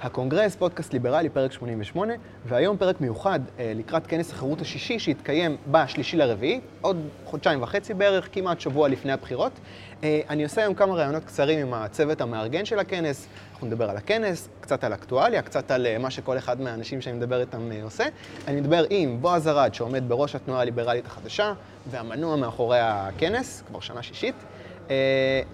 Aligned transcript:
הקונגרס, 0.00 0.56
פודקאסט 0.56 0.92
ליברלי, 0.92 1.28
פרק 1.28 1.52
88, 1.52 2.14
והיום 2.46 2.76
פרק 2.76 3.00
מיוחד 3.00 3.40
אה, 3.58 3.72
לקראת 3.76 4.06
כנס 4.06 4.32
החירות 4.32 4.60
השישי 4.60 4.98
שיתקיים 4.98 5.56
בשלישי 5.70 6.16
לרביעי, 6.16 6.60
עוד 6.80 6.96
חודשיים 7.24 7.62
וחצי 7.62 7.94
בערך, 7.94 8.28
כמעט 8.32 8.60
שבוע 8.60 8.88
לפני 8.88 9.12
הבחירות. 9.12 9.52
אה, 10.02 10.20
אני 10.30 10.44
עושה 10.44 10.60
היום 10.60 10.74
כמה 10.74 10.94
ראיונות 10.94 11.24
קצרים 11.24 11.58
עם 11.58 11.74
הצוות 11.74 12.20
המארגן 12.20 12.64
של 12.64 12.78
הכנס, 12.78 13.28
אנחנו 13.52 13.66
נדבר 13.66 13.90
על 13.90 13.96
הכנס, 13.96 14.48
קצת 14.60 14.84
על 14.84 14.94
אקטואליה, 14.94 15.42
קצת 15.42 15.70
על 15.70 15.86
אה, 15.86 15.98
מה 15.98 16.10
שכל 16.10 16.38
אחד 16.38 16.60
מהאנשים 16.60 17.00
שאני 17.00 17.16
מדבר 17.16 17.40
איתם 17.40 17.70
עושה. 17.82 18.04
אני 18.46 18.60
מדבר 18.60 18.84
עם 18.90 19.16
בועז 19.20 19.48
ארד, 19.48 19.74
שעומד 19.74 20.08
בראש 20.08 20.34
התנועה 20.34 20.60
הליברלית 20.60 21.06
החדשה, 21.06 21.52
והמנוע 21.90 22.36
מאחורי 22.36 22.78
הכנס, 22.80 23.62
כבר 23.68 23.80
שנה 23.80 24.02
שישית, 24.02 24.34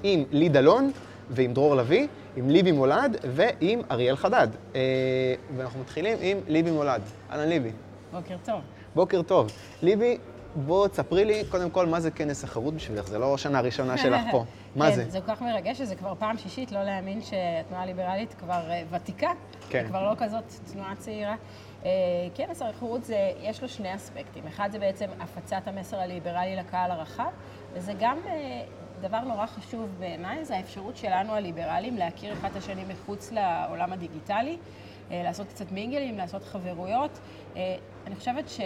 עם 0.03 0.25
לי 0.31 0.49
דלון 0.49 0.91
ועם 1.31 1.55
דרור 1.55 1.77
לביא. 1.77 2.09
עם 2.37 2.51
ליבי 2.51 2.73
מולד 2.73 3.17
ועם 3.35 3.81
אריאל 3.91 4.17
חדד. 4.17 4.49
אה, 4.75 4.81
ואנחנו 5.57 5.81
מתחילים 5.81 6.19
עם 6.21 6.39
ליבי 6.49 6.71
מולד. 6.71 7.03
אהלן 7.31 7.49
ליבי. 7.49 7.71
בוקר 8.13 8.37
טוב. 8.45 8.61
בוקר 8.95 9.23
טוב. 9.23 9.51
ליבי, 9.83 10.19
בוא 10.57 10.89
תספרי 10.89 11.25
לי 11.25 11.45
קודם 11.49 11.71
כל 11.71 11.87
מה 11.87 12.01
זה 12.01 12.11
כנס 12.11 12.45
החירות 12.45 12.75
בשבילך, 12.75 13.07
זה 13.07 13.19
לא 13.19 13.39
שנה 13.39 13.61
ראשונה 13.61 13.99
שלך 13.99 14.21
פה. 14.31 14.45
מה 14.77 14.91
כן, 14.91 14.95
זה? 14.95 15.11
זה 15.11 15.21
כל 15.21 15.27
כך 15.35 15.43
מרגש 15.43 15.79
שזה 15.79 15.97
כבר 15.97 16.15
פעם 16.19 16.39
שישית, 16.39 16.73
לא 16.73 16.83
להאמין 16.83 17.23
שהתנועה 17.23 17.83
הליברלית 17.83 18.35
כבר 18.35 18.63
uh, 18.69 18.95
ותיקה. 18.95 19.31
כן. 19.69 19.79
היא 19.79 19.89
כבר 19.89 20.11
לא 20.11 20.15
כזאת 20.19 20.45
תנועה 20.73 20.97
צעירה. 20.97 21.35
Uh, 21.83 21.87
כנס 22.35 22.63
החירות, 22.63 23.05
זה, 23.05 23.31
יש 23.41 23.63
לו 23.63 23.69
שני 23.69 23.95
אספקטים. 23.95 24.47
אחד 24.47 24.69
זה 24.73 24.79
בעצם 24.79 25.07
הפצת 25.21 25.63
המסר 25.67 25.97
הליברלי 25.97 26.57
לקהל 26.57 26.91
הרחב, 26.91 27.31
וזה 27.73 27.93
גם 28.01 28.19
uh, 28.25 28.29
דבר 29.09 29.21
נורא 29.21 29.47
חשוב 29.47 29.91
בעיניי, 29.99 30.45
זה 30.45 30.57
האפשרות 30.57 30.97
שלנו 30.97 31.35
הליברלים 31.35 31.97
להכיר 31.97 32.33
אחד 32.33 32.51
את 32.51 32.57
השני 32.57 32.85
מחוץ 32.85 33.33
לעולם 33.33 33.93
הדיגיטלי, 33.93 34.57
uh, 34.57 35.13
לעשות 35.13 35.49
קצת 35.49 35.73
מינגלים, 35.73 36.19
לעשות 36.19 36.45
חברויות. 36.45 37.19
Uh, 37.55 37.57
אני 38.07 38.17
חושבת 38.17 38.49
ש... 38.49 38.61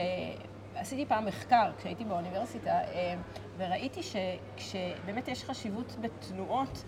עשיתי 0.74 1.06
פעם 1.06 1.26
מחקר 1.26 1.70
כשהייתי 1.78 2.04
באוניברסיטה, 2.04 2.70
אה, 2.70 3.14
וראיתי 3.56 4.00
שכשבאמת 4.02 5.28
יש 5.28 5.44
חשיבות 5.44 5.96
בתנועות 6.00 6.84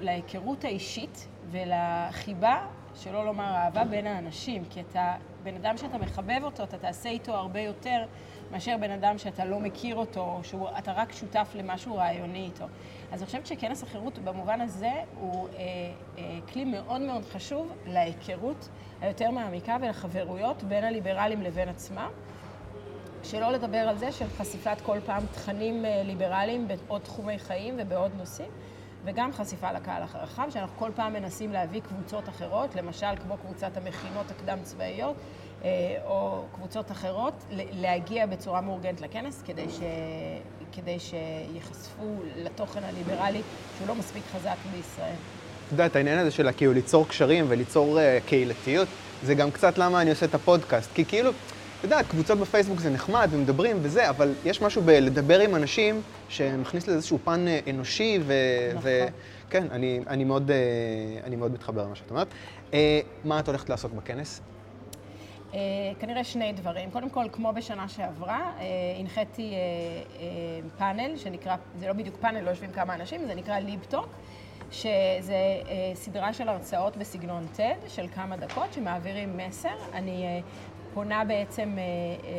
להיכרות 0.00 0.64
האישית 0.64 1.28
ולחיבה, 1.50 2.66
שלא 2.94 3.24
לומר 3.24 3.54
אהבה, 3.54 3.84
בין 3.84 4.06
האנשים. 4.06 4.64
כי 4.70 4.80
אתה, 4.80 5.14
בן 5.42 5.54
אדם 5.54 5.76
שאתה 5.76 5.98
מחבב 5.98 6.40
אותו, 6.42 6.62
אתה 6.62 6.78
תעשה 6.78 7.08
איתו 7.08 7.32
הרבה 7.32 7.60
יותר 7.60 8.04
מאשר 8.50 8.76
בן 8.80 8.90
אדם 8.90 9.18
שאתה 9.18 9.44
לא 9.44 9.60
מכיר 9.60 9.96
אותו, 9.96 10.20
או 10.20 10.44
שאתה 10.44 10.92
רק 10.92 11.12
שותף 11.12 11.52
למשהו 11.54 11.96
רעיוני 11.96 12.44
איתו. 12.44 12.64
אז 13.12 13.20
אני 13.20 13.26
חושבת 13.26 13.46
שכנס 13.46 13.82
החירות 13.82 14.18
במובן 14.18 14.60
הזה 14.60 14.92
הוא 15.20 15.48
אה, 15.48 15.58
אה, 16.18 16.38
כלי 16.52 16.64
מאוד 16.64 17.00
מאוד 17.00 17.24
חשוב 17.24 17.72
להיכרות 17.86 18.68
היותר 19.00 19.30
מעמיקה 19.30 19.76
ולחברויות 19.80 20.62
בין 20.62 20.84
הליברלים 20.84 21.42
לבין 21.42 21.68
עצמם. 21.68 22.10
שלא 23.22 23.52
לדבר 23.52 23.78
על 23.78 23.98
זה 23.98 24.12
של 24.12 24.26
חשיפת 24.28 24.80
כל 24.82 24.98
פעם 25.06 25.22
תכנים 25.32 25.84
אה, 25.84 26.02
ליברליים 26.04 26.68
בעוד 26.68 27.00
תחומי 27.00 27.38
חיים 27.38 27.74
ובעוד 27.78 28.12
נושאים, 28.18 28.50
וגם 29.04 29.32
חשיפה 29.32 29.72
לקהל 29.72 30.02
הרחב, 30.12 30.46
שאנחנו 30.50 30.78
כל 30.78 30.90
פעם 30.94 31.12
מנסים 31.12 31.52
להביא 31.52 31.80
קבוצות 31.80 32.28
אחרות, 32.28 32.74
למשל 32.74 33.16
כמו 33.22 33.36
קבוצת 33.36 33.76
המכינות 33.76 34.30
הקדם-צבאיות, 34.30 35.16
אה, 35.64 35.96
או 36.06 36.44
קבוצות 36.54 36.90
אחרות, 36.90 37.34
להגיע 37.72 38.26
בצורה 38.26 38.60
מאורגנת 38.60 39.00
לכנס, 39.00 39.42
כדי, 39.46 39.66
ש... 39.70 39.80
כדי 40.72 40.98
שייחשפו 40.98 42.04
לתוכן 42.36 42.84
הליברלי 42.84 43.42
שהוא 43.76 43.88
לא 43.88 43.94
מספיק 43.94 44.22
חזק 44.34 44.56
בישראל. 44.72 45.14
את 45.66 45.72
יודעת, 45.72 45.96
העניין 45.96 46.18
הזה 46.18 46.30
של 46.30 46.52
כאילו 46.56 46.72
ליצור 46.72 47.08
קשרים 47.08 47.44
וליצור 47.48 47.98
uh, 47.98 48.28
קהילתיות, 48.28 48.88
זה 49.22 49.34
גם 49.34 49.50
קצת 49.50 49.78
למה 49.78 50.02
אני 50.02 50.10
עושה 50.10 50.26
את 50.26 50.34
הפודקאסט. 50.34 50.90
כי 50.94 51.04
כאילו, 51.04 51.30
אתה 51.82 51.94
יודע, 51.94 52.02
קבוצות 52.02 52.38
בפייסבוק 52.38 52.80
זה 52.80 52.90
נחמד 52.90 53.28
ומדברים 53.30 53.76
וזה, 53.82 54.10
אבל 54.10 54.34
יש 54.44 54.62
משהו 54.62 54.82
בלדבר 54.82 55.40
עם 55.40 55.54
אנשים 55.54 56.02
שמכניס 56.28 56.86
לזה 56.86 56.96
איזשהו 56.96 57.18
פן 57.24 57.48
אה, 57.48 57.60
אנושי, 57.70 58.18
ו... 58.22 58.32
נכון. 58.74 58.82
ו... 58.84 59.06
כן, 59.50 59.66
אני, 59.70 60.00
אני, 60.06 60.24
מאוד, 60.24 60.50
אה, 60.50 60.56
אני 61.24 61.36
מאוד 61.36 61.52
מתחבר 61.52 61.84
למה 61.84 61.96
שאת 61.96 62.10
אומרת. 62.10 62.28
אה, 62.74 63.00
מה 63.24 63.40
את 63.40 63.48
הולכת 63.48 63.70
לעשות 63.70 63.92
בכנס? 63.92 64.40
Uh, 65.52 65.54
כנראה 66.00 66.24
שני 66.24 66.52
דברים. 66.52 66.90
קודם 66.90 67.10
כל, 67.10 67.24
כמו 67.32 67.52
בשנה 67.52 67.88
שעברה, 67.88 68.52
uh, 68.58 68.62
הנחיתי 69.00 69.52
uh, 69.52 70.16
uh, 70.16 70.78
פאנל 70.78 71.16
שנקרא, 71.16 71.56
זה 71.78 71.86
לא 71.86 71.92
בדיוק 71.92 72.16
פאנל, 72.20 72.40
לא 72.40 72.50
יושבים 72.50 72.72
כמה 72.72 72.94
אנשים, 72.94 73.26
זה 73.26 73.34
נקרא 73.34 73.58
ליבטוק, 73.58 74.06
שזה 74.70 75.34
uh, 75.62 75.68
סדרה 75.94 76.32
של 76.32 76.48
הרצאות 76.48 76.96
בסגנון 76.96 77.46
TED 77.56 77.88
של 77.88 78.06
כמה 78.14 78.36
דקות, 78.36 78.72
שמעבירים 78.72 79.36
מסר. 79.36 79.74
אני 79.92 80.42
פונה 80.94 81.24
בעצם 81.24 81.74
אה, 81.78 81.82
אה, 81.82 82.32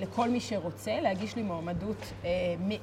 לכל 0.00 0.28
מי 0.28 0.40
שרוצה 0.40 1.00
להגיש 1.00 1.36
לי 1.36 1.42
מועמדות 1.42 2.12
אה, 2.24 2.30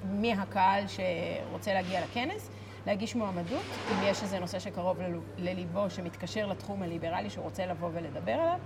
מהקהל 0.04 0.84
שרוצה 0.88 1.74
להגיע 1.74 2.02
לכנס, 2.02 2.50
להגיש 2.88 3.16
מועמדות, 3.16 3.64
אם 3.92 3.98
יש 4.04 4.24
איזה 4.24 4.40
נושא 4.40 4.60
שקרוב 4.60 4.98
לליבו, 5.38 5.90
שמתקשר 5.90 6.48
לתחום 6.48 6.84
הליברלי 6.84 7.30
שהוא 7.30 7.44
רוצה 7.44 7.66
לבוא 7.66 7.90
ולדבר 7.94 8.32
עליו. 8.32 8.60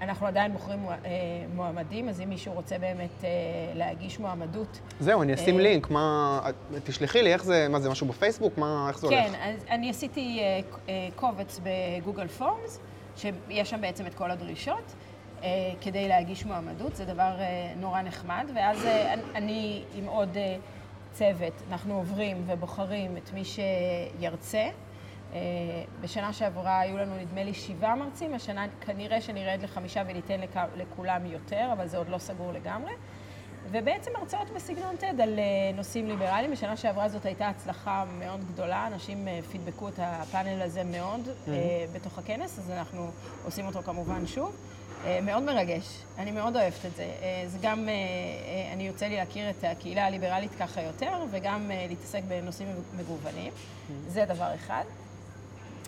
אנחנו 0.00 0.26
עדיין 0.26 0.52
בוחרים 0.52 0.86
מועמדים, 1.54 2.08
אז 2.08 2.20
אם 2.20 2.28
מישהו 2.28 2.52
רוצה 2.52 2.78
באמת 2.78 3.24
להגיש 3.74 4.20
מועמדות... 4.20 4.80
זהו, 5.00 5.22
אני 5.22 5.34
אשים 5.34 5.58
לינק, 5.58 5.90
מה... 5.90 6.40
תשלחי 6.84 7.22
לי, 7.22 7.32
איך 7.32 7.44
זה, 7.44 7.66
מה 7.70 7.80
זה, 7.80 7.90
משהו 7.90 8.06
בפייסבוק? 8.06 8.58
מה, 8.58 8.86
איך 8.88 8.98
זה 8.98 9.08
כן, 9.08 9.14
הולך? 9.16 9.32
כן, 9.32 9.54
אז 9.54 9.64
אני 9.70 9.90
עשיתי 9.90 10.40
קובץ 11.16 11.60
בגוגל 11.62 12.28
פורמס. 12.28 12.80
שיש 13.18 13.70
שם 13.70 13.80
בעצם 13.80 14.06
את 14.06 14.14
כל 14.14 14.30
הדרישות. 14.30 14.94
אה, 15.42 15.48
כדי 15.80 16.08
להגיש 16.08 16.44
מועמדות, 16.44 16.96
זה 16.96 17.04
דבר 17.04 17.40
אה, 17.40 17.72
נורא 17.76 18.02
נחמד, 18.02 18.50
ואז 18.54 18.86
אה, 18.86 19.14
אני 19.34 19.82
עם 19.94 20.06
עוד 20.06 20.36
אה, 20.36 20.56
צוות, 21.12 21.52
אנחנו 21.70 21.94
עוברים 21.96 22.44
ובוחרים 22.46 23.16
את 23.16 23.32
מי 23.32 23.42
שירצה. 23.44 24.68
אה, 25.32 25.38
בשנה 26.00 26.32
שעברה 26.32 26.80
היו 26.80 26.98
לנו 26.98 27.16
נדמה 27.16 27.44
לי 27.44 27.54
שבעה 27.54 27.96
מרצים, 27.96 28.34
השנה 28.34 28.66
כנראה 28.80 29.20
שנרד 29.20 29.62
לחמישה 29.62 30.02
וניתן 30.06 30.40
לכ, 30.40 30.60
לכולם 30.76 31.26
יותר, 31.26 31.68
אבל 31.72 31.86
זה 31.86 31.96
עוד 31.96 32.08
לא 32.08 32.18
סגור 32.18 32.52
לגמרי. 32.52 32.92
ובעצם 33.70 34.10
הרצאות 34.16 34.50
בסגנון 34.56 34.96
TED 35.00 35.22
על 35.22 35.38
אה, 35.38 35.44
נושאים 35.74 36.08
ליברליים. 36.08 36.50
בשנה 36.50 36.76
שעברה 36.76 37.08
זאת 37.08 37.26
הייתה 37.26 37.48
הצלחה 37.48 38.04
מאוד 38.18 38.40
גדולה, 38.52 38.86
אנשים 38.86 39.28
אה, 39.28 39.40
פידבקו 39.50 39.88
את 39.88 39.94
הפאנל 39.98 40.62
הזה 40.62 40.84
מאוד 40.84 41.20
mm-hmm. 41.26 41.50
בתוך 41.92 42.18
הכנס, 42.18 42.58
אז 42.58 42.70
אנחנו 42.70 43.10
עושים 43.44 43.66
אותו 43.66 43.82
כמובן 43.82 44.26
שוב. 44.26 44.56
מאוד 45.22 45.42
מרגש, 45.42 46.02
אני 46.18 46.30
מאוד 46.30 46.56
אוהבת 46.56 46.86
את 46.86 46.96
זה. 46.96 47.06
זה 47.46 47.58
גם, 47.62 47.88
אני 48.72 48.86
יוצא 48.86 49.06
לי 49.06 49.16
להכיר 49.16 49.50
את 49.50 49.64
הקהילה 49.64 50.06
הליברלית 50.06 50.50
ככה 50.58 50.82
יותר, 50.82 51.24
וגם 51.30 51.70
להתעסק 51.88 52.22
בנושאים 52.28 52.68
מגוונים. 52.96 53.52
Mm-hmm. 53.52 53.92
זה 54.08 54.24
דבר 54.24 54.54
אחד. 54.54 54.84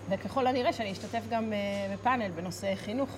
וככל 0.08 0.46
הנראה 0.46 0.72
שאני 0.72 0.92
אשתתף 0.92 1.22
גם 1.30 1.52
בפאנל 1.92 2.30
בנושא 2.30 2.74
חינוך. 2.74 3.10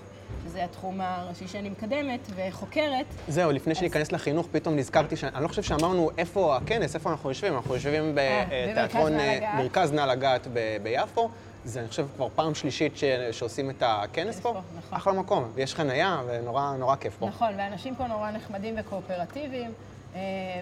שזה 0.44 0.64
התחום 0.64 1.00
הראשי 1.00 1.48
שאני 1.48 1.68
מקדמת 1.68 2.20
וחוקרת. 2.36 3.06
זהו, 3.28 3.52
לפני 3.52 3.72
אז... 3.72 3.78
שניכנס 3.78 4.12
לחינוך, 4.12 4.46
פתאום 4.52 4.76
נזכרתי 4.76 5.16
שאני 5.16 5.42
לא 5.42 5.48
חושב 5.48 5.62
שאמרנו 5.62 6.10
איפה 6.18 6.56
הכנס, 6.56 6.94
איפה 6.94 7.10
אנחנו 7.10 7.30
יושבים. 7.30 7.54
אנחנו 7.54 7.74
יושבים 7.74 8.14
בתיאטרון 8.14 9.12
מרכז 9.56 9.92
נא 9.92 10.00
לגעת 10.00 10.46
ביפו. 10.82 11.30
זה, 11.64 11.80
אני 11.80 11.88
חושב, 11.88 12.06
כבר 12.16 12.28
פעם 12.34 12.54
שלישית 12.54 12.96
ש... 12.96 13.04
שעושים 13.30 13.70
את 13.70 13.82
הכנס 13.86 14.40
פה. 14.40 14.48
נכון. 14.78 14.98
אחלה 14.98 15.12
מקום, 15.12 15.50
ויש 15.54 15.74
חנייה, 15.74 16.22
ונורא 16.26 16.96
כיף 17.00 17.16
פה. 17.18 17.26
נכון, 17.26 17.52
ואנשים 17.58 17.94
פה 17.94 18.06
נורא 18.06 18.30
נחמדים 18.30 18.74
וקואופרטיביים. 18.78 19.70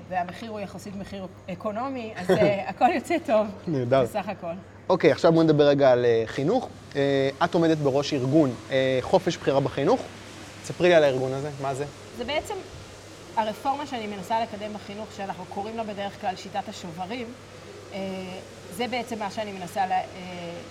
והמחיר 0.09 0.51
הוא 0.51 0.61
יחסית 0.61 0.97
מחיר 0.97 1.27
אקונומי, 1.53 2.13
אז 2.17 2.27
הכל 2.69 2.89
יוצא 2.95 3.17
טוב. 3.27 3.47
נהדר. 3.67 4.03
בסך 4.03 4.29
הכל. 4.29 4.53
אוקיי, 4.91 5.13
עכשיו 5.13 5.33
בואו 5.33 5.43
נדבר 5.43 5.69
רגע 5.69 5.93
על 5.93 6.05
uh, 6.05 6.29
חינוך. 6.29 6.69
Uh, 6.93 6.97
את 7.45 7.55
עומדת 7.55 7.79
בראש 7.79 8.13
ארגון 8.13 8.55
uh, 8.69 8.73
חופש 9.01 9.37
בחירה 9.37 9.61
בחינוך. 9.61 10.01
ספרי 10.65 10.89
לי 10.89 10.95
על 10.95 11.05
הארגון 11.05 11.33
הזה, 11.33 11.51
מה 11.63 11.75
זה? 11.75 11.85
זה 12.19 12.25
בעצם 12.25 12.55
הרפורמה 13.37 13.87
שאני 13.87 14.07
מנסה 14.07 14.41
לקדם 14.41 14.73
בחינוך, 14.75 15.07
שאנחנו 15.17 15.45
קוראים 15.45 15.77
לה 15.77 15.85
בדרך 15.85 16.21
כלל 16.21 16.37
שיטת 16.37 16.69
השוברים. 16.69 17.27
זה 18.77 18.87
בעצם 18.91 19.19
מה 19.19 19.31
שאני 19.31 19.53
מנסה 19.53 19.85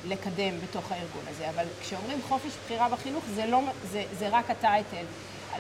לקדם 0.08 0.60
בתוך 0.64 0.92
הארגון 0.92 1.22
הזה. 1.30 1.50
אבל 1.50 1.64
כשאומרים 1.82 2.20
חופש 2.28 2.52
בחירה 2.66 2.90
בחינוך, 2.90 3.24
זה, 3.36 3.46
לא, 3.46 3.62
זה, 3.92 4.04
זה 4.20 4.30
רק 4.32 4.50
הטייטל. 4.50 5.04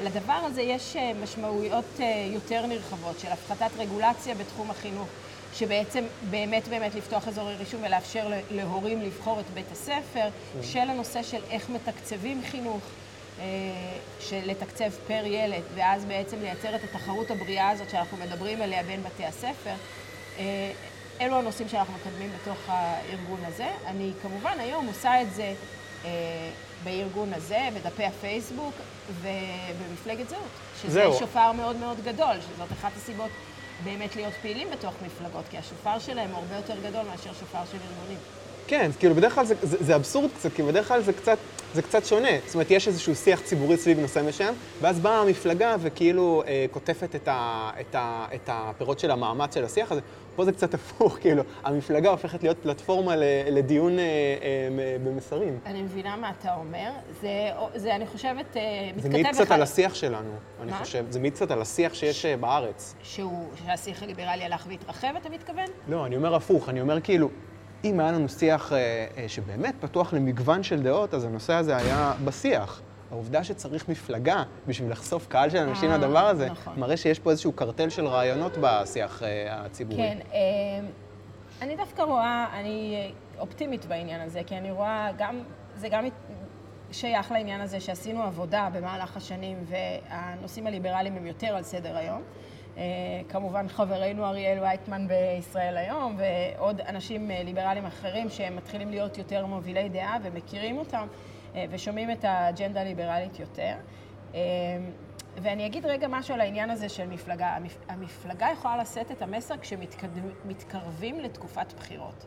לדבר 0.03 0.39
הזה 0.45 0.61
יש 0.61 0.97
משמעויות 1.23 1.99
יותר 2.33 2.65
נרחבות 2.65 3.19
של 3.19 3.27
הפחתת 3.27 3.71
רגולציה 3.77 4.35
בתחום 4.35 4.71
החינוך. 4.71 5.07
שבעצם 5.53 6.03
באמת 6.29 6.67
באמת 6.67 6.95
לפתוח 6.95 7.27
אזורי 7.27 7.55
רישום 7.55 7.83
ולאפשר 7.83 8.31
להורים 8.51 9.01
לבחור 9.01 9.39
את 9.39 9.45
בית 9.53 9.71
הספר, 9.71 10.27
mm. 10.27 10.63
של 10.63 10.79
הנושא 10.79 11.23
של 11.23 11.41
איך 11.49 11.69
מתקצבים 11.69 12.41
חינוך, 12.51 12.81
אה, 13.39 13.45
של 14.19 14.41
לתקצב 14.45 14.89
פר 15.07 15.25
ילד, 15.25 15.63
ואז 15.75 16.05
בעצם 16.05 16.37
לייצר 16.41 16.75
את 16.75 16.83
התחרות 16.83 17.31
הבריאה 17.31 17.69
הזאת 17.69 17.89
שאנחנו 17.89 18.17
מדברים 18.17 18.61
עליה 18.61 18.83
בין 18.83 19.03
בתי 19.03 19.25
הספר. 19.25 19.73
אה, 20.39 20.71
אלו 21.21 21.39
הנושאים 21.39 21.69
שאנחנו 21.69 21.93
מקדמים 21.93 22.29
בתוך 22.41 22.57
הארגון 22.67 23.39
הזה. 23.45 23.67
אני 23.85 24.11
כמובן 24.21 24.59
היום 24.59 24.87
עושה 24.87 25.21
את 25.21 25.33
זה 25.33 25.53
בארגון 26.83 27.33
הזה, 27.33 27.69
בדפי 27.75 28.05
הפייסבוק 28.05 28.73
ובמפלגת 29.21 30.29
זהות. 30.29 30.43
שזה 30.81 30.93
זהו. 30.93 31.13
שופר 31.19 31.51
מאוד 31.51 31.75
מאוד 31.75 31.97
גדול, 32.03 32.35
שזאת 32.41 32.71
אחת 32.71 32.91
הסיבות 32.97 33.29
באמת 33.83 34.15
להיות 34.15 34.33
פעילים 34.41 34.67
בתוך 34.71 34.93
מפלגות, 35.05 35.43
כי 35.49 35.57
השופר 35.57 35.99
שלהם 35.99 36.29
הוא 36.29 36.39
הרבה 36.39 36.55
יותר 36.55 36.75
גדול 36.89 37.01
מאשר 37.11 37.29
שופר 37.39 37.65
של 37.71 37.77
ארגונים. 37.77 38.17
כן, 38.67 38.91
כאילו 38.99 39.15
בדרך 39.15 39.35
כלל 39.35 39.45
זה, 39.45 39.55
זה, 39.61 39.77
זה 39.79 39.95
אבסורד 39.95 40.29
קצת, 40.37 40.53
כי 40.53 40.63
בדרך 40.63 40.87
כלל 40.87 41.01
זה 41.01 41.13
קצת, 41.13 41.37
זה 41.73 41.81
קצת 41.81 42.05
שונה. 42.05 42.29
זאת 42.45 42.53
אומרת, 42.53 42.71
יש 42.71 42.87
איזשהו 42.87 43.15
שיח 43.15 43.41
ציבורי 43.41 43.77
סביב 43.77 43.99
נושא 43.99 44.21
מסוים, 44.27 44.53
ואז 44.81 44.99
באה 44.99 45.21
המפלגה 45.21 45.75
וכאילו 45.81 46.43
אה, 46.47 46.65
קוטפת 46.71 47.15
את, 47.15 47.27
ה, 47.27 47.69
את, 47.79 47.95
ה, 47.95 48.25
את 48.35 48.49
הפירות 48.53 48.99
של 48.99 49.11
המאמץ 49.11 49.53
של 49.53 49.65
השיח 49.65 49.91
הזה. 49.91 50.01
פה 50.39 50.45
זה 50.45 50.51
קצת 50.51 50.73
הפוך, 50.73 51.17
כאילו, 51.21 51.43
המפלגה 51.63 52.09
הופכת 52.09 52.43
להיות 52.43 52.57
פלטפורמה 52.57 53.13
לדיון 53.51 53.99
אה, 53.99 54.03
אה, 54.03 54.97
במסרים. 55.03 55.59
אני 55.65 55.81
מבינה 55.81 56.15
מה 56.15 56.31
אתה 56.39 56.55
אומר. 56.55 56.91
זה, 57.21 57.29
זה 57.75 57.95
אני 57.95 58.07
חושבת, 58.07 58.57
אה, 58.57 58.61
מתכתב 58.95 59.01
זה 59.01 59.09
מעיד 59.09 59.27
קצת 59.27 59.51
על 59.51 59.61
השיח 59.61 59.95
שלנו, 59.95 60.31
אני? 60.61 60.73
חושב. 60.73 61.05
זה 61.09 61.19
מעיד 61.19 61.33
קצת 61.33 61.51
על 61.51 61.61
השיח 61.61 61.93
שיש 61.93 62.25
בארץ. 62.25 62.95
שהוא, 63.03 63.49
שהשיח 63.65 64.03
הליברלי 64.03 64.43
הלך 64.43 64.65
והתרחב, 64.69 65.13
אתה 65.21 65.29
מתכוון? 65.29 65.67
לא, 65.87 66.05
אני 66.05 66.15
אומר 66.15 66.35
הפוך, 66.35 66.69
אני 66.69 66.81
אומר 66.81 67.01
כאילו, 67.01 67.29
אם 67.83 67.99
היה 67.99 68.11
לנו 68.11 68.29
שיח 68.29 68.71
שבאמת 69.27 69.75
פתוח 69.79 70.13
למגוון 70.13 70.63
של 70.63 70.83
דעות, 70.83 71.13
אז 71.13 71.23
הנושא 71.23 71.53
הזה 71.53 71.77
היה 71.77 72.13
בשיח. 72.25 72.81
העובדה 73.11 73.43
שצריך 73.43 73.89
מפלגה 73.89 74.43
בשביל 74.67 74.91
לחשוף 74.91 75.27
קהל 75.27 75.49
של 75.49 75.57
אנשים 75.57 75.91
אה, 75.91 75.97
לדבר 75.97 76.25
הזה, 76.25 76.49
נכון. 76.49 76.79
מראה 76.79 76.97
שיש 76.97 77.19
פה 77.19 77.31
איזשהו 77.31 77.51
קרטל 77.51 77.89
של 77.89 78.07
רעיונות 78.07 78.57
בשיח 78.61 79.23
אה, 79.23 79.65
הציבורי. 79.65 79.97
כן. 79.97 80.17
אה, 80.33 80.39
אני 81.61 81.75
דווקא 81.75 82.01
רואה, 82.01 82.47
אני 82.53 83.11
אופטימית 83.39 83.85
בעניין 83.85 84.21
הזה, 84.21 84.41
כי 84.45 84.57
אני 84.57 84.71
רואה 84.71 85.09
גם, 85.17 85.39
זה 85.75 85.89
גם 85.89 86.05
שייך 86.91 87.31
לעניין 87.31 87.61
הזה 87.61 87.79
שעשינו 87.79 88.23
עבודה 88.23 88.69
במהלך 88.73 89.17
השנים, 89.17 89.65
והנושאים 89.65 90.67
הליברליים 90.67 91.15
הם 91.15 91.27
יותר 91.27 91.47
על 91.47 91.63
סדר 91.63 91.97
היום. 91.97 92.21
אה, 92.77 92.83
כמובן 93.29 93.67
חברנו 93.67 94.25
אריאל 94.25 94.59
וייטמן 94.59 95.07
בישראל 95.07 95.77
היום, 95.77 96.17
ועוד 96.17 96.81
אנשים 96.81 97.31
אה, 97.31 97.43
ליברליים 97.43 97.85
אחרים 97.85 98.29
שהם 98.29 98.55
מתחילים 98.55 98.89
להיות 98.89 99.17
יותר 99.17 99.45
מובילי 99.45 99.89
דעה 99.89 100.17
ומכירים 100.23 100.77
אותם 100.77 101.07
ושומעים 101.69 102.11
את 102.11 102.25
האג'נדה 102.25 102.81
הליברלית 102.81 103.39
יותר. 103.39 103.73
אה, 104.35 104.39
ואני 105.41 105.65
אגיד 105.65 105.85
רגע 105.85 106.07
משהו 106.07 106.33
על 106.33 106.41
העניין 106.41 106.69
הזה 106.69 106.89
של 106.89 107.07
מפלגה. 107.07 107.47
המפ... 107.47 107.77
המפלגה 107.89 108.47
יכולה 108.53 108.77
לשאת 108.77 109.11
את 109.11 109.21
המסר 109.21 109.55
כשמתקרבים 109.57 111.19
לתקופת 111.19 111.73
בחירות. 111.73 112.25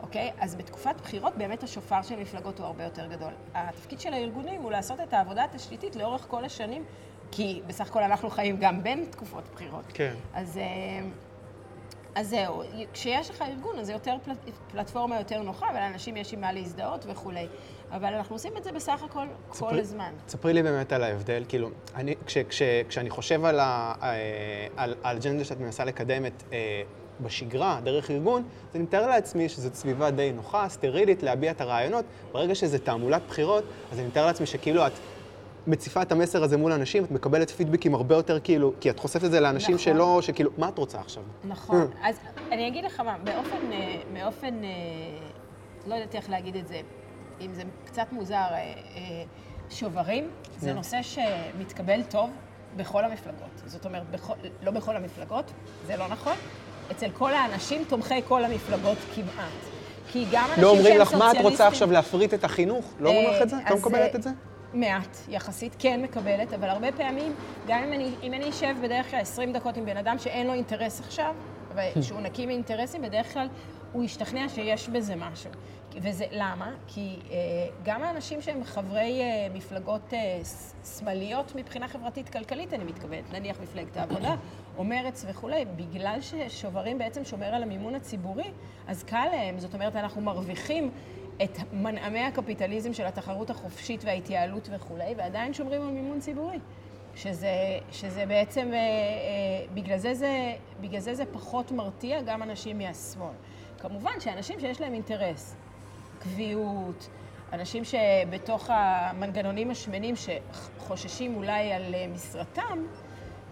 אוקיי? 0.00 0.32
אז 0.38 0.54
בתקופת 0.54 1.00
בחירות 1.00 1.36
באמת 1.36 1.62
השופר 1.62 2.02
של 2.02 2.16
מפלגות 2.16 2.58
הוא 2.58 2.66
הרבה 2.66 2.84
יותר 2.84 3.06
גדול. 3.06 3.32
התפקיד 3.54 4.00
של 4.00 4.12
הארגונים 4.12 4.62
הוא 4.62 4.70
לעשות 4.70 5.00
את 5.00 5.12
העבודה 5.12 5.44
התשתיתית 5.44 5.96
לאורך 5.96 6.26
כל 6.28 6.44
השנים, 6.44 6.84
כי 7.30 7.62
בסך 7.66 7.88
הכל 7.90 8.02
אנחנו 8.02 8.30
חיים 8.30 8.56
גם 8.60 8.82
בין 8.82 9.04
תקופות 9.10 9.48
בחירות. 9.54 9.84
כן. 9.94 10.14
אז, 10.34 10.58
אה, 10.58 11.08
אז 12.14 12.28
זהו, 12.28 12.62
כשיש 12.92 13.30
לך 13.30 13.42
ארגון, 13.42 13.78
אז 13.78 13.86
זה 13.86 13.92
יותר 13.92 14.16
פלט, 14.24 14.38
פלטפורמה 14.72 15.18
יותר 15.18 15.42
נוחה, 15.42 15.66
ולאנשים 15.70 16.16
יש 16.16 16.32
עם 16.32 16.40
מה 16.40 16.52
להזדהות 16.52 17.04
וכולי. 17.08 17.46
אבל 17.92 18.14
אנחנו 18.14 18.34
עושים 18.34 18.52
את 18.56 18.64
זה 18.64 18.72
בסך 18.72 19.02
הכל 19.02 19.20
כל 19.48 19.54
ספרי- 19.54 19.80
הזמן. 19.80 20.12
ספרי 20.28 20.52
לי 20.52 20.62
באמת 20.62 20.92
על 20.92 21.02
ההבדל, 21.02 21.44
כאילו, 21.48 21.68
אני, 21.94 22.14
כש, 22.26 22.38
כש, 22.38 22.62
כשאני 22.88 23.10
חושב 23.10 23.44
על 23.44 23.60
ה- 23.60 23.92
אה, 24.02 24.16
על 24.76 24.94
האג'נדה 25.04 25.44
שאת 25.44 25.60
מנסה 25.60 25.84
לקדם 25.84 26.26
את, 26.26 26.42
אה, 26.52 26.82
בשגרה, 27.20 27.80
דרך 27.84 28.10
ארגון, 28.10 28.42
אז 28.70 28.76
אני 28.76 28.82
מתאר 28.84 29.06
לעצמי 29.06 29.48
שזאת 29.48 29.74
סביבה 29.74 30.10
די 30.10 30.32
נוחה, 30.34 30.68
סטרילית, 30.68 31.22
להביע 31.22 31.50
את 31.50 31.60
הרעיונות. 31.60 32.04
ברגע 32.32 32.54
שזה 32.54 32.78
תעמולת 32.78 33.22
בחירות, 33.28 33.64
אז 33.92 33.98
אני 33.98 34.06
מתאר 34.06 34.26
לעצמי 34.26 34.46
שכאילו 34.46 34.86
את 34.86 34.92
מציפה 35.66 36.02
את 36.02 36.12
המסר 36.12 36.42
הזה 36.42 36.56
מול 36.56 36.72
אנשים, 36.72 37.04
את 37.04 37.10
מקבלת 37.10 37.50
פידבקים 37.50 37.94
הרבה 37.94 38.14
יותר 38.14 38.40
כאילו, 38.40 38.72
כי 38.80 38.90
את 38.90 38.98
חושפת 38.98 39.24
את 39.24 39.30
זה 39.30 39.40
לאנשים 39.40 39.74
נכון. 39.74 39.84
שלא, 39.84 40.18
שכאילו, 40.22 40.50
מה 40.58 40.68
את 40.68 40.78
רוצה 40.78 41.00
עכשיו? 41.00 41.22
נכון. 41.44 41.90
אז 42.02 42.16
אני 42.52 42.68
אגיד 42.68 42.84
לך 42.84 43.00
מה, 43.00 43.16
באופן, 43.24 43.72
אה, 43.72 43.96
באופן, 44.12 44.64
אה, 44.64 44.68
לא 45.86 45.94
יודעת 45.94 46.14
איך 46.14 46.30
להגיד 46.30 46.56
את 46.56 46.68
זה, 46.68 46.80
אם 47.40 47.54
זה 47.54 47.62
קצת 47.84 48.06
מוזר, 48.12 48.34
אה, 48.34 48.56
אה, 48.56 48.72
שוברים, 49.70 50.30
זה 50.58 50.70
כן. 50.70 50.76
נושא 50.76 50.98
שמתקבל 51.02 52.02
טוב 52.02 52.30
בכל 52.76 53.04
המפלגות. 53.04 53.62
זאת 53.66 53.84
אומרת, 53.86 54.10
בכל, 54.10 54.32
לא 54.62 54.70
בכל 54.70 54.96
המפלגות, 54.96 55.52
זה 55.86 55.96
לא 55.96 56.08
נכון. 56.08 56.36
אצל 56.90 57.10
כל 57.10 57.34
האנשים, 57.34 57.84
תומכי 57.88 58.22
כל 58.28 58.44
המפלגות 58.44 58.98
כמעט. 59.14 59.52
כי 60.12 60.24
גם 60.32 60.44
אנשים 60.48 60.62
לא 60.64 60.70
אומרים 60.70 60.92
שהם 60.92 61.00
לך, 61.00 61.14
מה 61.14 61.30
את 61.30 61.36
רוצה 61.36 61.42
סוציאליסטים- 61.50 61.66
עכשיו 61.66 61.90
להפריט 61.92 62.34
את 62.34 62.44
החינוך? 62.44 62.84
לא 63.00 63.08
אומרים 63.08 63.30
לך 63.30 63.42
את 63.42 63.48
זה? 63.48 63.56
את 63.66 63.70
לא 63.70 63.76
מקבלת 63.76 64.10
אה, 64.14 64.16
את 64.16 64.22
זה? 64.22 64.30
מעט, 64.74 65.16
יחסית, 65.28 65.76
כן 65.78 66.02
מקבלת, 66.02 66.52
אבל 66.52 66.68
הרבה 66.68 66.92
פעמים, 66.92 67.34
גם 67.68 67.82
אם 67.84 67.92
אני, 67.92 68.10
אם 68.22 68.34
אני 68.34 68.50
אשב 68.50 68.74
בדרך 68.82 69.10
כלל 69.10 69.20
20 69.20 69.52
דקות 69.52 69.76
עם 69.76 69.84
בן 69.86 69.96
אדם 69.96 70.18
שאין 70.18 70.46
לו 70.46 70.52
אינטרס 70.52 71.00
עכשיו, 71.00 71.34
ושהוא 71.96 72.20
נקי 72.20 72.46
מאינטרסים, 72.46 73.02
בדרך 73.02 73.32
כלל 73.32 73.48
הוא 73.92 74.04
ישתכנע 74.04 74.48
שיש 74.48 74.88
בזה 74.88 75.14
משהו. 75.16 75.50
וזה, 76.02 76.24
למה? 76.30 76.74
כי 76.86 77.16
אה, 77.30 77.36
גם 77.82 78.02
האנשים 78.02 78.42
שהם 78.42 78.64
חברי 78.64 79.20
אה, 79.20 79.46
מפלגות 79.54 80.14
אה, 80.14 80.40
שמאליות 80.98 81.52
מבחינה 81.54 81.88
חברתית-כלכלית, 81.88 82.74
אני 82.74 82.84
מתכוונת, 82.84 83.32
נניח 83.32 83.60
מפלגת 83.60 83.96
העבודה, 83.96 84.34
או 84.76 84.84
מרצ 84.84 85.24
וכולי, 85.28 85.64
בגלל 85.64 86.18
ששוברים 86.20 86.98
בעצם 86.98 87.24
שומר 87.24 87.46
על 87.46 87.62
המימון 87.62 87.94
הציבורי, 87.94 88.50
אז 88.86 89.02
קל 89.02 89.28
להם, 89.32 89.58
זאת 89.58 89.74
אומרת, 89.74 89.96
אנחנו 89.96 90.20
מרוויחים 90.20 90.90
את 91.44 91.58
מנעמי 91.72 92.20
הקפיטליזם 92.20 92.92
של 92.92 93.06
התחרות 93.06 93.50
החופשית 93.50 94.04
וההתייעלות 94.04 94.68
וכולי, 94.72 95.14
ועדיין 95.16 95.54
שומרים 95.54 95.82
על 95.82 95.88
מימון 95.90 96.20
ציבורי. 96.20 96.58
שזה, 97.14 97.78
שזה 97.92 98.26
בעצם, 98.26 98.70
אה, 98.72 98.78
אה, 98.78 98.80
בגלל 99.74 99.98
זה 99.98 100.14
זה, 100.14 100.54
בגלל 100.80 101.00
זה 101.00 101.14
זה 101.14 101.24
פחות 101.32 101.72
מרתיע 101.72 102.22
גם 102.22 102.42
אנשים 102.42 102.78
מהשמאל. 102.78 103.32
כמובן 103.78 104.20
שאנשים 104.20 104.60
שיש 104.60 104.80
להם 104.80 104.94
אינטרס, 104.94 105.56
קביעות, 106.18 107.08
אנשים 107.52 107.82
שבתוך 107.84 108.70
המנגנונים 108.72 109.70
השמנים 109.70 110.14
שחוששים 110.16 111.36
אולי 111.36 111.72
על 111.72 111.94
אה, 111.94 112.06
משרתם, 112.14 112.78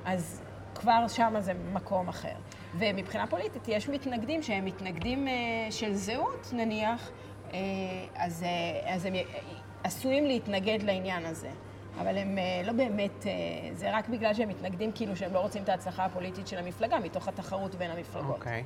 אז 0.04 0.42
כבר 0.74 1.08
שם 1.08 1.34
זה 1.40 1.52
מקום 1.72 2.08
אחר. 2.08 2.34
ומבחינה 2.78 3.26
פוליטית 3.26 3.68
יש 3.68 3.88
מתנגדים 3.88 4.42
שהם 4.42 4.64
מתנגדים 4.64 5.28
אה, 5.28 5.32
של 5.70 5.94
זהות, 5.94 6.50
נניח, 6.52 7.10
אה, 7.52 7.58
אז, 8.14 8.44
אז 8.86 9.06
הם 9.06 9.14
עשויים 9.84 10.26
להתנגד 10.26 10.82
לעניין 10.82 11.26
הזה. 11.26 11.50
אבל 12.00 12.18
הם 12.18 12.38
לא 12.64 12.72
באמת, 12.72 13.26
זה 13.72 13.96
רק 13.96 14.08
בגלל 14.08 14.34
שהם 14.34 14.48
מתנגדים 14.48 14.92
כאילו 14.94 15.16
שהם 15.16 15.34
לא 15.34 15.38
רוצים 15.38 15.62
את 15.62 15.68
ההצלחה 15.68 16.04
הפוליטית 16.04 16.46
של 16.46 16.58
המפלגה, 16.58 16.98
מתוך 16.98 17.28
התחרות 17.28 17.74
בין 17.74 17.90
המפלגות. 17.90 18.36
אוקיי. 18.36 18.64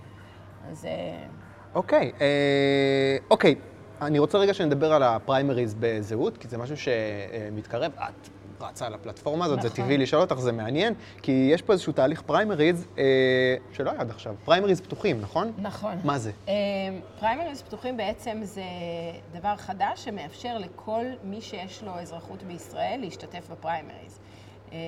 אז 0.68 0.84
אה, 0.84 1.26
אוקיי, 1.74 2.12
אה, 2.20 3.16
אוקיי. 3.30 3.54
אני 4.02 4.18
רוצה 4.18 4.38
רגע 4.38 4.54
שנדבר 4.54 4.92
על 4.92 5.02
הפריימריז 5.02 5.74
בזהות, 5.80 6.38
כי 6.38 6.48
זה 6.48 6.58
משהו 6.58 6.76
שמתקרב. 6.76 7.92
את 7.96 8.28
רצה 8.60 8.86
על 8.86 8.94
הפלטפורמה 8.94 9.44
הזאת, 9.44 9.62
זה 9.62 9.68
נכון. 9.68 9.84
טבעי 9.84 9.98
לשאול 9.98 10.22
אותך, 10.22 10.34
זה 10.34 10.52
מעניין, 10.52 10.94
כי 11.22 11.50
יש 11.52 11.62
פה 11.62 11.72
איזשהו 11.72 11.92
תהליך 11.92 12.22
פריימריז 12.22 12.86
אה, 12.98 13.04
שלא 13.72 13.90
היה 13.90 14.00
עד 14.00 14.10
עכשיו. 14.10 14.34
פריימריז 14.44 14.80
פתוחים, 14.80 15.20
נכון? 15.20 15.52
נכון. 15.58 15.94
מה 16.04 16.18
זה? 16.18 16.32
אה, 16.48 16.54
פריימריז 17.20 17.62
פתוחים 17.62 17.96
בעצם 17.96 18.40
זה 18.42 18.62
דבר 19.32 19.56
חדש 19.56 20.04
שמאפשר 20.04 20.58
לכל 20.58 21.04
מי 21.24 21.40
שיש 21.40 21.82
לו 21.82 21.98
אזרחות 21.98 22.42
בישראל 22.42 23.00
להשתתף 23.00 23.50
בפריימריז. 23.50 24.18
אה, 24.72 24.78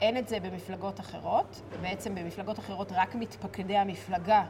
אין 0.00 0.16
את 0.16 0.28
זה 0.28 0.40
במפלגות 0.40 1.00
אחרות, 1.00 1.60
בעצם 1.82 2.14
במפלגות 2.14 2.58
אחרות 2.58 2.92
רק 2.94 3.14
מתפקדי 3.14 3.76
המפלגה 3.76 4.42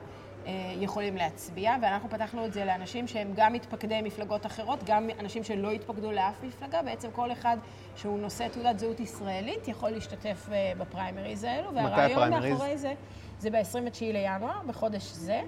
יכולים 0.81 1.17
להצביע, 1.17 1.77
ואנחנו 1.83 2.11
פתחנו 2.11 2.47
את 2.47 2.53
זה 2.53 2.65
לאנשים 2.65 3.07
שהם 3.07 3.33
גם 3.37 3.53
מתפקדי 3.53 4.01
מפלגות 4.03 4.47
אחרות, 4.47 4.85
גם 4.87 5.09
אנשים 5.21 5.45
שלא 5.45 5.71
התפקדו 5.71 6.13
לאף 6.13 6.45
מפלגה, 6.45 6.83
בעצם 6.83 7.09
כל 7.13 7.33
אחד 7.33 7.57
שהוא 7.97 8.19
נושא 8.19 8.49
תעודת 8.49 8.79
זהות 8.79 9.01
ישראלית 9.01 9.69
יכול 9.69 9.91
להשתתף 9.91 10.49
אה, 10.53 10.73
בפריימריז 10.79 11.45
האלו, 11.45 11.75
והרעיון? 11.75 12.31
מאחורי 12.31 12.79
זה, 12.79 12.95
זה 13.39 13.51
ב-29 13.51 14.01
לינואר, 14.01 14.63
בחודש 14.67 15.03
זה. 15.03 15.41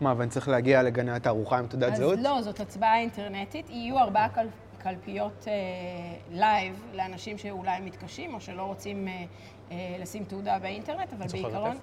מה, 0.00 0.14
ואני 0.16 0.30
צריך 0.30 0.48
להגיע 0.48 0.82
לגני 0.82 1.12
התערוכה 1.12 1.58
עם 1.58 1.66
תעודת 1.66 1.96
זהות? 1.96 2.18
אז 2.18 2.24
לא, 2.24 2.42
זאת 2.42 2.60
הצבעה 2.60 2.98
אינטרנטית. 2.98 3.70
יהיו 3.70 3.98
ארבעה 3.98 4.28
קל... 4.28 4.46
קלפיות 4.82 5.44
אה, 5.48 5.52
live 6.30 6.84
לאנשים 6.94 7.38
שאולי 7.38 7.80
מתקשים 7.80 8.34
או 8.34 8.40
שלא 8.40 8.62
רוצים 8.62 9.08
אה, 9.08 9.24
אה, 9.70 9.96
לשים 10.00 10.24
תעודה 10.24 10.58
באינטרנט, 10.58 11.12
אבל 11.12 11.26
בעיקרון... 11.32 11.76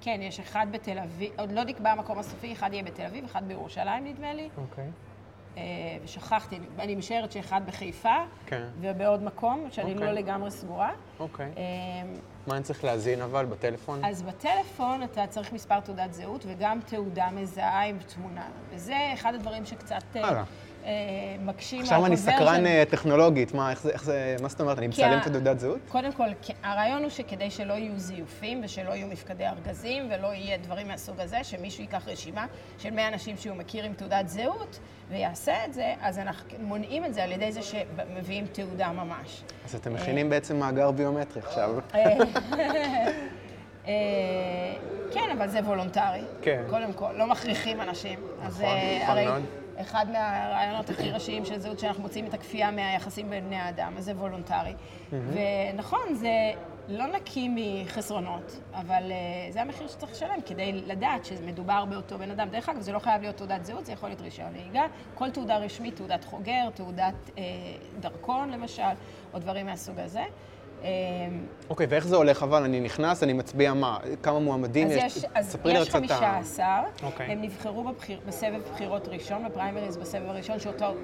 כן, 0.00 0.20
יש 0.22 0.40
אחד 0.40 0.66
בתל 0.70 0.98
אביב, 0.98 1.30
עוד 1.38 1.52
לא 1.52 1.64
נקבע 1.64 1.90
המקום 1.90 2.18
הסופי, 2.18 2.52
אחד 2.52 2.72
יהיה 2.72 2.82
בתל 2.82 3.02
אביב, 3.02 3.24
אחד 3.24 3.48
בירושלים 3.48 4.04
נדמה 4.04 4.34
לי, 4.34 4.48
אוקיי. 4.56 4.90
אה, 5.56 5.62
ושכחתי, 6.04 6.58
אני 6.78 6.94
משערת 6.94 7.32
שאחד 7.32 7.60
בחיפה, 7.66 8.16
כן. 8.46 8.62
ובעוד 8.80 9.22
מקום, 9.22 9.68
שאני 9.70 9.92
אוקיי. 9.92 10.06
לא 10.06 10.12
לגמרי 10.12 10.50
סגורה. 10.50 10.92
אוקיי. 11.20 11.52
אה, 11.56 11.62
מה 12.46 12.56
אני 12.56 12.62
צריך 12.62 12.84
להזין 12.84 13.20
אבל 13.22 13.44
בטלפון? 13.44 14.04
אז 14.04 14.22
בטלפון 14.22 15.02
אתה 15.02 15.26
צריך 15.26 15.52
מספר 15.52 15.80
תעודת 15.80 16.12
זהות 16.12 16.44
וגם 16.48 16.80
תעודה 16.86 17.28
מזהה 17.32 17.84
עם 17.84 17.98
תמונה. 17.98 18.48
וזה 18.70 18.96
אחד 19.14 19.34
הדברים 19.34 19.66
שקצת... 19.66 20.16
אה, 20.16 20.28
הלאה. 20.28 20.44
אה, 20.86 20.92
מקשים 21.40 21.80
עכשיו 21.80 22.06
אני 22.06 22.16
סקרן 22.16 22.66
אה, 22.66 22.82
טכנולוגית, 22.88 23.54
מה, 23.54 23.70
איך 23.70 23.82
זה, 23.82 23.90
איך 23.90 24.04
זה, 24.04 24.36
מה 24.42 24.48
זאת 24.48 24.60
אומרת, 24.60 24.78
אני 24.78 24.86
מצלם 24.86 25.18
את 25.18 25.28
תעודת 25.28 25.60
זהות? 25.60 25.78
קודם 25.88 26.12
כל, 26.12 26.28
הרעיון 26.62 27.02
הוא 27.02 27.10
שכדי 27.10 27.50
שלא 27.50 27.72
יהיו 27.72 27.98
זיופים 27.98 28.60
ושלא 28.64 28.90
יהיו 28.90 29.06
מפקדי 29.06 29.46
ארגזים 29.46 30.08
ולא 30.10 30.26
יהיה 30.26 30.56
דברים 30.56 30.88
מהסוג 30.88 31.20
הזה, 31.20 31.44
שמישהו 31.44 31.82
ייקח 31.82 32.08
רשימה 32.08 32.46
של 32.78 32.90
100 32.90 33.08
אנשים 33.08 33.36
שהוא 33.36 33.56
מכיר 33.56 33.84
עם 33.84 33.92
תעודת 33.92 34.28
זהות 34.28 34.78
ויעשה 35.10 35.64
את 35.64 35.74
זה, 35.74 35.94
אז 36.00 36.18
אנחנו 36.18 36.48
מונעים 36.60 37.04
את 37.04 37.14
זה 37.14 37.24
על 37.24 37.32
ידי 37.32 37.52
זה 37.52 37.60
שמביאים 37.62 38.46
תעודה 38.46 38.92
ממש. 38.92 39.42
אז 39.64 39.74
אתם 39.74 39.94
מכינים 39.94 40.30
בעצם 40.30 40.56
מאגר 40.56 40.90
ביומטרי 40.90 41.42
עכשיו. 41.46 41.70
אה, 43.86 44.74
כן, 45.12 45.30
אבל 45.38 45.48
זה 45.48 45.58
וולונטרי. 45.58 46.20
כן. 46.42 46.62
קודם 46.70 46.92
כל, 46.92 47.12
לא 47.16 47.26
מכריחים 47.26 47.80
אנשים. 47.80 48.18
נכון, 48.46 48.66
נכון 49.02 49.24
מאוד. 49.24 49.42
אחד 49.80 50.06
מהרעיונות 50.12 50.90
הכי 50.90 51.10
ראשיים 51.10 51.44
של 51.44 51.58
זהות, 51.58 51.78
שאנחנו 51.78 52.02
מוציאים 52.02 52.26
את 52.26 52.34
הכפייה 52.34 52.70
מהיחסים 52.70 53.30
בין 53.30 53.44
בני 53.44 53.56
האדם, 53.56 53.94
אז 53.98 54.04
זה 54.04 54.12
וולונטרי. 54.12 54.74
ונכון, 55.12 56.14
זה 56.14 56.30
לא 56.88 57.06
נקי 57.06 57.48
מחסרונות, 57.54 58.60
אבל 58.74 59.02
uh, 59.10 59.52
זה 59.52 59.62
המחיר 59.62 59.88
שצריך 59.88 60.12
לשלם 60.12 60.40
כדי 60.46 60.72
לדעת 60.72 61.24
שמדובר 61.24 61.84
באותו 61.84 62.18
בן 62.18 62.30
אדם. 62.30 62.48
דרך 62.48 62.68
אגב, 62.68 62.80
זה 62.80 62.92
לא 62.92 62.98
חייב 62.98 63.22
להיות 63.22 63.36
תעודת 63.36 63.64
זהות, 63.64 63.86
זה 63.86 63.92
יכול 63.92 64.08
להיות 64.08 64.20
רישיון 64.20 64.52
נהיגה, 64.52 64.86
כל 65.14 65.30
תעודה 65.30 65.58
רשמית, 65.58 65.96
תעודת 65.96 66.24
חוגר, 66.24 66.70
תעודת 66.74 67.14
uh, 67.26 67.38
דרכון 68.00 68.50
למשל, 68.50 68.82
או 69.34 69.38
דברים 69.38 69.66
מהסוג 69.66 69.98
הזה. 69.98 70.24
אמ, 70.86 71.46
אוקיי, 71.70 71.86
okay, 71.86 71.90
ואיך 71.90 72.06
זה 72.06 72.16
הולך 72.16 72.42
אבל? 72.42 72.62
אני 72.62 72.80
נכנס, 72.80 73.22
אני 73.22 73.32
מצביע 73.32 73.74
מה? 73.74 73.98
כמה 74.22 74.38
מועמדים 74.38 74.88
יש? 74.90 75.24
אז 75.34 75.56
יש 75.64 75.90
חמישה 75.90 76.38
עשר. 76.38 76.80
אוקיי. 77.02 77.32
הם 77.32 77.42
נבחרו 77.42 77.92
בסבב 78.26 78.60
בחירות 78.72 79.08
ראשון, 79.08 79.44
בפריימריז 79.44 79.96
בסבב 79.96 80.28
הראשון, 80.28 80.58
שאותו 80.58 80.94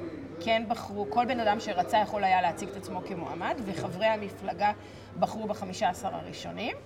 כן 0.40 0.62
בחרו, 0.68 1.06
כל 1.10 1.24
בן 1.24 1.40
אדם 1.40 1.60
שרצה 1.60 1.98
יכול 1.98 2.24
היה 2.24 2.42
להציג 2.42 2.68
את 2.68 2.76
עצמו 2.76 3.02
כמועמד, 3.04 3.60
וחברי 3.66 4.06
המפלגה 4.06 4.72
בחרו 5.18 5.46
בחמישה 5.46 5.88
עשר 5.88 6.14
הראשונים. 6.14 6.76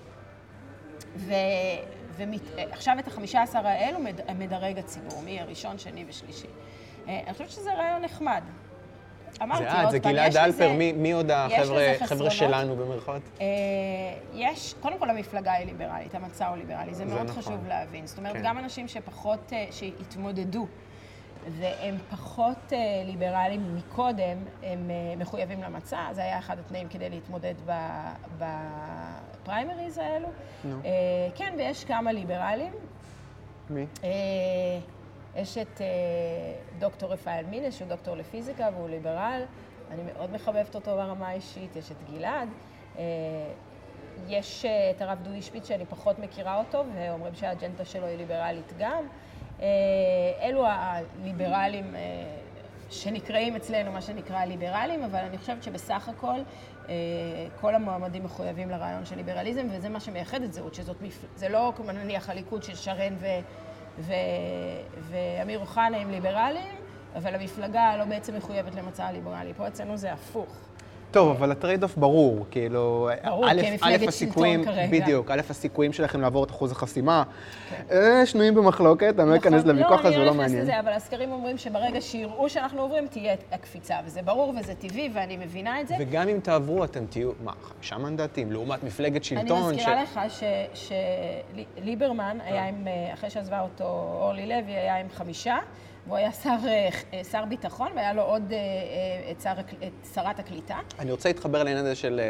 ועכשיו 1.17 2.95
ומת... 2.97 3.03
את 3.05 3.09
החמישה 3.09 3.43
עשר 3.43 3.67
האלו 3.67 3.99
מדרג 4.39 4.79
הציבור, 4.79 5.23
מי 5.25 5.41
הראשון, 5.41 5.79
שני 5.79 6.05
ושלישי. 6.09 6.47
אה, 7.09 7.21
אני 7.27 7.33
חושבת 7.33 7.51
שזה 7.51 7.75
רעיון 7.75 8.03
נחמד. 8.03 8.43
אמרתי, 9.43 9.65
עוד 9.65 9.73
פעם, 9.73 9.91
זה 9.91 9.99
גלעד 9.99 10.37
אלפר, 10.37 10.73
מי, 10.73 11.13
עוד 11.13 11.31
החבר'ה 11.31 12.31
שלנו 12.31 12.77
במרכאות? 12.77 13.23
אה, 13.41 13.47
יש, 14.35 14.75
קודם 14.81 14.99
כל 14.99 15.11
המפלגה 15.11 15.53
היא 15.53 15.67
ליברלית, 15.67 16.15
המצע 16.15 16.49
הוא 16.49 16.57
ליברלי, 16.57 16.95
זה, 16.95 17.05
מאוד 17.05 17.23
נכון. 17.23 17.43
חשוב 17.43 17.67
להבין. 17.69 18.07
זאת 18.07 18.19
אומרת, 18.19 18.33
כן. 18.33 18.43
גם 18.45 18.59
אנשים 18.59 18.89
שפחות, 18.89 19.53
אה, 19.53 19.67
שהתמודדו, 19.71 20.67
והם 21.59 21.97
פחות 22.11 22.73
אה, 22.73 22.79
ליברליים 23.05 23.77
מקודם, 23.77 24.39
הם 24.63 24.91
מחויבים 25.19 25.63
למצע, 25.63 25.99
זה 26.13 26.21
היה 26.21 26.39
אחד 26.39 26.59
התנאים 26.59 26.89
כדי 26.89 27.11
להתמודד 27.11 27.55
בפריימריז 28.39 29.99
האלו. 29.99 30.29
נו. 30.65 30.77
כן, 31.35 31.55
ויש 31.59 31.85
כמה 31.85 32.13
ליברלים. 32.13 32.73
מי? 33.71 33.87
יש 35.37 35.59
את 35.59 35.81
אה, 35.81 35.87
דוקטור 36.79 37.13
רפאל 37.13 37.45
מינס, 37.45 37.77
שהוא 37.77 37.89
דוקטור 37.89 38.17
לפיזיקה 38.17 38.69
והוא 38.75 38.89
ליברל, 38.89 39.43
אני 39.91 40.03
מאוד 40.03 40.33
מחבבת 40.33 40.75
אותו 40.75 40.97
ברמה 40.97 41.29
האישית, 41.29 41.77
יש 41.77 41.91
את 41.91 42.11
גלעד. 42.11 42.49
אה, 42.99 43.05
יש 44.29 44.65
אה, 44.65 44.91
את 44.91 45.03
הרב 45.03 45.19
דודי 45.23 45.43
שפיץ 45.43 45.69
שאני 45.69 45.87
פחות 45.87 46.19
מכירה 46.19 46.59
אותו, 46.59 46.85
ואומרים 46.95 47.35
שהאג'נדה 47.35 47.85
שלו 47.85 48.07
היא 48.07 48.17
ליברלית 48.17 48.73
גם. 48.79 49.05
אלו 50.41 50.67
הליברלים 50.67 51.95
שנקראים 52.91 53.57
אצלנו 53.57 53.93
מה 53.93 54.01
שנקרא 54.01 54.45
ליברלים, 54.45 55.05
אבל 55.05 55.19
אני 55.19 55.39
חושבת 55.39 55.63
שבסך 55.63 56.09
הכל 56.09 56.41
כל 57.61 57.75
המועמדים 57.75 58.25
מחויבים 58.25 58.71
לרעיון 58.71 59.05
של 59.05 59.17
ליברליזם, 59.17 59.67
וזה 59.71 59.89
מה 59.89 60.01
שמייחד 60.01 60.43
את 60.43 60.53
זהות, 60.53 60.75
שזאת, 60.75 61.03
מפ... 61.03 61.25
זה 61.35 61.49
לא 61.49 61.73
נניח 61.95 62.31
הליכוד 62.31 62.63
של 62.63 62.75
שרן 62.75 63.15
ו... 63.19 63.27
ו... 63.99 64.13
ואמיר 65.11 65.59
אוחנה 65.59 65.97
הם 65.97 66.11
ליברליים, 66.11 66.75
אבל 67.17 67.35
המפלגה 67.35 67.97
לא 67.97 68.05
בעצם 68.05 68.37
מחויבת 68.37 68.75
למצע 68.75 69.07
הליברלי. 69.07 69.55
פה 69.55 69.69
אצלנו 69.69 69.97
זה 69.97 70.13
הפוך. 70.13 70.57
טוב, 71.11 71.31
אבל 71.31 71.51
ה 71.51 71.83
trade-off 71.83 71.97
ברור, 71.97 72.47
כאילו, 72.51 73.11
ברור, 73.25 73.47
א', 73.51 74.11
שלטון 74.11 74.65
כרגע. 74.65 74.87
בדיוק, 74.91 75.31
א', 75.31 75.41
הסיכויים 75.51 75.93
שלכם 75.93 76.21
לעבור 76.21 76.45
את 76.45 76.51
אחוז 76.51 76.73
החסימה, 76.73 77.23
כן. 77.71 77.97
אה, 77.97 78.27
שנויים 78.27 78.55
במחלוקת, 78.55 79.15
אני 79.19 79.31
לא 79.31 79.37
אכנס 79.37 79.61
נכון. 79.61 79.77
לוויכוח 79.77 80.05
הזה, 80.05 80.17
הוא 80.17 80.25
לא 80.25 80.35
מעניין. 80.35 80.59
לא, 80.59 80.59
לא 80.59 80.63
לזה, 80.63 80.81
אבל 80.81 80.93
הסקרים 80.93 81.33
אומרים 81.33 81.59
שברגע 81.59 82.01
שיראו 82.01 82.49
שאנחנו 82.49 82.83
עוברים, 82.83 83.07
תהיה 83.07 83.35
הקפיצה, 83.53 83.95
וזה 84.07 84.23
ברור 84.23 84.55
וזה 84.61 84.75
טבעי, 84.75 85.11
ואני 85.15 85.37
מבינה 85.37 85.81
את 85.81 85.89
זה. 85.89 85.95
וגם 85.99 86.29
אם 86.29 86.41
תעברו, 86.43 86.85
אתם 86.85 87.07
תהיו, 87.07 87.33
מה, 87.45 87.53
חמישה 87.63 87.99
מנדטים, 87.99 88.53
לעומת 88.53 88.85
מפלגת 88.85 89.25
שלטון. 89.25 89.63
אני 89.63 89.77
מזכירה 89.77 90.03
לך 90.03 90.21
שליברמן 90.75 92.39
היה 92.45 92.69
עם, 92.69 92.89
אה, 92.89 93.15
אחרי 93.15 93.31
שעזבה 93.31 93.61
אותו 93.61 93.85
אורלי 94.21 94.47
לוי, 94.47 94.73
היה 94.73 95.01
עם 95.01 95.07
חמישה. 95.15 95.57
והוא 96.07 96.17
היה 96.17 96.33
שר, 96.33 96.57
אה, 96.67 96.89
אה, 97.15 97.25
שר 97.25 97.45
ביטחון, 97.45 97.89
והיה 97.97 98.13
לו 98.13 98.23
עוד 98.23 98.53
אה, 98.53 99.31
את, 99.31 99.41
שר, 99.41 99.53
את 99.61 100.07
שרת 100.15 100.39
הקליטה. 100.39 100.79
אני 100.99 101.11
רוצה 101.11 101.29
להתחבר 101.29 101.59
לעניין 101.63 101.77
הזה 101.79 101.95
של 101.95 102.21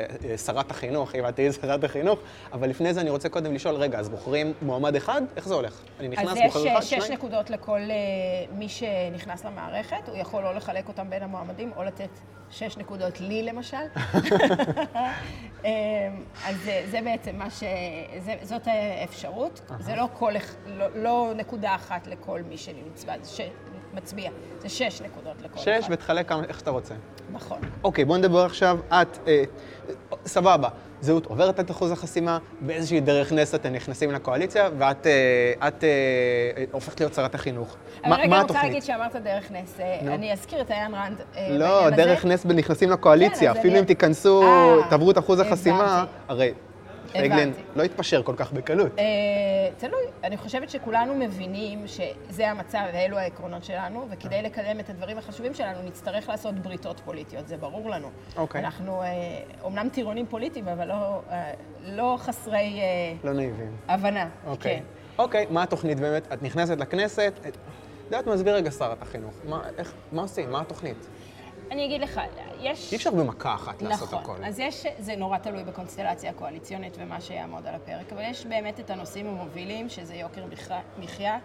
שרת 0.47 0.71
החינוך, 0.71 1.15
אם 1.15 1.29
את 1.29 1.35
תהיי 1.35 1.53
שרת 1.53 1.85
החינוך, 1.85 2.19
אבל 2.53 2.71
לפני 2.71 2.95
זה 2.95 3.01
אני 3.01 3.11
רוצה 3.11 3.29
קודם 3.29 3.55
לשאול, 3.55 3.75
רגע, 3.75 3.99
אז 3.99 4.09
בוחרים 4.09 4.53
מועמד 4.63 4.97
אחד? 4.97 5.23
איך 5.37 5.49
זה 5.49 5.55
הולך? 5.55 5.81
אני 6.01 6.09
נכנס, 6.09 6.29
בוחר 6.29 6.47
אחד, 6.47 6.61
שניים? 6.61 6.77
אז 6.77 6.93
יש 6.93 6.95
שש 6.95 7.11
נקודות 7.11 7.51
לכל 7.51 7.81
מי 8.53 8.69
שנכנס 8.69 9.45
למערכת, 9.45 10.09
הוא 10.09 10.17
יכול 10.17 10.47
או 10.47 10.53
לחלק 10.53 10.89
אותם 10.89 11.11
בין 11.11 11.23
המועמדים, 11.23 11.73
או 11.77 11.85
לתת 11.85 12.11
שש 12.51 12.77
נקודות 12.77 13.21
לי 13.21 13.43
למשל. 13.43 13.77
אז 16.47 16.57
זה, 16.65 16.87
זה 16.91 17.01
בעצם 17.05 17.37
מה 17.37 17.51
ש... 17.51 17.63
זה, 18.19 18.35
זאת 18.43 18.63
האפשרות. 18.67 19.61
זה 19.81 19.97
לא, 19.97 20.09
כל, 20.13 20.33
לא, 20.67 20.87
לא 20.95 21.33
נקודה 21.37 21.75
אחת 21.75 22.07
לכל 22.07 22.43
מי 22.49 22.57
שנמצא, 22.59 23.13
זה 23.23 23.49
מצביע. 23.95 24.31
זה 24.61 24.69
שש 24.69 25.01
נקודות 25.01 25.43
לכל 25.43 25.59
שש, 25.59 25.69
אחד. 25.69 25.81
שש, 25.81 25.87
ותחלק 25.91 26.29
כמה, 26.29 26.45
איך 26.45 26.59
שאתה 26.59 26.71
רוצה. 26.71 26.95
נכון. 27.33 27.59
אוקיי, 27.85 28.05
בוא 28.05 28.17
נדבר 28.17 28.45
עכשיו, 28.45 28.79
את, 28.89 29.19
אה, 29.29 29.45
סבבה, 30.27 30.69
זהות 31.01 31.27
עוברת 31.27 31.61
את 31.61 31.71
אחוז 31.71 31.93
החסימה, 31.93 32.39
באיזושהי 32.61 33.01
דרך 33.01 33.33
נס 33.33 33.55
אתם 33.55 33.73
נכנסים 33.73 34.11
לקואליציה, 34.11 34.69
ואת 34.79 35.07
אה, 35.07 35.69
את, 35.69 35.85
אה, 35.85 36.65
הופכת 36.73 37.01
להיות 37.01 37.15
שרת 37.15 37.35
החינוך. 37.35 37.77
מה, 38.07 38.17
רגע, 38.17 38.25
אני 38.25 38.43
רוצה 38.43 38.63
להגיד 38.63 38.83
שאמרת 38.83 39.17
דרך 39.17 39.51
נס. 39.51 39.81
אה, 39.81 39.99
no. 40.01 40.05
אני 40.11 40.33
אזכיר 40.33 40.61
את 40.61 40.71
איין 40.71 40.95
רנד 40.95 41.21
אה, 41.37 41.49
לא, 41.51 41.91
דרך. 41.91 42.25
נס 42.25 42.45
בנכנסים 42.45 42.91
לקואליציה. 42.91 43.55
כן, 43.55 43.61
אפילו. 43.61 43.79
אם 43.79 43.85
תיכנסו, 43.85 44.43
אה, 44.43 44.89
תעברו 44.91 45.11
את 45.11 45.19
אחוז 45.19 45.41
החסימה, 45.41 46.05
הרי 46.29 46.53
פייגלין 47.19 47.53
לא 47.77 47.83
התפשר 47.83 48.23
כל 48.23 48.35
כך 48.37 48.53
בקלות. 48.53 48.99
אה, 48.99 49.05
תלוי. 49.79 50.03
אני 50.25 50.37
חושבת 50.37 50.71
שכולנו 50.71 51.15
מבינים 51.15 51.85
שזה 51.87 52.51
המצב 52.51 52.83
ואלו 52.95 53.19
העקרונות 53.19 53.65
שלנו, 53.65 54.07
וכדי 54.11 54.43
לקדם 54.43 54.81
את 54.81 54.91
הדברים 54.91 55.19
החשובים 55.19 55.55
שלנו 55.55 55.83
נצטרך 55.83 56.29
לעשות 56.29 56.55
בריתות 56.55 57.01
פוליטיות, 57.01 57.49
זה 57.49 57.57
ברור 57.57 57.91
לנו. 57.91 58.09
אוקיי. 58.37 58.61
אנחנו 58.61 59.03
אומנם 59.63 59.89
טירונים 59.89 60.27
פוליטיים, 60.27 60.69
אבל 60.69 60.89
לא, 60.89 61.23
לא 61.85 62.17
חסרי... 62.21 62.81
לא 63.25 63.33
נאיבים. 63.33 63.77
הבנה, 63.89 64.29
אוקיי. 64.47 64.77
כן. 64.77 64.83
אוקיי, 65.19 65.47
מה 65.51 65.63
התוכנית 65.63 66.01
באמת? 66.01 66.33
את 66.33 66.43
נכנסת 66.43 66.79
לכנסת, 66.79 67.33
את 67.49 67.57
יודעת 68.05 68.29
עזבי 68.29 68.51
רגע 68.51 68.71
שרת 68.71 69.03
החינוך. 69.03 69.35
מה, 69.49 69.63
איך, 69.79 69.93
מה 70.13 70.23
עושים? 70.23 70.51
מה 70.51 70.61
התוכנית? 70.61 71.07
אני 71.71 71.87
אגיד 71.87 72.01
לך, 72.01 72.21
יש... 72.61 72.93
אי 72.93 72.97
אפשר 72.97 73.11
במכה 73.11 73.55
אחת 73.55 73.75
נכון, 73.75 73.89
לעשות 73.89 74.09
הכול. 74.13 74.21
נכון, 74.21 74.45
אז 74.45 74.59
יש, 74.59 74.87
זה 74.99 75.17
נורא 75.17 75.39
תלוי 75.39 75.65
בקונסטלציה 75.65 76.31
הקואליציונית 76.31 76.97
ומה 76.99 77.21
שיעמוד 77.21 77.67
על 77.67 77.75
הפרק, 77.75 78.13
אבל 78.13 78.23
יש 78.31 78.47
באמת 78.47 78.81
את 78.81 78.91
הנושאים 78.91 79.27
המובילים, 79.27 79.89
שזה 79.89 80.15
יוקר 80.15 80.45
מחיה, 80.99 81.39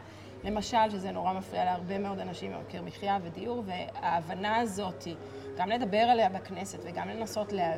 למשל, 0.43 0.89
שזה 0.91 1.11
נורא 1.11 1.33
מפריע 1.33 1.65
להרבה 1.65 1.97
מאוד 1.97 2.19
אנשים, 2.19 2.51
יוקר 2.51 2.81
מחיה 2.81 3.17
ודיור, 3.23 3.63
וההבנה 3.65 4.55
הזאת, 4.55 5.07
גם 5.57 5.69
לדבר 5.69 5.97
עליה 5.97 6.29
בכנסת 6.29 6.79
וגם 6.83 7.09
לנסות 7.09 7.53
לה, 7.53 7.73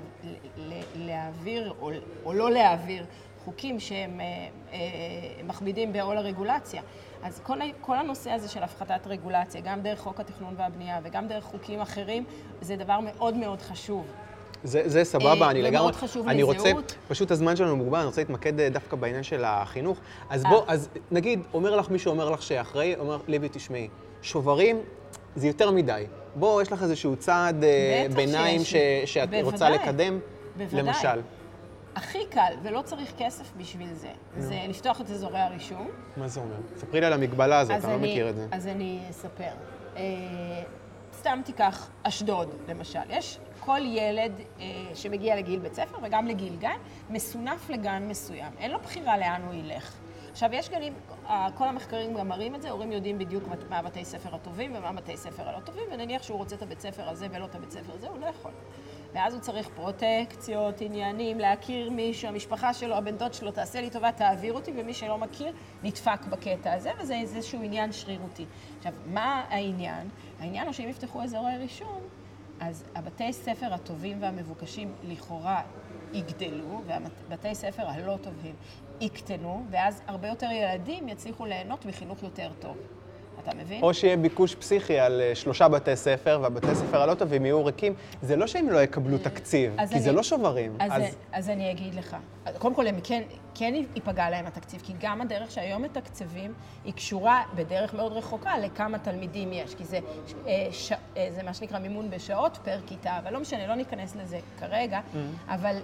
להעביר 0.95 1.73
או, 1.81 1.91
או 2.25 2.33
לא 2.33 2.51
להעביר 2.51 3.05
חוקים 3.45 3.79
שהם 3.79 4.21
אה, 4.21 4.25
אה, 4.73 4.79
מכבידים 5.43 5.93
בעול 5.93 6.17
הרגולציה. 6.17 6.81
אז 7.24 7.39
כל, 7.44 7.58
כל 7.82 7.98
הנושא 7.98 8.32
הזה 8.32 8.48
של 8.48 8.63
הפחתת 8.63 9.08
רגולציה, 9.08 9.62
גם 9.62 9.82
דרך 9.82 10.00
חוק 10.00 10.20
התכנון 10.20 10.53
והבנייה 10.58 11.00
וגם 11.03 11.27
דרך 11.27 11.44
חוקים 11.44 11.82
אחרים, 11.82 12.24
זה 12.62 12.75
דבר 12.75 13.00
מאוד 13.00 13.38
מאוד 13.38 13.62
חשוב. 13.62 14.06
זה, 14.63 14.82
זה 14.86 15.03
סבבה, 15.03 15.50
אני 15.51 15.62
לגמרי... 15.62 15.80
ומאוד 15.80 15.96
חשוב 15.96 16.27
אני 16.27 16.44
לזהות. 16.44 16.58
רוצה, 16.58 16.96
פשוט 17.08 17.32
הזמן 17.32 17.56
שלנו 17.56 17.75
מוגבל, 17.75 17.98
אני 17.98 18.06
רוצה 18.06 18.22
להתמקד 18.22 18.60
אה, 18.60 18.70
דווקא 18.70 18.96
בעניין 18.96 19.24
של 19.24 19.44
החינוך. 19.46 19.98
אז 20.30 20.44
בוא, 20.44 20.63
אז 20.68 20.89
נגיד, 21.12 21.39
אומר 21.53 21.75
לך 21.75 21.89
מישהו 21.89 22.12
אומר 22.12 22.30
לך 22.30 22.42
שאחראי, 22.42 22.96
אומר, 23.00 23.18
ליבי, 23.27 23.50
תשמעי, 23.51 23.88
שוברים 24.22 24.80
זה 25.36 25.48
יותר 25.48 25.72
מדי. 25.72 26.06
בוא, 26.36 26.62
יש 26.62 26.72
לך 26.72 26.84
איזשהו 26.84 27.15
צעד 27.15 27.63
ביניים 28.15 28.63
ש, 28.63 28.75
שאת 29.06 29.30
בוודאי, 29.30 29.42
רוצה 29.42 29.70
לקדם, 29.70 30.20
בוודאי. 30.58 30.82
למשל. 30.84 31.22
הכי 31.95 32.25
קל, 32.29 32.53
ולא 32.63 32.81
צריך 32.81 33.13
כסף 33.17 33.51
בשביל 33.57 33.93
זה, 33.93 34.12
זה 34.38 34.65
לפתוח 34.69 35.01
את 35.01 35.09
אזורי 35.09 35.39
הרישום. 35.39 35.88
מה 36.17 36.27
זה 36.27 36.39
אומר? 36.39 36.55
ספרי 36.77 37.00
לי 37.00 37.05
על 37.05 37.13
המגבלה 37.13 37.59
הזאת, 37.59 37.85
אני 37.85 37.93
לא 37.93 38.00
מכיר 38.00 38.29
את 38.29 38.35
זה. 38.35 38.47
אז 38.51 38.67
אני 38.67 39.00
אספר. 39.09 39.51
אה, 39.97 40.03
סתם 41.13 41.41
תיקח 41.45 41.89
אשדוד, 42.03 42.50
למשל. 42.67 43.00
יש 43.09 43.39
כל 43.59 43.79
ילד 43.83 44.31
אה, 44.59 44.65
שמגיע 44.93 45.35
לגיל 45.35 45.59
בית 45.59 45.73
ספר 45.73 45.97
וגם 46.03 46.27
לגיל 46.27 46.55
גן, 46.55 46.77
מסונף 47.09 47.69
לגן 47.69 48.07
מסוים. 48.07 48.51
אין 48.57 48.71
לו 48.71 48.79
בחירה 48.79 49.17
לאן 49.17 49.41
הוא 49.45 49.53
ילך. 49.53 49.93
עכשיו, 50.31 50.50
יש 50.53 50.69
גנים, 50.69 50.93
כל 51.55 51.67
המחקרים 51.67 52.13
גם 52.13 52.27
מראים 52.27 52.55
את 52.55 52.62
זה, 52.62 52.69
הורים 52.69 52.91
יודעים 52.91 53.17
בדיוק 53.17 53.43
מה 53.69 53.77
הבתי 53.77 54.05
ספר 54.05 54.35
הטובים 54.35 54.75
ומה 54.75 54.89
הבתי 54.89 55.17
ספר 55.17 55.50
הלא 55.50 55.59
טובים, 55.59 55.83
ונניח 55.91 56.23
שהוא 56.23 56.38
רוצה 56.38 56.55
את 56.55 56.62
הבית 56.62 56.81
ספר 56.81 57.09
הזה 57.09 57.27
ולא 57.31 57.45
את 57.45 57.55
הבית 57.55 57.71
ספר 57.71 57.93
הזה, 57.93 58.07
הוא 58.07 58.19
לא 58.19 58.25
יכול. 58.25 58.51
ואז 59.13 59.34
הוא 59.34 59.41
צריך 59.41 59.70
פרוטקציות, 59.75 60.82
עניינים, 60.82 61.39
להכיר 61.39 61.89
מישהו, 61.89 62.27
המשפחה 62.27 62.74
שלו, 62.74 62.96
הבן 62.96 63.17
דוד 63.17 63.34
שלו, 63.34 63.51
תעשה 63.51 63.82
לי 63.82 63.89
טובה, 63.89 64.12
תעביר 64.12 64.53
אותי, 64.53 64.72
ומי 64.75 64.93
שלא 64.93 65.17
מכיר, 65.17 65.53
נדפק 65.84 66.25
בקטע 66.29 66.74
הזה, 66.74 66.91
וזה 67.00 67.15
איזשהו 67.15 67.63
עניין 67.63 67.91
שרירותי. 67.91 68.46
עכשיו, 68.77 68.93
מה 69.05 69.43
העניין? 69.50 70.10
העניין 70.39 70.65
הוא 70.65 70.74
שאם 70.74 70.89
יפתחו 70.89 71.24
אזורי 71.24 71.58
רישום, 71.58 72.01
אז 72.60 72.86
הבתי 72.96 73.34
ספר 73.34 73.74
הטובים 73.74 74.22
והמבוקשים 74.22 74.93
לכאורה 75.03 75.62
יגדלו, 76.13 76.82
והבתי 76.88 77.55
ספר 77.55 77.88
הלא 77.88 78.17
טובים 78.22 78.55
יקטנו, 79.01 79.65
ואז 79.70 80.01
הרבה 80.08 80.27
יותר 80.27 80.51
ילדים 80.51 81.10
יצליחו 81.10 81.46
ליהנות 81.46 81.86
מחינוך 81.86 82.24
יותר 82.24 82.51
טוב. 82.60 82.77
אתה 83.39 83.51
מבין? 83.55 83.81
או 83.83 83.93
שיהיה 83.93 84.17
ביקוש 84.17 84.55
פסיכי 84.55 84.99
על 84.99 85.21
אה, 85.21 85.35
שלושה 85.35 85.67
בתי 85.67 85.95
ספר, 85.95 86.39
והבתי 86.41 86.75
ספר 86.75 87.01
הלא 87.01 87.13
טובים 87.13 87.45
יהיו 87.45 87.65
ריקים. 87.65 87.93
זה 88.21 88.35
לא 88.35 88.47
שהם 88.47 88.69
לא 88.69 88.79
יקבלו 88.83 89.17
תקציב, 89.17 89.75
כי 89.75 89.95
אני, 89.95 90.01
זה 90.01 90.11
לא 90.11 90.23
שוברים. 90.23 90.75
אז, 90.79 90.91
אז... 90.91 91.15
אז 91.31 91.49
אני 91.49 91.71
אגיד 91.71 91.95
לך. 91.95 92.17
קודם 92.57 92.75
כל, 92.75 92.87
הם 92.87 92.95
כן, 93.03 93.23
כן 93.55 93.73
ייפגע 93.95 94.29
להם 94.29 94.45
התקציב, 94.45 94.81
כי 94.83 94.93
גם 94.99 95.21
הדרך 95.21 95.51
שהיום 95.51 95.81
מתקצבים, 95.81 96.53
היא 96.85 96.93
קשורה 96.93 97.43
בדרך 97.55 97.93
מאוד 97.93 98.11
רחוקה 98.11 98.57
לכמה 98.57 98.99
תלמידים 98.99 99.53
יש, 99.53 99.75
כי 99.75 99.85
זה, 99.85 99.99
אה, 100.47 100.67
ש, 100.71 100.91
אה, 101.17 101.27
זה 101.35 101.43
מה 101.43 101.53
שנקרא 101.53 101.79
מימון 101.79 102.09
בשעות 102.09 102.57
פר 102.63 102.79
כיתה, 102.87 103.17
אבל 103.17 103.33
לא 103.33 103.39
משנה, 103.39 103.67
לא 103.67 103.75
ניכנס 103.75 104.15
לזה 104.15 104.39
כרגע, 104.59 104.99
mm-hmm. 104.99 105.53
אבל... 105.53 105.77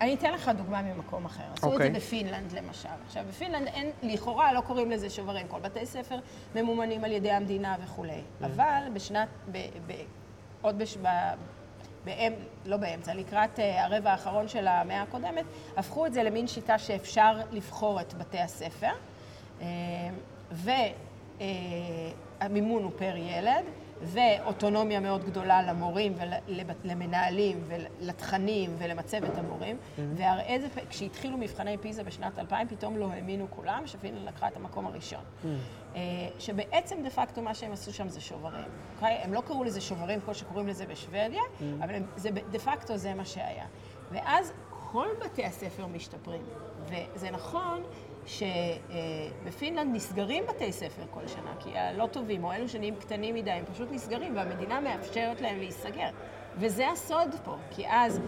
אני 0.00 0.14
אתן 0.14 0.32
לך 0.32 0.50
דוגמה 0.56 0.82
ממקום 0.82 1.24
אחר. 1.24 1.42
עשו 1.56 1.66
okay. 1.66 1.68
את 1.68 1.78
זה 1.78 1.84
אוקיי. 1.84 1.90
בפינלנד, 1.90 2.52
למשל. 2.52 2.88
עכשיו, 3.06 3.24
בפינלנד 3.28 3.66
אין, 3.66 3.90
לכאורה 4.02 4.52
לא 4.52 4.60
קוראים 4.60 4.90
לזה 4.90 5.10
שוברים. 5.10 5.48
כל 5.48 5.60
בתי 5.60 5.86
ספר 5.86 6.18
ממומנים 6.54 7.04
על 7.04 7.12
ידי 7.12 7.30
המדינה 7.30 7.76
וכולי. 7.84 8.12
Mm. 8.12 8.46
אבל 8.46 8.82
בשנת, 8.92 9.28
ב, 9.52 9.58
ב, 9.86 9.92
עוד 10.62 10.78
בש... 10.78 10.96
ב, 10.96 11.08
באמ, 12.04 12.32
לא 12.66 12.76
באמצע, 12.76 13.14
לקראת 13.14 13.58
uh, 13.58 13.62
הרבע 13.62 14.10
האחרון 14.10 14.48
של 14.48 14.66
המאה 14.66 15.02
הקודמת, 15.02 15.44
הפכו 15.76 16.06
את 16.06 16.12
זה 16.12 16.22
למין 16.22 16.46
שיטה 16.46 16.78
שאפשר 16.78 17.40
לבחור 17.50 18.00
את 18.00 18.14
בתי 18.14 18.38
הספר, 18.38 18.92
uh, 19.60 19.62
והמימון 22.40 22.82
uh, 22.82 22.84
הוא 22.84 22.92
פר 22.96 23.16
ילד, 23.16 23.64
ואוטונומיה 24.02 25.00
מאוד 25.00 25.24
גדולה 25.24 25.62
למורים 25.62 26.14
ולמנהלים 26.84 27.64
ולתכנים 27.66 28.76
ולמצבת 28.78 29.38
המורים. 29.38 29.76
Mm-hmm. 29.76 30.00
והראיה 30.16 30.56
זה, 30.60 30.66
כשהתחילו 30.90 31.38
מבחני 31.38 31.78
פיזה 31.78 32.04
בשנת 32.04 32.38
2000, 32.38 32.68
פתאום 32.68 32.96
לא 32.96 33.10
האמינו 33.10 33.46
כולם, 33.50 33.82
שפינלנד 33.86 34.28
לקחה 34.28 34.48
את 34.48 34.56
המקום 34.56 34.86
הראשון. 34.86 35.20
Mm-hmm. 35.20 35.96
שבעצם 36.38 37.02
דה 37.02 37.10
פקטו 37.10 37.42
מה 37.42 37.54
שהם 37.54 37.72
עשו 37.72 37.92
שם 37.92 38.08
זה 38.08 38.20
שוברים. 38.20 38.64
אוקיי? 38.94 39.14
הם 39.22 39.32
לא 39.32 39.40
קראו 39.40 39.64
לזה 39.64 39.80
שוברים 39.80 40.20
כמו 40.20 40.34
שקוראים 40.34 40.68
לזה 40.68 40.86
בשוודיה, 40.86 41.42
mm-hmm. 41.42 41.84
אבל 41.84 41.94
הם, 41.94 42.06
זה, 42.16 42.30
דה 42.50 42.58
פקטו 42.58 42.96
זה 42.96 43.14
מה 43.14 43.24
שהיה. 43.24 43.64
ואז 44.10 44.52
כל 44.92 45.06
בתי 45.24 45.44
הספר 45.44 45.86
משתפרים. 45.86 46.42
וזה 46.86 47.30
נכון 47.30 47.82
שבפינלנד 48.38 49.96
נסגרים 49.96 50.44
בתי 50.48 50.72
ספר 50.72 51.02
כל 51.10 51.26
שנה, 51.26 51.54
כי 51.60 51.78
הלא 51.78 52.06
טובים, 52.06 52.44
או 52.44 52.52
אלו 52.52 52.68
שנהיים 52.68 52.96
קטנים 52.96 53.34
מדי, 53.34 53.50
הם 53.50 53.64
פשוט 53.64 53.88
נסגרים, 53.92 54.36
והמדינה 54.36 54.80
מאפשרת 54.80 55.40
להם 55.40 55.58
להיסגר. 55.58 56.08
וזה 56.56 56.90
הסוד 56.90 57.34
פה, 57.44 57.56
כי 57.70 57.84
אז 57.88 58.20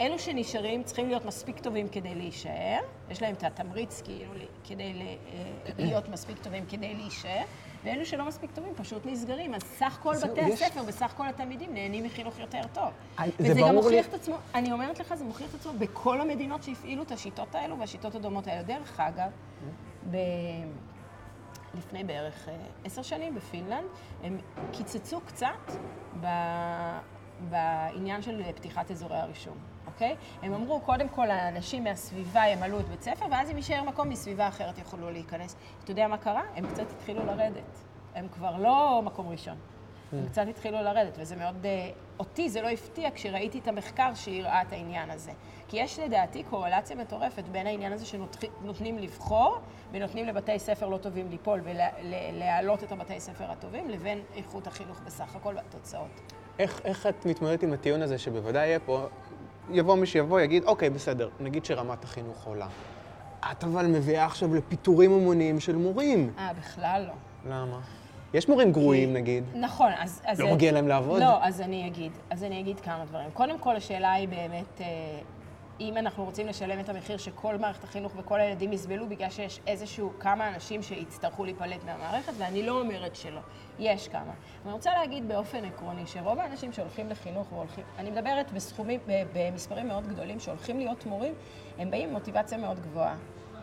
אלו 0.00 0.18
שנשארים 0.18 0.82
צריכים 0.82 1.08
להיות 1.08 1.24
מספיק 1.24 1.58
טובים 1.58 1.88
כדי 1.88 2.14
להישאר, 2.14 2.78
יש 3.10 3.22
להם 3.22 3.34
את 3.34 3.44
התמריץ 3.44 4.02
כאילו 4.02 4.32
כדי 4.64 4.92
אה, 4.92 5.72
להיות 5.78 6.08
מספיק 6.08 6.38
טובים 6.42 6.66
כדי 6.66 6.94
להישאר, 6.94 7.42
ואלו 7.84 8.06
שלא 8.06 8.24
מספיק 8.24 8.50
טובים 8.54 8.74
פשוט 8.74 9.06
נסגרים. 9.06 9.54
אז 9.54 9.62
סך 9.62 9.98
כל 10.02 10.14
בתי 10.16 10.40
יש... 10.40 10.62
הספר 10.62 10.80
וסך 10.86 11.12
כל 11.16 11.28
התלמידים 11.28 11.74
נהנים 11.74 12.04
מחינוך 12.04 12.38
יותר 12.38 12.60
טוב. 12.72 12.88
וזה 13.40 13.60
גם 13.60 13.74
מוכיח 13.74 13.90
לי... 13.90 14.00
את 14.00 14.14
עצמו, 14.14 14.36
אני 14.54 14.72
אומרת 14.72 15.00
לך, 15.00 15.14
זה 15.14 15.24
מוכיח 15.24 15.50
את 15.50 15.54
עצמו 15.54 15.72
בכל 15.78 16.20
המדינות 16.20 16.62
שהפעילו 16.62 17.02
את 17.02 17.12
השיטות 17.12 17.54
האלו 17.54 17.78
והשיטות 17.78 18.14
הדומות 18.14 18.46
האלו. 18.46 18.66
דרך 18.66 19.00
אגב, 19.00 19.30
ב... 20.10 20.16
לפני 21.74 22.04
בערך 22.04 22.48
אה, 22.48 22.56
עשר 22.84 23.02
שנים 23.02 23.34
בפינלנד, 23.34 23.86
הם 24.22 24.38
קיצצו 24.72 25.20
קצת 25.20 25.72
ב... 26.20 26.26
בעניין 27.50 28.22
של 28.22 28.42
פתיחת 28.54 28.90
אזורי 28.90 29.16
הרישום. 29.16 29.73
אוקיי? 29.94 30.16
הם 30.42 30.54
אמרו, 30.54 30.80
קודם 30.80 31.08
כל, 31.08 31.30
האנשים 31.30 31.84
מהסביבה 31.84 32.46
ימלאו 32.46 32.80
את 32.80 32.88
בית 32.88 33.02
ספר, 33.02 33.26
ואז 33.30 33.50
אם 33.50 33.56
יישאר 33.56 33.82
מקום 33.82 34.08
מסביבה 34.08 34.48
אחרת 34.48 34.78
יוכלו 34.78 35.10
להיכנס. 35.10 35.56
אתה 35.84 35.90
יודע 35.90 36.08
מה 36.08 36.18
קרה? 36.18 36.42
הם 36.56 36.66
קצת 36.66 36.90
התחילו 36.90 37.26
לרדת. 37.26 37.84
הם 38.14 38.28
כבר 38.28 38.56
לא 38.56 39.02
מקום 39.04 39.28
ראשון. 39.28 39.56
הם 40.12 40.22
כן. 40.22 40.28
קצת 40.28 40.44
התחילו 40.48 40.82
לרדת, 40.82 41.16
וזה 41.18 41.36
מאוד... 41.36 41.66
אה, 41.66 41.90
אותי 42.18 42.48
זה 42.48 42.62
לא 42.62 42.68
הפתיע 42.68 43.10
כשראיתי 43.10 43.58
את 43.58 43.68
המחקר 43.68 44.14
שהראה 44.14 44.62
את 44.62 44.72
העניין 44.72 45.10
הזה. 45.10 45.32
כי 45.68 45.76
יש 45.76 45.98
לדעתי 45.98 46.42
קורלציה 46.42 46.96
מטורפת 46.96 47.44
בין 47.44 47.66
העניין 47.66 47.92
הזה 47.92 48.06
שנותנים 48.06 48.98
לבחור, 48.98 49.58
ונותנים 49.92 50.26
לבתי 50.26 50.58
ספר 50.58 50.88
לא 50.88 50.96
טובים 50.96 51.30
ליפול 51.30 51.60
ולהעלות 51.64 52.84
את 52.84 52.92
הבתי 52.92 53.20
ספר 53.20 53.50
הטובים, 53.50 53.90
לבין 53.90 54.22
איכות 54.36 54.66
החינוך 54.66 55.00
בסך 55.00 55.36
הכל 55.36 55.54
והתוצאות. 55.56 56.20
איך, 56.58 56.80
איך 56.84 57.06
את 57.06 57.26
מתמודדת 57.26 57.62
עם 57.62 57.72
הטיעון 57.72 58.02
הזה 58.02 58.18
שבוודאי 58.18 58.66
יהיה 58.66 58.80
פה 58.80 59.06
יבוא 59.70 59.96
מי 59.96 60.06
שיבוא, 60.06 60.40
יגיד, 60.40 60.64
אוקיי, 60.64 60.90
בסדר, 60.90 61.28
נגיד 61.40 61.64
שרמת 61.64 62.04
החינוך 62.04 62.44
עולה. 62.44 62.66
את 63.52 63.64
אבל 63.64 63.86
מביאה 63.86 64.24
עכשיו 64.24 64.54
לפיטורים 64.54 65.12
המוניים 65.12 65.60
של 65.60 65.76
מורים. 65.76 66.32
אה, 66.38 66.50
בכלל 66.58 67.04
לא. 67.06 67.14
למה? 67.52 67.80
יש 68.34 68.48
מורים 68.48 68.72
גרועים, 68.72 69.08
כי... 69.08 69.14
נגיד. 69.14 69.44
נכון, 69.54 69.92
אז... 69.98 70.22
אז 70.24 70.40
לא 70.40 70.52
מגיע 70.54 70.72
להם 70.72 70.88
לעבוד? 70.88 71.20
לא, 71.20 71.44
אז 71.44 71.60
אני 71.60 71.86
אגיד. 71.86 72.12
אז 72.30 72.44
אני 72.44 72.60
אגיד 72.60 72.80
כמה 72.80 73.04
דברים. 73.04 73.30
קודם 73.30 73.58
כל, 73.58 73.76
השאלה 73.76 74.12
היא 74.12 74.28
באמת, 74.28 74.80
אה, 74.80 74.86
אם 75.80 75.96
אנחנו 75.96 76.24
רוצים 76.24 76.46
לשלם 76.46 76.80
את 76.80 76.88
המחיר 76.88 77.16
שכל 77.16 77.58
מערכת 77.58 77.84
החינוך 77.84 78.12
וכל 78.16 78.40
הילדים 78.40 78.72
יסבלו 78.72 79.08
בגלל 79.08 79.30
שיש 79.30 79.60
איזשהו 79.66 80.12
כמה 80.20 80.48
אנשים 80.54 80.82
שיצטרכו 80.82 81.44
להיפלט 81.44 81.84
מהמערכת, 81.84 82.32
ואני 82.38 82.66
לא 82.66 82.80
אומרת 82.80 83.16
שלא. 83.16 83.40
יש 83.78 84.08
כמה. 84.08 84.32
אני 84.64 84.72
רוצה 84.72 84.92
להגיד 84.92 85.28
באופן 85.28 85.64
עקרוני 85.64 86.06
שרוב 86.06 86.38
האנשים 86.38 86.72
שהולכים 86.72 87.10
לחינוך 87.10 87.52
והולכים, 87.52 87.84
אני 87.98 88.10
מדברת 88.10 88.52
בסכומים, 88.52 89.00
במספרים 89.32 89.88
מאוד 89.88 90.06
גדולים, 90.08 90.40
שהולכים 90.40 90.78
להיות 90.78 91.06
מורים, 91.06 91.34
הם 91.78 91.90
באים 91.90 92.08
עם 92.08 92.14
מוטיבציה 92.14 92.58
מאוד 92.58 92.80
גבוהה. 92.80 93.16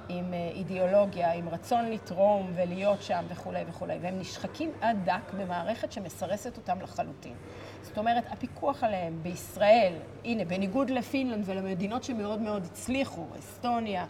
עם 0.10 0.34
אה, 0.34 0.50
אידיאולוגיה, 0.54 1.34
עם 1.34 1.50
רצון 1.50 1.86
לתרום 1.86 2.52
ולהיות 2.56 3.02
שם 3.02 3.26
וכולי 3.30 3.64
וכולי, 3.68 3.98
והם 4.02 4.20
נשחקים 4.20 4.72
עד 4.82 4.98
דק 5.06 5.34
במערכת 5.38 5.92
שמסרסת 5.92 6.58
אותם 6.58 6.82
לחלוטין. 6.82 7.34
זאת 7.82 7.98
אומרת, 7.98 8.24
הפיקוח 8.32 8.84
עליהם 8.84 9.20
בישראל, 9.22 9.94
הנה, 10.26 10.46
בניגוד 10.46 10.90
לפינלנד 10.90 11.44
ולמדינות 11.48 12.04
שמאוד 12.04 12.42
מאוד 12.42 12.66
הצליחו, 12.66 13.26
אסטוניה, 13.40 14.06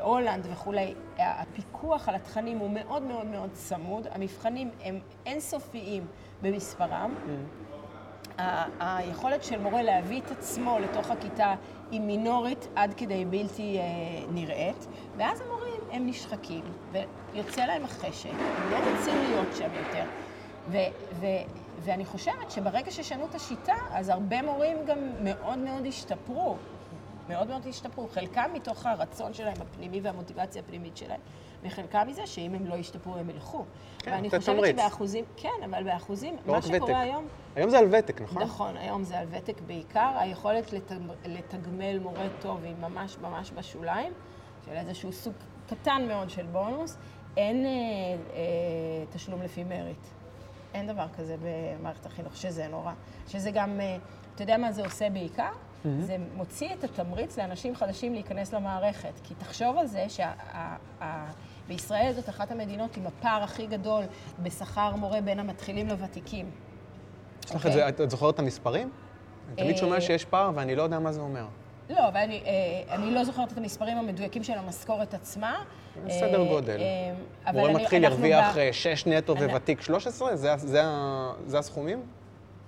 הולנד 0.00 0.46
וכולי, 0.52 0.94
הפיקוח 1.18 2.08
על 2.08 2.14
התכנים 2.14 2.58
הוא 2.58 2.70
מאוד 2.70 3.02
מאוד 3.02 3.26
מאוד 3.26 3.50
צמוד, 3.52 4.06
המבחנים 4.10 4.70
הם 4.84 5.00
אינסופיים 5.26 6.06
במספרם. 6.42 7.14
Mm. 7.14 7.64
היכולת 8.80 9.44
של 9.44 9.58
מורה 9.58 9.82
להביא 9.82 10.20
את 10.20 10.30
עצמו 10.30 10.78
לתוך 10.78 11.10
הכיתה 11.10 11.54
היא 11.90 12.00
מינורית 12.00 12.68
עד 12.76 12.94
כדי 12.94 13.24
בלתי 13.24 13.78
אה, 13.78 13.84
נראית, 14.32 14.86
ואז 15.16 15.40
המורים 15.40 15.80
הם 15.90 16.06
נשחקים, 16.06 16.64
ויוצא 16.92 17.64
להם 17.64 17.84
החשק, 17.84 18.30
הם 18.30 18.70
לא 18.70 18.76
רוצים 18.76 19.14
להיות 19.28 19.48
שם 19.56 19.68
יותר. 19.74 20.04
ו- 20.68 20.78
ו- 21.20 21.26
ואני 21.80 22.04
חושבת 22.04 22.50
שברגע 22.50 22.90
ששנו 22.90 23.26
את 23.30 23.34
השיטה, 23.34 23.74
אז 23.90 24.08
הרבה 24.08 24.42
מורים 24.42 24.76
גם 24.86 24.98
מאוד 25.20 25.58
מאוד 25.58 25.86
השתפרו. 25.86 26.56
מאוד 27.28 27.48
מאוד 27.48 27.66
השתפרו. 27.66 28.08
חלקם 28.08 28.50
מתוך 28.54 28.86
הרצון 28.86 29.34
שלהם 29.34 29.56
הפנימי 29.60 30.00
והמוטיבציה 30.00 30.62
הפנימית 30.62 30.96
שלהם, 30.96 31.20
וחלקם 31.62 32.04
מזה 32.08 32.26
שאם 32.26 32.54
הם 32.54 32.66
לא 32.66 32.74
ישתפרו 32.74 33.16
הם 33.16 33.30
ילכו. 33.30 33.64
כן, 33.98 34.10
ואני 34.10 34.30
חושבת 34.30 34.56
תמריץ. 34.56 34.76
שבאחוזים, 34.76 35.24
כן, 35.36 35.48
אבל 35.64 35.84
באחוזים, 35.84 36.36
לא 36.46 36.52
מה 36.52 36.62
שקורה 36.62 36.82
ותק. 36.84 36.94
היום... 36.94 37.26
היום 37.56 37.70
זה 37.70 37.78
על 37.78 37.94
ותק, 37.94 38.20
נכון? 38.22 38.42
נכון, 38.42 38.76
היום 38.76 39.04
זה 39.04 39.18
על 39.18 39.26
ותק 39.30 39.60
בעיקר. 39.66 40.12
היכולת 40.16 40.72
לתג... 40.72 40.96
לתגמל 41.24 41.98
מורה 41.98 42.26
טוב 42.40 42.64
היא 42.64 42.74
ממש 42.80 43.16
ממש 43.22 43.50
בשוליים, 43.50 44.12
של 44.66 44.72
איזשהו 44.72 45.12
סוג 45.12 45.34
קטן 45.66 46.04
מאוד 46.08 46.30
של 46.30 46.46
בונוס. 46.46 46.96
אין 47.36 47.66
אה, 47.66 47.70
אה, 47.70 49.04
תשלום 49.10 49.42
לפי 49.42 49.64
מריט. 49.64 50.06
אין 50.74 50.86
דבר 50.86 51.06
כזה 51.16 51.36
במערכת 51.42 52.06
החינוך, 52.06 52.36
שזה 52.36 52.68
נורא. 52.68 52.92
שזה 53.28 53.50
גם, 53.50 53.80
אה, 53.80 53.96
אתה 54.34 54.42
יודע 54.42 54.56
מה 54.56 54.72
זה 54.72 54.84
עושה 54.84 55.10
בעיקר? 55.10 55.50
Mm-hmm. 55.84 55.88
זה 56.00 56.16
מוציא 56.34 56.68
את 56.74 56.84
התמריץ 56.84 57.38
לאנשים 57.38 57.76
חדשים 57.76 58.12
להיכנס 58.14 58.52
למערכת. 58.54 59.12
כי 59.24 59.34
תחשוב 59.34 59.76
על 59.78 59.86
זה 59.86 60.06
בישראל 61.68 62.12
זאת 62.12 62.28
אחת 62.28 62.50
המדינות 62.50 62.96
עם 62.96 63.06
הפער 63.06 63.42
הכי 63.42 63.66
גדול 63.66 64.04
בשכר 64.42 64.96
מורה 64.96 65.20
בין 65.20 65.38
המתחילים 65.40 65.88
לוותיקים. 65.88 66.50
יש 67.46 67.54
לך 67.54 67.66
את 67.66 67.72
זה, 67.72 67.88
את 67.88 68.10
זוכרת 68.10 68.34
את 68.34 68.38
המספרים? 68.38 68.90
אני 69.48 69.56
תמיד 69.56 69.70
אה, 69.70 69.76
שומע 69.76 70.00
שיש 70.00 70.24
פער 70.24 70.50
ואני 70.54 70.76
לא 70.76 70.82
יודע 70.82 70.98
מה 70.98 71.12
זה 71.12 71.20
אומר. 71.20 71.46
לא, 71.90 72.08
אבל 72.08 72.16
אני, 72.16 72.42
אה, 72.46 72.94
אני 72.94 73.10
לא 73.14 73.24
זוכרת 73.24 73.52
את 73.52 73.58
המספרים 73.58 73.98
המדויקים 73.98 74.42
של 74.42 74.52
המשכורת 74.52 75.14
עצמה. 75.14 75.62
סדר 76.08 76.40
אה, 76.42 76.48
גודל. 76.48 76.80
אה, 76.80 77.14
אבל 77.50 77.58
מורה 77.60 77.72
מתחיל 77.72 78.04
ירוויח 78.04 78.54
ב- 78.54 78.58
אה, 78.58 78.72
6 78.72 79.06
נטו 79.06 79.36
אני- 79.36 79.46
וותיק 79.52 79.80
13? 79.80 80.36
זה 80.36 80.56
זה 80.56 80.82
זה 81.46 81.58
הסכומים? 81.58 82.02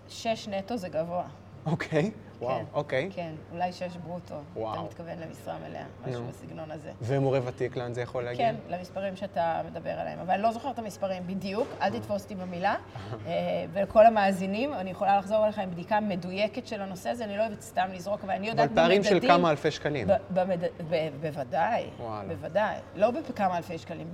שש 0.08 0.48
נטו 0.48 0.76
זה 0.76 0.88
גבוה. 0.88 1.24
אוקיי, 1.66 2.10
וואו, 2.40 2.58
כן, 2.58 2.64
אוקיי. 2.74 3.10
כן, 3.14 3.32
אולי 3.52 3.72
שש 3.72 3.96
ברוטו. 3.96 4.34
וואו. 4.56 4.74
אתה 4.74 4.82
מתכוון 4.82 5.18
למשרה 5.18 5.54
מלאה, 5.68 5.84
משהו 6.08 6.20
נו. 6.22 6.28
בסגנון 6.28 6.70
הזה. 6.70 6.90
ומורה 7.02 7.40
ותיק, 7.44 7.76
לאן 7.76 7.92
זה 7.94 8.00
יכול 8.00 8.24
להגיע? 8.24 8.46
כן, 8.46 8.54
למספרים 8.68 9.16
שאתה 9.16 9.62
מדבר 9.70 9.90
עליהם. 9.90 10.18
אבל 10.18 10.30
אני 10.34 10.42
לא 10.42 10.52
זוכרת 10.52 10.74
את 10.74 10.78
המספרים 10.78 11.26
בדיוק, 11.26 11.68
אל 11.80 11.98
תתפוס 11.98 12.22
אותי 12.22 12.34
במילה. 12.34 12.74
אה, 13.26 13.32
ולכל 13.72 14.06
המאזינים, 14.06 14.74
אני 14.74 14.90
יכולה 14.90 15.18
לחזור 15.18 15.44
אליך 15.44 15.58
עם 15.58 15.70
בדיקה 15.70 16.00
מדויקת 16.00 16.66
של 16.66 16.80
הנושא 16.82 17.10
הזה, 17.10 17.24
אני 17.24 17.36
לא 17.36 17.42
אוהבת 17.42 17.60
סתם 17.60 17.88
לזרוק, 17.92 18.20
אבל 18.24 18.32
אני 18.32 18.48
יודעת 18.48 18.66
אבל 18.68 18.76
פערים 18.76 19.02
של 19.04 19.10
במדדים- 19.14 19.30
כמה 19.30 19.50
אלפי 19.50 19.70
שקלים. 19.70 20.08
בוודאי. 21.20 21.90
בוודאי. 22.28 22.76
לא 22.94 23.10
בכמה 23.10 23.56
אלפי 23.56 23.78
שקלים. 23.78 24.12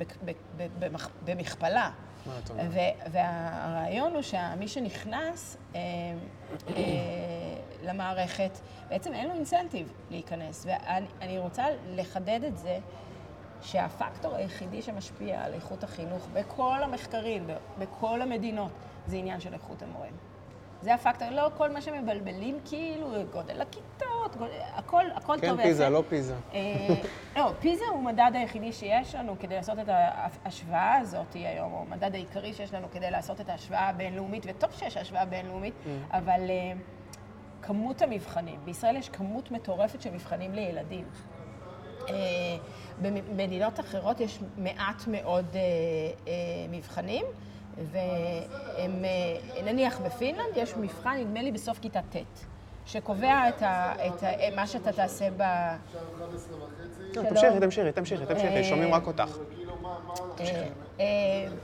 במכפלה. 1.24 1.90
והרעיון 3.12 4.12
הוא 4.12 4.22
שמי 4.22 4.68
שנכנס 4.68 5.56
אה, 5.74 5.80
אה, 6.68 6.82
למערכת, 7.85 8.58
בעצם 8.88 9.12
אין 9.12 9.28
לו 9.28 9.35
אינסנטיב 9.35 9.92
להיכנס. 10.11 10.66
ואני 10.66 11.06
אני 11.20 11.38
רוצה 11.38 11.64
לחדד 11.88 12.40
את 12.44 12.58
זה, 12.58 12.78
שהפקטור 13.62 14.35
היחידי 14.35 14.82
שמשפיע 14.82 15.44
על 15.44 15.54
איכות 15.54 15.85
החינוך 15.85 16.28
בכל 16.32 16.82
המחקרים, 16.82 17.46
בכל 17.78 18.22
המדינות, 18.22 18.70
זה 19.06 19.16
עניין 19.16 19.40
של 19.40 19.54
איכות 19.54 19.82
המורים. 19.82 20.32
זה 20.83 20.95
הפקטור, 20.95 21.29
לא 21.31 21.51
כל 21.57 21.71
מה 21.71 21.81
שמבלבלים, 21.81 22.59
כאילו, 22.64 23.09
גודל 23.33 23.61
הכיתות, 23.61 24.37
גודל, 24.38 24.53
הכל, 24.75 25.05
הכל 25.14 25.37
כן, 25.40 25.49
טוב 25.49 25.62
פיזה, 25.62 25.88
לא 25.88 26.03
פיזה. 26.09 26.35
אה, 26.55 26.61
לא, 27.37 27.53
פיזה 27.61 27.85
הוא 27.92 28.03
מדד 28.03 28.31
היחידי 28.35 28.73
שיש 28.73 29.14
לנו 29.14 29.37
כדי 29.40 29.55
לעשות 29.55 29.79
את 29.79 29.88
ההשוואה 29.88 30.97
הזאת 30.97 31.35
היום, 31.35 31.73
או 31.73 31.85
המדד 31.88 32.14
העיקרי 32.14 32.53
שיש 32.55 32.75
לנו 32.75 32.87
כדי 32.92 33.11
לעשות 33.11 33.40
את 33.40 33.49
ההשוואה 33.49 33.88
הבינלאומית, 33.88 34.42
וטוב 34.47 34.71
שיש 34.73 34.97
השוואה 34.97 35.25
בינלאומית, 35.25 35.75
אבל 36.11 36.51
אה, 36.51 36.73
כמות 37.62 38.03
המבחנים, 38.03 38.61
בישראל 38.64 38.97
יש 38.97 39.09
כמות 39.09 39.51
מטורפת 39.51 40.03
של 40.03 40.11
מבחנים 40.11 40.55
לילדים. 40.55 41.05
אה, 42.09 42.14
במדינות 43.03 43.81
אחרות 43.81 44.21
יש 44.21 44.38
מעט 44.59 45.03
מאוד 45.07 45.47
אה, 45.55 45.61
אה, 46.29 46.33
מבחנים, 46.71 47.25
והם, 47.76 49.04
אה, 49.04 49.62
נניח 49.62 50.00
בפינלנד 50.00 50.56
יש 50.56 50.76
מבחן, 50.76 51.16
נדמה 51.20 51.42
לי, 51.42 51.52
בסוף 51.52 51.78
כיתה 51.78 52.00
ט', 52.00 52.16
שקובע 52.87 53.48
את, 53.48 53.62
ה, 53.62 53.92
את 54.06 54.22
ה, 54.22 54.56
מה 54.56 54.66
שאתה 54.66 54.92
תעשה 54.92 55.28
ב... 55.37 55.42
לא. 57.16 57.22
תמשיכי, 57.28 57.61
תמשיכי, 57.61 57.92
תמשיכי, 57.92 58.26
תמשיכי, 58.26 58.56
אה, 58.56 58.64
שומעים 58.64 58.94
רק 58.94 59.06
אותך. 59.06 59.38
אה, 60.40 60.68
אה, 61.00 61.06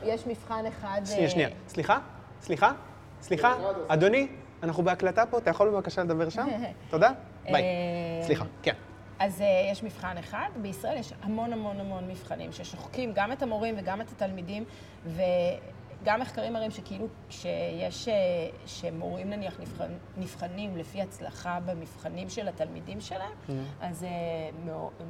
יש 0.04 0.26
מבחן 0.26 0.64
אחד... 0.66 1.00
שנייה, 1.04 1.24
אה, 1.24 1.30
שנייה. 1.30 1.48
סליחה? 1.68 1.98
סליחה? 2.40 2.72
סליחה? 3.20 3.54
אדוני, 3.88 4.28
אנחנו 4.62 4.82
בהקלטה 4.82 5.26
פה, 5.26 5.38
אתה 5.38 5.50
יכול 5.50 5.70
בבקשה 5.70 6.02
לדבר 6.02 6.28
שם? 6.28 6.48
תודה? 6.90 7.10
ביי. 7.44 7.62
אה, 7.62 8.26
סליחה, 8.26 8.44
כן. 8.62 8.74
אז 9.18 9.40
uh, 9.40 9.44
יש 9.72 9.82
מבחן 9.82 10.18
אחד, 10.18 10.48
בישראל 10.62 10.96
יש 10.96 11.12
המון 11.22 11.52
המון 11.52 11.80
המון 11.80 12.08
מבחנים 12.08 12.52
ששוחקים 12.52 13.12
גם 13.14 13.32
את 13.32 13.42
המורים 13.42 13.74
וגם 13.78 14.00
את 14.00 14.06
התלמידים, 14.12 14.64
וגם 16.02 16.20
מחקרים 16.20 16.52
מראים 16.52 16.70
שכאילו 16.70 17.06
שיש, 17.30 18.08
uh, 18.08 18.10
שמורים 18.66 19.30
נניח 19.30 19.60
נבחן, 19.60 19.84
נבחנים 20.16 20.76
לפי 20.76 21.02
הצלחה 21.02 21.58
במבחנים 21.66 22.28
של 22.30 22.48
התלמידים 22.48 23.00
שלהם, 23.00 23.30
Mm-hmm. 23.48 23.52
אז 23.80 23.98
זה 23.98 24.08
uh, 24.66 25.02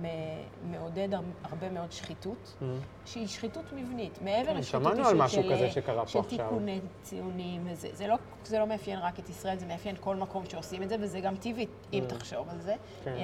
מעודד 0.64 1.14
הר- 1.14 1.20
הרבה 1.42 1.70
מאוד 1.70 1.92
שחיתות, 1.92 2.56
שהיא 3.04 3.26
שחיתות 3.26 3.72
מבנית, 3.72 4.18
מעבר 4.22 4.42
Mm-hmm. 4.42 4.52
כן, 4.52 4.56
לשחיתות 4.56 4.82
שמענו 4.82 5.08
על 5.08 5.16
משהו 5.16 5.42
של, 5.42 5.52
כזה 5.54 5.68
פה 5.82 6.06
של 6.06 6.18
עכשיו. 6.18 6.22
תיקוני 6.24 6.80
ציונים, 7.02 7.62
וזה, 7.70 7.88
זה, 7.92 8.06
לא, 8.06 8.16
זה 8.44 8.58
לא 8.58 8.66
מאפיין 8.66 8.98
רק 8.98 9.18
את 9.18 9.28
ישראל, 9.28 9.58
זה 9.58 9.66
מאפיין 9.66 9.96
כל 10.00 10.16
מקום 10.16 10.44
שעושים 10.48 10.82
את 10.82 10.88
זה, 10.88 10.96
וזה 11.00 11.20
גם 11.20 11.36
טבעי, 11.36 11.66
אם 11.92 12.04
תחשוב 12.08 12.48
על 12.48 12.60
זה. 12.60 12.74
כן. 13.04 13.10
אה, 13.10 13.16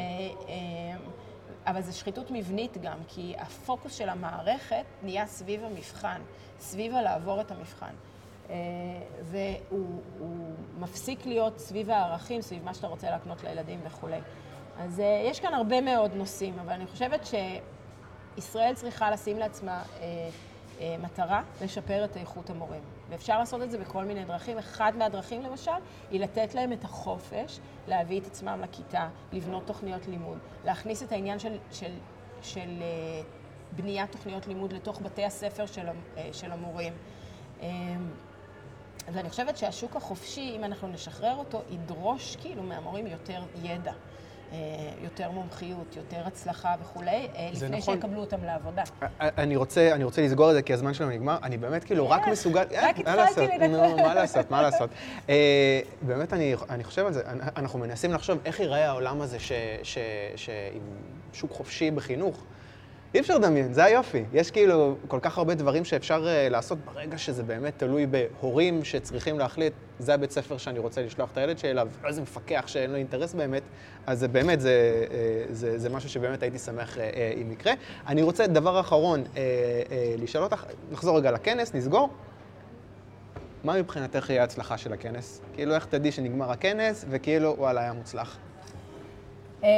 אה, 0.48 0.96
אבל 1.66 1.82
זו 1.82 1.98
שחיתות 1.98 2.30
מבנית 2.30 2.78
גם, 2.82 2.98
כי 3.08 3.34
הפוקוס 3.38 3.94
של 3.94 4.08
המערכת 4.08 4.84
נהיה 5.02 5.26
סביב 5.26 5.64
המבחן, 5.64 6.20
סביב 6.58 6.94
הלעבור 6.94 7.40
את 7.40 7.50
המבחן. 7.50 7.94
אה, 8.50 8.54
והוא 9.22 10.00
הוא 10.18 10.54
מפסיק 10.78 11.26
להיות 11.26 11.58
סביב 11.58 11.90
הערכים, 11.90 12.42
סביב 12.42 12.64
מה 12.64 12.74
שאתה 12.74 12.86
רוצה 12.86 13.10
להקנות 13.10 13.44
לילדים 13.44 13.80
וכולי. 13.84 14.20
אז 14.78 15.00
אה, 15.00 15.22
יש 15.30 15.40
כאן 15.40 15.54
הרבה 15.54 15.80
מאוד 15.80 16.14
נושאים, 16.14 16.58
אבל 16.58 16.72
אני 16.72 16.86
חושבת 16.86 17.28
שישראל 18.36 18.74
צריכה 18.74 19.10
לשים 19.10 19.38
לעצמה 19.38 19.82
אה, 20.00 20.96
מטרה 20.98 21.42
לשפר 21.62 22.04
את 22.04 22.16
איכות 22.16 22.50
המורים. 22.50 22.82
ואפשר 23.08 23.38
לעשות 23.38 23.62
את 23.62 23.70
זה 23.70 23.78
בכל 23.78 24.04
מיני 24.04 24.24
דרכים. 24.24 24.58
אחד 24.58 24.92
מהדרכים, 24.96 25.42
למשל, 25.42 25.70
היא 26.10 26.20
לתת 26.20 26.54
להם 26.54 26.72
את 26.72 26.84
החופש 26.84 27.60
להביא 27.88 28.20
את 28.20 28.26
עצמם 28.26 28.60
לכיתה, 28.62 29.08
לבנות 29.32 29.66
תוכניות 29.66 30.06
לימוד, 30.06 30.38
להכניס 30.64 31.02
את 31.02 31.12
העניין 31.12 31.38
של, 31.38 31.56
של, 31.72 31.92
של 32.42 32.82
אה, 32.82 33.22
בניית 33.72 34.12
תוכניות 34.12 34.46
לימוד 34.46 34.72
לתוך 34.72 35.00
בתי 35.00 35.24
הספר 35.24 35.66
של, 35.66 35.88
אה, 36.16 36.28
של 36.32 36.52
המורים. 36.52 36.92
אה, 37.62 37.68
ואני 39.12 39.30
חושבת 39.30 39.56
שהשוק 39.56 39.96
החופשי, 39.96 40.56
אם 40.56 40.64
אנחנו 40.64 40.88
נשחרר 40.88 41.36
אותו, 41.36 41.62
ידרוש 41.70 42.36
כאילו 42.36 42.62
מהמורים 42.62 43.06
יותר 43.06 43.42
ידע, 43.62 43.92
יותר 45.02 45.30
מומחיות, 45.30 45.96
יותר 45.96 46.26
הצלחה 46.26 46.74
וכולי, 46.82 47.10
אה, 47.36 47.48
לפני 47.52 47.78
נכון. 47.78 47.94
שיקבלו 47.94 48.20
אותם 48.20 48.44
לעבודה. 48.44 48.82
אני 49.20 49.56
רוצה, 49.56 49.90
אני 49.92 50.04
רוצה 50.04 50.22
לסגור 50.22 50.50
את 50.50 50.54
זה 50.54 50.62
כי 50.62 50.72
הזמן 50.72 50.94
שלנו 50.94 51.10
נגמר. 51.10 51.36
אני 51.42 51.56
באמת 51.58 51.84
כאילו 51.84 52.10
רק? 52.10 52.28
מסוגל... 52.28 52.60
רק 52.60 52.72
אה, 52.74 52.90
התחלתי? 52.90 53.58
לדבר. 53.58 53.96
מה 53.96 54.14
לעשות, 54.14 54.50
מה 54.50 54.62
לעשות. 54.62 54.90
אה, 55.28 55.80
באמת, 56.02 56.32
אני, 56.32 56.54
אני 56.70 56.84
חושב 56.84 57.06
על 57.06 57.12
זה. 57.12 57.22
אנ- 57.26 57.48
אנחנו 57.56 57.78
מנסים 57.78 58.12
לחשוב 58.12 58.38
איך 58.44 58.60
ייראה 58.60 58.88
העולם 58.88 59.20
הזה 59.20 59.38
ש, 59.38 59.52
ש, 59.82 59.98
ש, 60.36 60.48
עם 60.74 60.82
שוק 61.32 61.52
חופשי 61.52 61.90
בחינוך. 61.90 62.44
אי 63.14 63.20
אפשר 63.20 63.38
לדמיין, 63.38 63.72
זה 63.72 63.84
היופי. 63.84 64.24
יש 64.32 64.50
כאילו 64.50 64.96
כל 65.08 65.18
כך 65.22 65.38
הרבה 65.38 65.54
דברים 65.54 65.84
שאפשר 65.84 66.26
אה, 66.28 66.48
לעשות 66.48 66.78
ברגע 66.78 67.18
שזה 67.18 67.42
באמת 67.42 67.74
תלוי 67.76 68.06
בהורים 68.06 68.84
שצריכים 68.84 69.38
להחליט, 69.38 69.72
זה 69.98 70.14
הבית 70.14 70.30
ספר 70.30 70.58
שאני 70.58 70.78
רוצה 70.78 71.02
לשלוח 71.02 71.30
את 71.32 71.36
הילד 71.36 71.58
שלי 71.58 71.70
אליו, 71.70 71.88
לא 72.02 72.08
איזה 72.08 72.22
מפקח 72.22 72.64
שאין 72.66 72.90
לו 72.90 72.96
אינטרס 72.96 73.34
באמת, 73.34 73.62
אז 74.06 74.18
זה 74.18 74.28
באמת, 74.28 74.60
זה, 74.60 75.04
אה, 75.10 75.44
זה, 75.50 75.78
זה 75.78 75.90
משהו 75.90 76.08
שבאמת 76.08 76.42
הייתי 76.42 76.58
שמח 76.58 76.98
אה, 76.98 77.32
אם 77.42 77.52
יקרה. 77.52 77.72
אני 78.06 78.22
רוצה, 78.22 78.46
דבר 78.46 78.80
אחרון, 78.80 79.24
לשאול 80.18 80.44
אותך, 80.44 80.64
נחזור 80.92 81.18
רגע 81.18 81.30
לכנס, 81.30 81.74
נסגור. 81.74 82.08
מה 83.64 83.78
מבחינתך 83.78 84.30
יהיה 84.30 84.40
ההצלחה 84.40 84.78
של 84.78 84.92
הכנס? 84.92 85.40
כאילו, 85.52 85.74
איך 85.74 85.86
תדעי 85.86 86.12
שנגמר 86.12 86.50
הכנס, 86.50 87.04
וכאילו, 87.10 87.54
וואלה, 87.58 87.80
היה 87.80 87.92
מוצלח. 87.92 88.38
אה, 89.64 89.70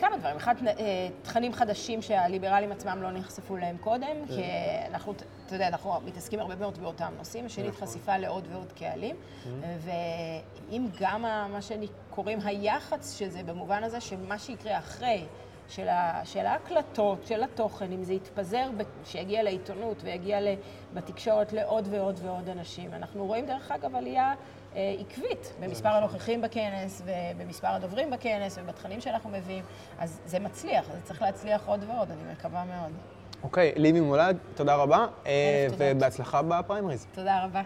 כמה 0.00 0.16
דברים. 0.16 0.36
אחד, 0.36 0.54
אה, 0.66 1.08
תכנים 1.22 1.52
חדשים 1.52 2.02
שהליברלים 2.02 2.72
עצמם 2.72 3.02
לא 3.02 3.10
נחשפו 3.10 3.56
להם 3.56 3.76
קודם, 3.76 4.26
כי 4.28 4.42
אנחנו, 4.90 5.14
אתה 5.46 5.54
יודע, 5.54 5.68
אנחנו 5.68 6.00
מתעסקים 6.04 6.40
הרבה 6.40 6.56
מאוד 6.56 6.78
באותם 6.78 7.12
נושאים. 7.18 7.48
שנית, 7.48 7.74
חשיפה 7.74 8.16
לעוד 8.16 8.48
ועוד 8.52 8.72
קהלים. 8.72 9.16
ואם 9.80 10.86
גם 11.00 11.22
מה 11.22 11.58
שקוראים 11.60 12.38
היח"צ 12.44 13.18
של 13.18 13.28
זה, 13.28 13.42
במובן 13.42 13.84
הזה 13.84 14.00
שמה 14.00 14.38
שיקרה 14.38 14.78
אחרי, 14.78 15.26
של, 15.68 15.88
ה, 15.88 16.20
של 16.24 16.46
ההקלטות, 16.46 17.26
של 17.26 17.42
התוכן, 17.42 17.92
אם 17.92 18.04
זה 18.04 18.12
יתפזר, 18.12 18.70
שיגיע 19.04 19.42
לעיתונות 19.42 19.96
ויגיע 20.02 20.38
בתקשורת 20.94 21.52
לעוד 21.52 21.88
ועוד 21.90 22.20
ועוד 22.22 22.48
אנשים. 22.48 22.94
אנחנו 22.94 23.26
רואים, 23.26 23.46
דרך 23.46 23.70
אגב, 23.70 23.94
עלייה 23.94 24.34
עקבית 25.00 25.52
במספר 25.60 25.88
הנוכחים 25.88 26.42
בכנס 26.42 27.02
ובמספר 27.04 27.68
הדוברים 27.68 28.10
בכנס 28.10 28.58
ובתכנים 28.62 29.00
שאנחנו 29.00 29.30
מביאים, 29.30 29.64
אז 29.98 30.20
זה 30.26 30.38
מצליח, 30.38 30.84
זה 30.86 30.98
צריך 31.04 31.22
להצליח 31.22 31.62
עוד 31.66 31.84
ועוד, 31.88 32.10
אני 32.10 32.32
מקווה 32.32 32.64
מאוד. 32.64 32.92
אוקיי, 33.42 33.72
ליבי 33.76 34.00
מולד, 34.00 34.36
תודה 34.54 34.74
רבה, 34.74 35.06
אה. 35.26 35.66
ובהצלחה 35.78 36.42
בפריימריז. 36.42 37.06
תודה 37.14 37.44
רבה. 37.44 37.62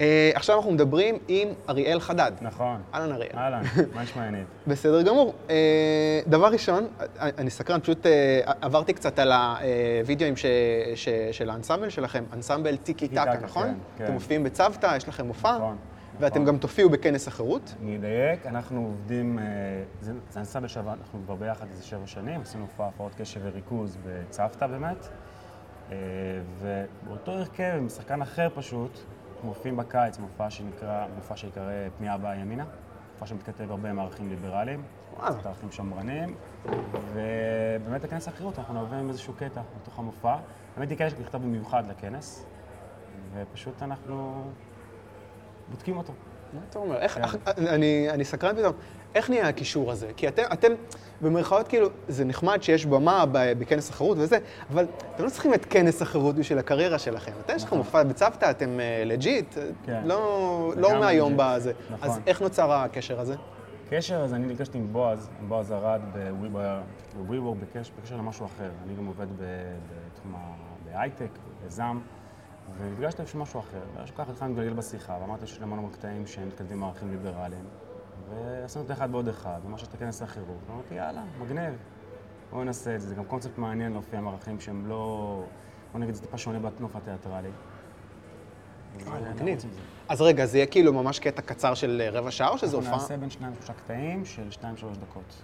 אה, 0.00 0.30
עכשיו 0.34 0.56
אנחנו 0.56 0.72
מדברים 0.72 1.18
עם 1.28 1.48
אריאל 1.68 2.00
חדד. 2.00 2.32
נכון. 2.40 2.82
אהלן 2.94 3.12
אריאל. 3.12 3.36
אהלן, 3.38 3.62
מה 3.94 4.02
נשמע 4.02 4.24
עינית? 4.24 4.46
בסדר 4.66 5.02
גמור. 5.02 5.34
אה, 5.50 5.56
דבר 6.26 6.46
ראשון, 6.48 6.86
אה, 7.00 7.06
אני 7.38 7.50
סקרן, 7.50 7.80
פשוט 7.80 8.06
אה, 8.06 8.40
עברתי 8.60 8.92
קצת 8.92 9.18
על 9.18 9.32
הווידאוים 9.32 10.36
ש- 10.36 10.46
ש- 10.94 11.08
של 11.32 11.50
האנסמבל 11.50 11.88
שלכם, 11.90 12.24
אנסמבל 12.32 12.76
טיקי 12.76 13.08
טקה, 13.08 13.34
נכון? 13.42 13.62
כן, 13.66 13.74
כן. 13.98 14.04
אתם 14.04 14.12
מופיעים 14.12 14.44
בצוותא, 14.44 14.94
יש 14.96 15.08
לכם 15.08 15.26
מופע, 15.26 15.56
נכון, 15.56 15.76
ואתם 16.20 16.42
נכון. 16.42 16.54
גם 16.54 16.58
תופיעו 16.58 16.90
בכנס 16.90 17.28
החירות. 17.28 17.74
אני 17.82 17.96
אדייק, 17.96 18.46
אנחנו 18.46 18.80
עובדים, 18.80 19.38
אה, 19.38 19.44
זה 20.00 20.12
זה 20.30 20.40
אנסמבל 20.40 20.68
שעבר, 20.68 20.92
אנחנו 20.92 21.20
כבר 21.24 21.34
ביחד 21.34 21.66
איזה 21.70 21.84
שבע 21.84 22.06
שנים, 22.06 22.40
עשינו 22.40 22.66
הפרעות 22.78 23.14
קשב 23.14 23.40
וריכוז 23.44 23.98
בצוותא 24.06 24.66
באמת. 24.66 25.08
אה, 25.92 25.96
ובאותו 26.60 27.32
הרכב, 27.32 27.74
עם 27.78 27.88
שחקן 27.88 28.22
אחר 28.22 28.48
פשוט, 28.54 28.98
מופיעים 29.44 29.76
בקיץ, 29.76 30.18
מופע 30.18 30.50
שנקרא, 30.50 31.06
מופע 31.16 31.36
שיקרא 31.36 31.72
פנייה 31.98 32.14
הבאה 32.14 32.36
ימינה, 32.36 32.64
מופע 33.12 33.26
שמתכתב 33.26 33.70
הרבה 33.70 33.90
עם 33.90 33.98
ערכים 33.98 34.28
ליברליים. 34.28 34.82
קצת 35.24 35.46
ערכים 35.46 35.70
שמרניים, 35.70 36.34
ובאמת 37.12 38.04
לכנס 38.04 38.28
האחרות 38.28 38.58
אנחנו 38.58 38.74
נעבור 38.74 38.98
עם 38.98 39.08
איזשהו 39.08 39.34
קטע 39.34 39.62
בתוך 39.80 39.98
המופע. 39.98 40.36
באמת 40.76 40.90
היא 40.90 40.98
קטע 40.98 41.10
שנכתב 41.10 41.38
במיוחד 41.38 41.86
לכנס, 41.86 42.46
ופשוט 43.34 43.82
אנחנו 43.82 44.44
בודקים 45.72 45.96
אותו. 45.96 46.12
מה 46.52 46.60
אתה 46.70 46.78
אומר? 46.78 46.98
איך. 46.98 47.18
איך, 47.18 47.36
אני, 47.58 48.10
אני 48.10 48.24
סקרן 48.24 48.56
פתאום, 48.56 48.72
איך 49.14 49.30
נהיה 49.30 49.48
הקישור 49.48 49.92
הזה? 49.92 50.10
כי 50.16 50.28
אתם, 50.28 50.42
אתם, 50.52 50.72
במרכאות 51.20 51.68
כאילו, 51.68 51.88
זה 52.08 52.24
נחמד 52.24 52.62
שיש 52.62 52.86
במה 52.86 53.24
בכנס 53.32 53.90
החירות 53.90 54.18
וזה, 54.20 54.38
אבל 54.70 54.86
אתם 55.14 55.24
לא 55.24 55.30
צריכים 55.30 55.54
את 55.54 55.66
כנס 55.70 56.02
החירות 56.02 56.34
בשביל 56.34 56.58
הקריירה 56.58 56.98
שלכם. 56.98 57.32
אתם, 57.44 57.56
יש 57.56 57.62
לכם 57.62 57.66
נכון. 57.66 57.78
מופע 57.78 58.02
בצוותא, 58.02 58.50
אתם 58.50 58.78
legit, 59.06 59.54
כן. 59.86 60.02
לא, 60.04 60.72
לא 60.76 61.00
מהיום. 61.00 61.32
בזה. 61.36 61.72
נכון. 61.90 62.08
אז 62.10 62.20
איך 62.26 62.42
נוצר 62.42 62.72
הקשר 62.72 63.20
הזה? 63.20 63.34
קשר, 63.90 64.16
אז 64.16 64.34
אני 64.34 64.46
נפגשתי 64.46 64.78
עם 64.78 64.92
בועז, 64.92 65.28
עם 65.40 65.48
בועז 65.48 65.72
ארד 65.72 66.00
ב-WeWork 66.52 67.64
בקשר, 68.02 68.16
למשהו 68.16 68.46
אחר. 68.46 68.70
אני 68.86 68.94
גם 68.94 69.06
עובד 69.06 69.26
בתחום 69.38 70.34
ה- 70.34 70.38
בהייטק, 70.92 71.28
בשביל 73.24 73.42
משהו 73.42 73.60
אחר. 73.60 73.80
ואיכשהו 73.94 74.16
ככה 74.16 74.32
התחלנו 74.32 74.54
להתגלגל 74.54 74.74
בשיחה, 74.74 75.18
ואמרתי 75.20 75.46
שיש 75.46 75.60
להם 75.60 75.72
המון 75.72 75.90
קטעים 75.90 76.26
שהם 76.26 76.48
מתקדמים 76.48 76.82
עם 76.82 76.84
ערכים 76.84 77.10
ליברליים. 77.10 77.64
ועשינו 78.30 78.84
את 78.84 78.90
האחד 78.90 79.08
ועוד 79.12 79.28
אחד, 79.28 79.60
ממש 79.64 79.82
את 79.82 79.94
הכנס 79.94 80.22
האחירות. 80.22 80.58
ואמרתי, 80.68 80.94
יאללה, 80.94 81.22
מגניב, 81.40 81.74
בואו 82.50 82.64
נעשה 82.64 82.94
את 82.94 83.00
זה. 83.00 83.08
זה 83.08 83.14
גם 83.14 83.24
קונספט 83.24 83.58
מעניין 83.58 83.92
להופיע 83.92 84.18
עם 84.18 84.28
ערכים 84.28 84.60
שהם 84.60 84.86
לא... 84.86 85.44
בוא 85.92 86.00
נגיד, 86.00 86.14
זה 86.14 86.20
טיפה 86.20 86.38
שונה 86.38 86.58
בתנוף 86.58 86.96
התיאטרלי. 86.96 87.50
אז, 89.00 89.08
אה, 89.08 89.34
מגניב. 89.34 89.64
אז 90.08 90.22
רגע, 90.22 90.46
זה 90.46 90.58
יהיה 90.58 90.66
כאילו 90.66 90.92
ממש 90.92 91.18
קטע 91.18 91.42
קצר 91.42 91.74
של 91.74 92.02
אה, 92.04 92.10
רבע 92.10 92.30
שעה, 92.30 92.48
או 92.48 92.58
שזה 92.58 92.76
אנחנו 92.76 92.78
הופעה? 92.78 93.02
נעשה 93.02 93.16
בין 93.16 93.30
שניים 93.30 93.52
לשלושה 93.52 93.72
קטעים 93.72 94.24
של 94.24 94.50
שתיים 94.50 94.76
שלוש 94.76 94.96
דקות. 94.96 95.42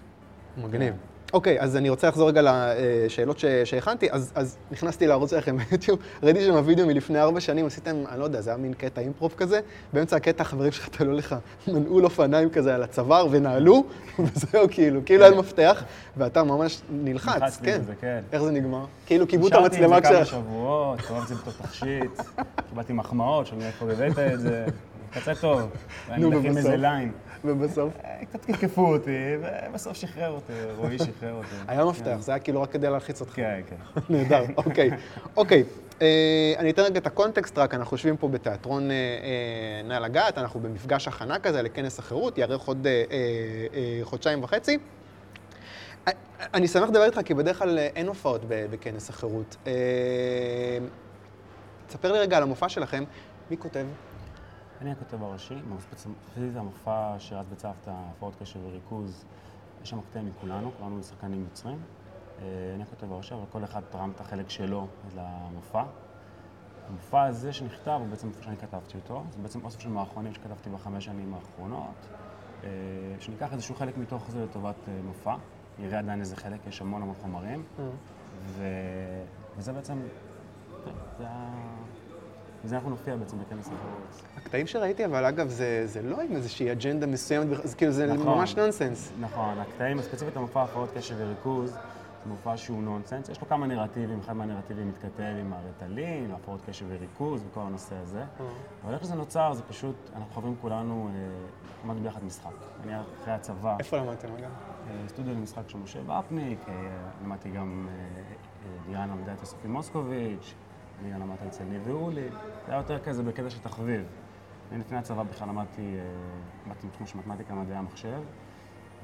מגניב. 0.64 0.94
אוקיי, 1.32 1.60
אז 1.60 1.76
אני 1.76 1.90
רוצה 1.90 2.08
לחזור 2.08 2.28
רגע 2.28 2.42
לשאלות 2.42 3.38
ש- 3.38 3.44
שהכנתי. 3.64 4.10
אז, 4.10 4.32
אז 4.34 4.56
נכנסתי 4.70 5.06
לערוץ 5.06 5.30
שלכם 5.30 5.56
ביוטיוב, 5.56 5.98
ראיתי 6.22 6.44
שם 6.46 6.62
וידאו 6.64 6.86
מלפני 6.86 7.20
ארבע 7.20 7.40
שנים, 7.40 7.66
עשיתם, 7.66 7.96
אני 8.10 8.18
לא 8.20 8.24
יודע, 8.24 8.40
זה 8.40 8.50
היה 8.50 8.56
מין 8.56 8.74
קטע 8.74 9.00
אימפרוב 9.00 9.34
כזה. 9.36 9.60
באמצע 9.92 10.16
הקטע 10.16 10.42
החברים 10.42 10.72
שלך 10.72 10.88
תלו 10.88 11.12
לך 11.12 11.36
מנעול 11.68 12.04
אופניים 12.04 12.50
כזה 12.50 12.74
על 12.74 12.82
הצוואר 12.82 13.26
ונעלו, 13.30 13.84
וזהו, 14.18 14.66
כאילו, 14.70 15.00
כאילו 15.04 15.24
היה 15.24 15.34
מפתח, 15.34 15.84
ואתה 16.16 16.42
ממש 16.42 16.80
נלחץ, 16.90 17.58
כן. 17.62 17.80
כן. 18.00 18.20
איך 18.32 18.42
זה 18.42 18.50
נגמר? 18.50 18.84
כאילו 19.06 19.28
כיבו 19.28 19.46
את 19.46 19.52
נשארתי 19.52 19.76
המצלמה 19.76 19.96
עם 19.96 20.02
זה 20.02 20.08
כמה. 20.08 20.24
שבועות, 20.24 20.98
הסתובבתי 20.98 21.34
בתור 21.34 21.52
תכשיט, 21.62 22.20
קיבלתי 22.68 22.92
מחמאות, 22.92 23.46
שאני 23.46 23.66
איפה 23.66 23.90
הבאת 23.92 24.18
את 24.18 24.40
זה, 24.40 24.66
קצה 25.12 25.34
טוב. 25.34 25.60
ואני 26.08 26.22
נו, 26.22 26.30
מדבר 26.30 26.48
עם 26.48 27.10
ובסוף? 27.44 27.92
קצת 28.29 28.44
קפקפו 28.44 28.92
אותי, 28.92 29.37
ובסוף 29.70 29.96
שחרר 29.96 30.31
אותי, 30.31 30.53
רועי 30.77 30.98
שחרר 30.98 31.35
אותי. 31.35 31.55
היה 31.68 31.85
מפתח, 31.85 32.16
זה 32.20 32.33
היה 32.33 32.38
כאילו 32.38 32.62
רק 32.62 32.72
כדי 32.72 32.90
להלחיץ 32.90 33.20
אותך. 33.20 33.35
כן, 33.35 33.61
כן. 33.68 33.77
נהדר, 34.14 34.44
אוקיי. 34.57 34.90
אוקיי, 35.37 35.64
אה, 36.03 36.55
אני 36.59 36.70
אתן 36.70 36.83
רגע 36.83 37.01
את 37.01 37.07
הקונטקסט 37.07 37.59
רק, 37.59 37.74
אנחנו 37.74 37.94
יושבים 37.94 38.16
פה 38.16 38.29
בתיאטרון 38.29 38.90
אה, 38.90 38.96
אה, 38.96 39.83
נא 39.88 39.94
לגעת, 39.94 40.38
אנחנו 40.38 40.61
במפגש 40.61 41.09
הכנה 41.09 41.38
כזה 41.38 41.62
לכנס 41.62 41.98
החירות, 41.98 42.38
יארך 42.38 42.62
עוד 42.62 42.87
חודשיים 44.03 44.42
וחצי. 44.42 44.79
אני 46.55 46.68
שמח 46.68 46.88
לדבר 46.88 47.05
איתך, 47.05 47.20
כי 47.24 47.35
בדרך 47.35 47.59
כלל 47.59 47.79
אין 47.79 48.07
הופעות 48.07 48.40
בכנס 48.48 49.11
החירות. 49.11 49.57
תספר 51.87 52.12
לי 52.12 52.18
רגע 52.18 52.37
על 52.37 52.42
המופע 52.42 52.68
שלכם, 52.68 53.05
מי 53.51 53.57
כותב? 53.57 53.87
אני 54.80 54.92
הכותב 54.92 55.22
הראשי, 55.22 55.54
ספציפית 55.78 56.56
המופע 56.56 57.14
שרץ 57.18 57.46
בצוותא, 57.52 57.90
הפרעות 57.90 58.34
קשב 58.40 58.60
וריכוז, 58.64 59.24
יש 59.82 59.90
שם 59.90 60.00
קטעים 60.00 60.26
מכולנו, 60.26 60.70
כולנו 60.78 61.02
שחקנים 61.02 61.44
יוצרים. 61.44 61.78
אה, 62.38 62.44
אני 62.74 62.82
הכותב 62.82 63.12
הראשי, 63.12 63.34
אבל 63.34 63.44
כל 63.50 63.64
אחד 63.64 63.80
תרם 63.90 64.10
את 64.10 64.20
החלק 64.20 64.50
שלו 64.50 64.86
למופע. 65.16 65.84
המופע 66.88 67.22
הזה 67.22 67.52
שנכתב 67.52 67.96
הוא 68.00 68.06
בעצם 68.06 68.26
מופע 68.26 68.42
שאני 68.42 68.56
כתבתי 68.56 68.98
אותו, 68.98 69.22
זה 69.30 69.42
בעצם 69.42 69.64
אוסף 69.64 69.80
של 69.80 69.88
מערכונים 69.88 70.34
שכתבתי 70.34 70.70
בחמש 70.70 71.04
שנים 71.04 71.34
האחרונות, 71.34 72.06
אה, 72.64 72.68
שניקח 73.20 73.52
איזשהו 73.52 73.74
חלק 73.74 73.96
מתוך 73.96 74.30
זה 74.30 74.44
לטובת 74.44 74.88
אה, 74.88 75.00
מופע, 75.04 75.36
נראה 75.78 75.98
עדיין 75.98 76.20
איזה 76.20 76.36
חלק, 76.36 76.66
יש 76.66 76.80
המון 76.80 77.02
המון 77.02 77.14
חומרים, 77.22 77.64
ו... 78.46 78.62
וזה 79.56 79.72
בעצם, 79.72 79.98
זה 81.18 81.28
ה... 81.28 81.48
וזה 82.64 82.74
אנחנו 82.74 82.90
נופיע 82.90 83.16
בעצם 83.16 83.36
בכנס 83.38 83.66
החוץ. 83.66 84.22
הקטעים 84.36 84.66
שראיתי, 84.66 85.04
אבל 85.04 85.24
אגב, 85.24 85.48
זה, 85.48 85.82
זה 85.86 86.02
לא 86.02 86.20
עם 86.20 86.36
איזושהי 86.36 86.72
אג'נדה 86.72 87.06
מסוימת, 87.06 87.46
זה 87.64 87.76
כאילו, 87.76 87.92
זה 87.92 88.06
נכון. 88.06 88.38
ממש 88.38 88.56
נונסנס. 88.56 89.12
נכון, 89.20 89.58
הקטעים, 89.58 90.02
ספציפית 90.02 90.36
המופע 90.36 90.62
הפרעות 90.62 90.90
קשב 90.96 91.14
וריכוז, 91.18 91.70
זה 91.70 91.78
מופע 92.26 92.56
שהוא 92.56 92.82
נונסנס, 92.82 93.28
יש 93.28 93.40
לו 93.40 93.48
כמה 93.48 93.66
נרטיבים, 93.66 94.20
אחד 94.20 94.32
מהנרטיבים 94.32 94.88
מתכתב 94.88 95.34
עם 95.40 95.52
הרטלין, 95.52 96.30
הפרעות 96.30 96.60
קשב 96.68 96.86
וריכוז 96.88 97.42
וכל 97.50 97.60
הנושא 97.60 97.94
הזה. 97.96 98.22
אבל 98.84 98.94
איך 98.94 99.02
שזה 99.02 99.14
נוצר, 99.14 99.54
זה 99.54 99.62
פשוט, 99.62 99.94
אנחנו 100.16 100.34
חברים 100.34 100.54
כולנו, 100.60 101.08
אה, 101.14 101.20
למדנו 101.84 102.02
ביחד 102.02 102.24
משחק. 102.24 102.50
אני 102.84 102.92
אחרי 103.22 103.32
הצבא, 103.32 103.76
איפה 103.78 103.96
למדתם 103.96 104.28
אגב? 104.28 104.50
אה, 104.88 105.08
סטודיו 105.08 105.34
למשחק 105.34 105.68
של 105.68 105.78
משה 105.78 105.98
אה, 106.68 106.74
למדתי 107.24 107.50
גם, 107.50 107.88
אה, 107.88 107.94
אה, 107.94 108.90
לירן 108.90 109.10
למדה 109.10 109.32
אצל 109.32 109.44
סופי 109.46 109.68
מוסקוביץ', 109.68 110.54
אני 111.02 111.12
גם 111.12 111.20
למדתי 111.20 111.46
אצל 111.46 111.64
ניב 111.64 111.82
ואולי, 111.87 112.28
זה 112.66 112.72
היה 112.72 112.76
יותר 112.76 112.98
כזה 112.98 113.22
בקטע 113.22 113.50
של 113.50 113.58
תחביב. 113.58 114.04
אני 114.72 114.80
לפני 114.80 114.98
הצבא 114.98 115.22
בכלל 115.22 115.48
למדתי, 115.48 115.82
אה, 115.82 116.00
למדתי 116.66 116.88
תחום 116.88 117.06
של 117.06 117.18
מתמטיקה, 117.18 117.54
מדעי 117.54 117.76
המחשב, 117.76 118.20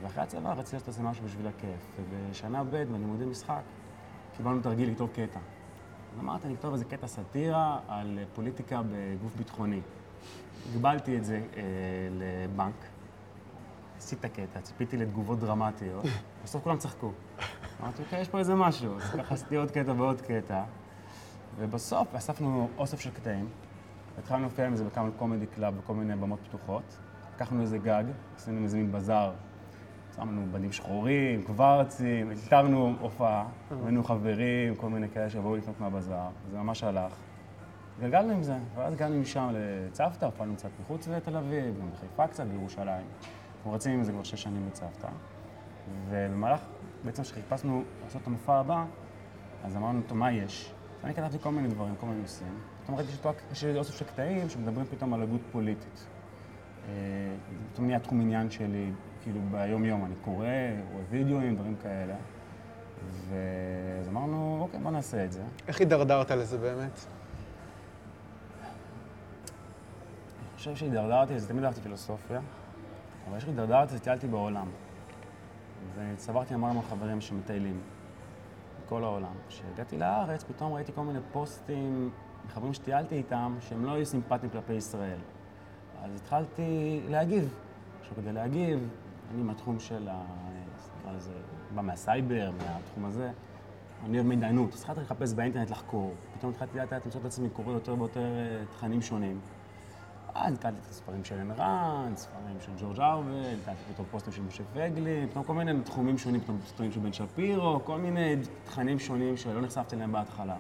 ואחרי 0.03 0.23
הצבא 0.23 0.53
רציתי 0.53 0.77
לעשות 0.77 0.89
איזה 0.89 1.03
משהו 1.03 1.25
בשביל 1.25 1.47
הכיף, 1.47 2.01
ובשנה 2.01 2.65
ב' 2.65 2.71
בלימודי 2.71 3.25
משחק 3.25 3.63
קיבלנו 4.37 4.61
תרגיל 4.61 4.91
לכתוב 4.91 5.11
קטע. 5.13 5.41
אז 6.15 6.21
אמרתי, 6.21 6.47
אני 6.47 6.55
אכתוב 6.55 6.73
איזה 6.73 6.85
קטע 6.85 7.07
סאטירה 7.07 7.79
על 7.89 8.19
אה, 8.19 8.25
פוליטיקה 8.35 8.83
בגוף 8.93 9.37
ביטחוני. 9.37 9.81
הגבלתי 10.71 11.17
את 11.17 11.25
זה 11.25 11.41
אה, 11.57 11.63
לבנק, 12.11 12.75
עשיתי 13.99 14.27
את 14.27 14.33
הקטע, 14.33 14.61
ציפיתי 14.61 14.97
לתגובות 14.97 15.39
דרמטיות, 15.39 16.05
בסוף 16.45 16.63
כולם 16.63 16.79
צחקו. 16.79 17.13
אמרתי, 17.83 18.03
אוקיי, 18.03 18.21
יש 18.21 18.29
פה 18.29 18.39
איזה 18.39 18.55
משהו. 18.55 18.97
אז 18.97 19.11
ככה 19.11 19.35
עשיתי 19.35 19.57
עוד 19.57 19.71
קטע 19.71 19.93
ועוד 19.97 20.21
קטע, 20.21 20.65
ובסוף 21.59 22.15
אספנו 22.15 22.69
אוסף 22.79 23.01
של 23.01 23.11
קטעים, 23.11 23.49
התחלנו 24.19 24.41
להופיע 24.41 24.67
עם 24.67 24.77
זה 24.77 24.85
בכמה 24.85 25.11
comedy 25.17 25.47
club, 25.47 25.77
בכל 25.79 25.95
מיני 25.95 26.17
במות 26.17 26.39
פתוחות. 26.49 26.99
לקחנו 27.35 27.61
איזה 27.61 27.79
גג, 27.79 28.05
עשינו 28.37 28.63
איזה 28.65 28.77
מין 28.77 28.93
בזאר, 28.93 29.33
שמנו 30.17 30.47
בדים 30.53 30.73
שחורים, 30.73 31.43
קוורצים, 31.43 32.31
אלתרנו 32.31 32.95
הופעה, 33.01 33.47
היינו 33.85 34.05
חברים, 34.05 34.75
כל 34.75 34.89
מיני 34.89 35.09
כאלה 35.09 35.31
שיבואו 35.31 35.57
לקנות 35.57 35.81
מהבזאר, 35.81 36.29
זה 36.51 36.59
ממש 36.59 36.85
הלך. 36.85 37.13
גלגלנו 38.01 38.33
עם 38.33 38.43
זה, 38.43 38.57
ואז 38.75 38.93
הגענו 38.93 39.21
משם 39.21 39.49
לצוותא, 39.53 40.25
הופענו 40.25 40.57
קצת 40.57 40.69
מחוץ 40.81 41.09
לתל 41.09 41.37
אביב, 41.37 41.81
גם 41.81 41.91
בחיפה 41.91 42.27
קצת, 42.27 42.47
בירושלים. 42.47 43.07
אנחנו 43.57 43.73
רצים 43.73 43.93
עם 43.93 44.05
זה 44.05 44.13
כבר 44.13 44.23
שש 44.23 44.43
שנים 44.43 44.67
בצוותא. 44.71 45.09
ובמהלך, 46.09 46.61
בעצם 47.05 47.23
כשחיפשנו 47.23 47.83
לעשות 48.05 48.23
את 48.23 48.27
המופע 48.27 48.55
הבא, 48.55 48.85
אז 49.65 49.77
אמרנו, 49.77 50.01
טוב, 50.07 50.19
מה 50.19 50.33
יש? 50.33 50.73
ואני 51.05 51.15
כתבתי 51.15 51.39
כל 51.39 51.51
מיני 51.51 51.69
דברים, 51.69 51.95
כל 52.01 52.07
מיני 52.07 52.21
נושאים. 52.21 52.61
פתאום 52.83 52.97
ראיתי 52.97 53.13
שיש 53.53 53.63
יש 53.63 53.77
אוסף 53.77 53.95
של 53.95 54.05
קטעים 54.05 54.49
שמדברים 54.49 54.87
פתאום 54.87 55.15
על 55.15 55.23
הגות 55.23 55.41
פוליטית. 55.53 56.07
אה, 56.89 56.93
זה 57.59 57.65
פתאום 57.73 57.87
נהיה 57.87 57.99
תחום 57.99 58.21
עניין 58.21 58.51
שלי, 58.51 58.93
כאילו 59.23 59.41
ביום-יום, 59.51 60.05
אני 60.05 60.15
קורא, 60.25 60.47
רואה 60.93 61.05
וידאוים, 61.11 61.55
דברים 61.57 61.77
כאלה. 61.83 62.15
ואז 63.29 64.09
אמרנו, 64.09 64.59
אוקיי, 64.61 64.81
בוא 64.81 64.91
נעשה 64.91 65.25
את 65.25 65.33
זה. 65.33 65.43
איך 65.69 65.81
הידרדרת 65.81 66.31
לזה 66.31 66.59
באמת? 66.59 67.01
אני 68.63 70.57
חושב 70.57 70.77
שהידרדרתי, 70.77 71.35
אז 71.35 71.47
תמיד 71.47 71.65
אהבתי 71.65 71.81
פילוסופיה, 71.81 72.41
אבל 73.29 73.37
יש 73.39 73.45
הידרדרתי, 73.45 73.99
טיילתי 73.99 74.27
בעולם. 74.27 74.69
וצברתי 75.95 76.55
המון 76.55 76.71
המון 76.71 76.85
חברים 76.91 77.21
שמטיילים 77.21 77.81
בכל 78.87 79.05
העולם. 79.05 79.33
כשהגעתי 79.49 79.99
לארץ, 79.99 80.45
פתאום 80.45 80.73
ראיתי 80.73 80.93
כל 80.93 81.03
מיני 81.03 81.19
פוסטים 81.33 82.11
מחברים 82.47 82.75
שטיילתי 82.75 83.15
איתם, 83.15 83.57
שהם 83.61 83.85
לא 83.85 83.93
היו 83.93 84.07
סימפטיים 84.07 84.53
כלפי 84.53 84.73
ישראל. 84.73 85.19
אז 86.03 86.11
התחלתי 86.17 87.01
להגיב. 87.09 87.55
עכשיו, 88.01 88.17
כדי 88.17 88.33
להגיב, 88.33 88.89
אני 89.35 89.43
מהתחום 89.43 89.81
של 89.81 90.09
ה... 90.09 90.25
לזה, 91.17 91.33
בא 91.75 91.83
מהסייבר, 91.83 92.51
מהתחום 92.51 93.05
הזה. 93.05 93.31
אני 94.05 94.17
אוהב 94.17 94.27
מידענות, 94.27 94.73
אז 94.73 94.81
התחלתי 94.81 95.01
לחפש 95.01 95.33
באינטרנט 95.33 95.71
לחקור. 95.71 96.15
פתאום 96.39 96.51
התחלתי 96.53 96.79
לאט 96.79 96.93
לאט 96.93 97.05
למצוא 97.05 97.21
את 97.21 97.27
עצמי 97.27 97.49
קורא 97.51 97.73
יותר 97.73 97.95
ויותר 97.99 98.21
אה, 98.21 98.65
תכנים 98.71 99.03
שונים. 99.03 99.41
אז 100.35 100.53
נתקלתי 100.53 100.77
את 100.85 100.91
הספרים 100.91 101.25
של 101.25 101.35
ראנד, 101.59 102.17
ספרים 102.17 102.57
של 102.61 102.73
ג'ורג' 102.81 103.01
ארוול, 103.01 103.43
נתקלתי 103.59 103.79
פתאום 103.93 104.07
פוסטים 104.11 104.33
של 104.33 104.43
משה 104.43 104.63
פייגלין, 104.73 105.29
פתאום 105.29 105.45
כל 105.45 105.55
מיני 105.55 105.73
תחומים 105.85 106.19
שונים, 106.19 106.41
פתאום 106.41 106.59
ספרים 106.67 106.93
של 106.93 107.01
בן 107.01 107.13
שפירו, 107.13 107.81
כל 107.85 107.99
מיני 107.99 108.37
תכנים 108.65 108.99
שונים 108.99 109.37
שלא 109.37 109.61
נחשפתי 109.61 109.97
אליהם 109.97 110.13
בהתחלה. 110.13 110.57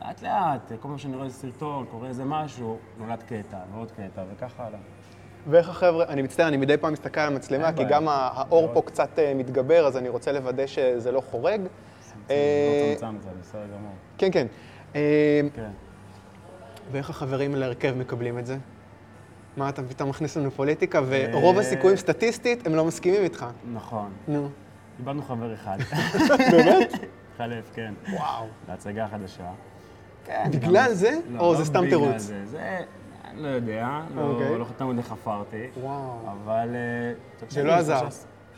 לאט 0.00 0.22
לאט, 0.22 0.72
כל 0.80 0.88
פעם 0.88 0.98
שאני 0.98 1.14
רואה 1.14 1.26
איזה 1.26 1.36
סרטון, 1.36 1.86
קורא 1.90 2.08
איזה 2.08 2.24
משהו, 2.24 2.78
נולד 2.98 3.22
קטע, 3.22 3.58
ועוד 3.72 3.90
קטע, 3.90 4.22
וככה 4.32 4.66
הלאה. 4.66 4.78
ואיך 5.46 5.68
החבר'ה, 5.68 6.04
אני 6.04 6.22
מצטער, 6.22 6.48
אני 6.48 6.56
מדי 6.56 6.76
פעם 6.76 6.92
מסתכל 6.92 7.20
על 7.20 7.32
המצלמה, 7.32 7.72
כי. 7.72 7.84
גם 7.84 8.08
האור 8.08 8.70
פה 8.74 8.82
קצת 8.82 9.18
אה, 9.18 9.34
מתגבר, 9.34 9.86
אז 9.86 9.96
אני 9.96 10.08
רוצה 10.08 10.32
לוודא 10.32 10.66
שזה 10.66 11.12
לא 11.12 11.20
חורג. 11.20 11.60
אה. 12.30 12.94
כן, 14.18 14.28
כן. 14.32 14.46
אה, 14.96 15.40
כן. 15.54 15.70
ואיך 16.92 17.10
החברים 17.10 17.54
להרכב 17.54 17.94
מקבלים 17.98 18.38
את 18.38 18.46
זה? 18.46 18.56
מה, 19.56 19.68
אתה 19.68 19.82
פתאום 19.82 20.08
מכניס 20.08 20.36
לנו 20.36 20.50
פוליטיקה, 20.50 21.00
ורוב 21.06 21.56
אה. 21.56 21.62
הסיכויים 21.62 21.96
סטטיסטית, 21.96 22.66
הם 22.66 22.74
לא 22.74 22.84
מסכימים 22.84 23.22
איתך. 23.22 23.46
נכון. 23.72 24.10
נו, 24.28 24.48
איבדנו 24.98 25.22
חבר 25.22 25.54
אחד. 25.54 25.78
באמת? 26.52 26.92
התחלף, 27.30 27.70
כן. 27.74 27.94
וואו. 28.12 28.46
להצגה 28.68 29.04
החדשה. 29.04 29.50
כן. 30.24 30.50
בגלל 30.52 30.94
זה? 30.94 31.18
לא, 31.30 31.40
או 31.40 31.52
לא 31.52 31.58
זה 31.58 31.64
סתם 31.64 31.80
בגלל 31.80 31.90
תירוץ? 31.90 32.22
זה, 32.44 32.80
לא 33.34 33.48
יודע, 33.48 34.00
אוקיי. 34.16 34.50
לא 34.50 34.58
לא 34.58 34.64
יותר 34.64 34.86
מדי 34.86 35.02
חפרתי. 35.02 35.66
וואו. 35.80 36.18
אבל... 36.32 36.68
אה, 36.74 37.12
זה 37.48 37.62
לא 37.62 37.72
עזר. 37.72 38.08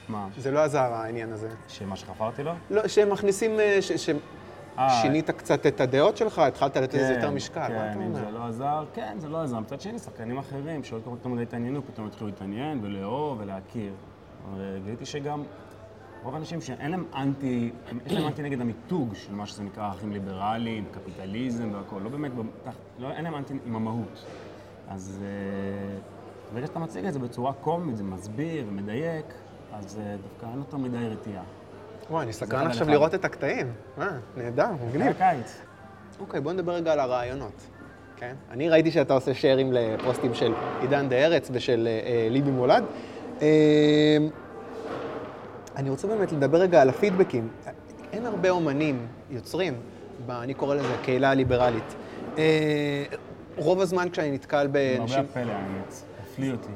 מה? 0.08 0.28
זה 0.38 0.50
לא 0.50 0.58
עזר 0.58 0.92
העניין 0.92 1.32
הזה. 1.32 1.48
שמה 1.68 1.96
שחפרתי 1.96 2.42
לו? 2.42 2.52
לא, 2.70 2.88
שהם 2.88 3.10
מכניסים, 3.10 3.60
אה, 4.78 4.90
ש- 4.90 4.98
ששינית 4.98 5.30
קצת 5.30 5.66
את 5.66 5.80
הדעות 5.80 6.16
שלך, 6.16 6.38
התחלת 6.38 6.76
לתת 6.76 6.94
לזה 6.94 7.12
יותר 7.12 7.30
משקל. 7.30 7.60
מה 7.60 7.66
כן, 7.68 7.74
אתה 7.90 7.94
אם 7.98 8.02
אומר? 8.02 8.14
זה 8.24 8.30
לא 8.30 8.44
עזר, 8.46 8.84
כן, 8.94 9.14
זה 9.18 9.28
לא 9.28 9.42
עזר. 9.42 9.60
מצד 9.60 9.80
שני, 9.80 9.98
שחקנים 9.98 10.38
אחרים 10.38 10.84
שעוד 10.84 11.02
כך 11.20 11.26
מדי 11.26 11.42
התעניינו, 11.42 11.80
פתאום 11.86 12.06
התחילו 12.06 12.26
להתעניין 12.30 12.80
ולאהוב 12.82 13.38
ולהכיר. 13.40 13.92
וגיליתי 14.56 15.06
שגם 15.06 15.42
רוב 16.22 16.34
האנשים 16.34 16.60
שאין 16.60 16.90
להם 16.90 17.04
אנטי, 17.16 17.70
יש 18.06 18.12
להם 18.12 18.26
אנטי 18.26 18.42
נגד 18.42 18.60
המיתוג 18.60 19.14
של 19.14 19.34
מה 19.34 19.46
שזה 19.46 19.62
נקרא 19.62 19.84
ערכים 19.84 20.12
ליברליים, 20.12 20.84
קפיטליזם 20.90 21.70
והכול. 21.74 22.02
לא 22.02 22.08
באמת, 22.10 22.30
לא, 22.98 23.10
אין 23.10 23.24
להם 23.24 23.34
אנטי 23.34 23.54
עם 23.66 23.76
המהות. 23.76 24.24
אז 24.88 25.22
אה, 25.22 25.98
ברגע 26.54 26.66
שאתה 26.66 26.78
מציג 26.78 27.04
את 27.06 27.12
זה 27.12 27.18
בצורה 27.18 27.52
קומית, 27.52 27.96
זה 27.96 28.02
מסביר 28.04 28.64
ומדייק, 28.68 29.26
אז 29.72 29.98
אה, 29.98 30.16
דווקא 30.22 30.46
אין 30.46 30.58
יותר 30.58 30.76
מדי 30.76 31.08
רתיעה. 31.08 31.42
וואי, 32.10 32.22
אני 32.22 32.32
זה 32.32 32.38
סקרן 32.38 32.66
עכשיו 32.66 32.88
לראות 32.88 33.14
את 33.14 33.24
הקטעים. 33.24 33.72
אה, 34.00 34.06
נהדר, 34.36 34.66
מגניב. 34.88 35.02
היה 35.02 35.36
קיץ. 35.36 35.60
אוקיי, 36.20 36.40
בוא 36.40 36.52
נדבר 36.52 36.72
רגע 36.72 36.92
על 36.92 37.00
הרעיונות. 37.00 37.66
כן? 38.16 38.34
אני 38.50 38.68
ראיתי 38.68 38.90
שאתה 38.90 39.14
עושה 39.14 39.34
שיירים 39.34 39.72
לפוסטים 39.72 40.34
של 40.34 40.52
עידן 40.80 41.08
דה 41.08 41.16
ארץ 41.16 41.50
ושל 41.52 41.88
אה, 41.90 42.10
אה, 42.10 42.28
ליבי 42.30 42.50
מולד. 42.50 42.84
אה, 43.42 44.16
אני 45.76 45.90
רוצה 45.90 46.06
באמת 46.06 46.32
לדבר 46.32 46.58
רגע 46.58 46.82
על 46.82 46.88
הפידבקים. 46.88 47.48
אין 48.12 48.26
הרבה 48.26 48.50
אומנים, 48.50 49.06
יוצרים, 49.30 49.74
ב, 50.26 50.30
אני 50.30 50.54
קורא 50.54 50.74
לזה 50.74 50.94
הקהילה 50.94 51.30
הליברלית. 51.30 51.94
אה, 52.38 53.04
רוב 53.56 53.80
הזמן 53.80 54.08
כשאני 54.10 54.30
נתקל 54.30 54.62
למרבה 54.64 54.98
באנשים... 54.98 55.20
הפלא, 55.20 55.52
האמת. 55.52 55.94
הפליא 56.22 56.52
אותי. 56.52 56.68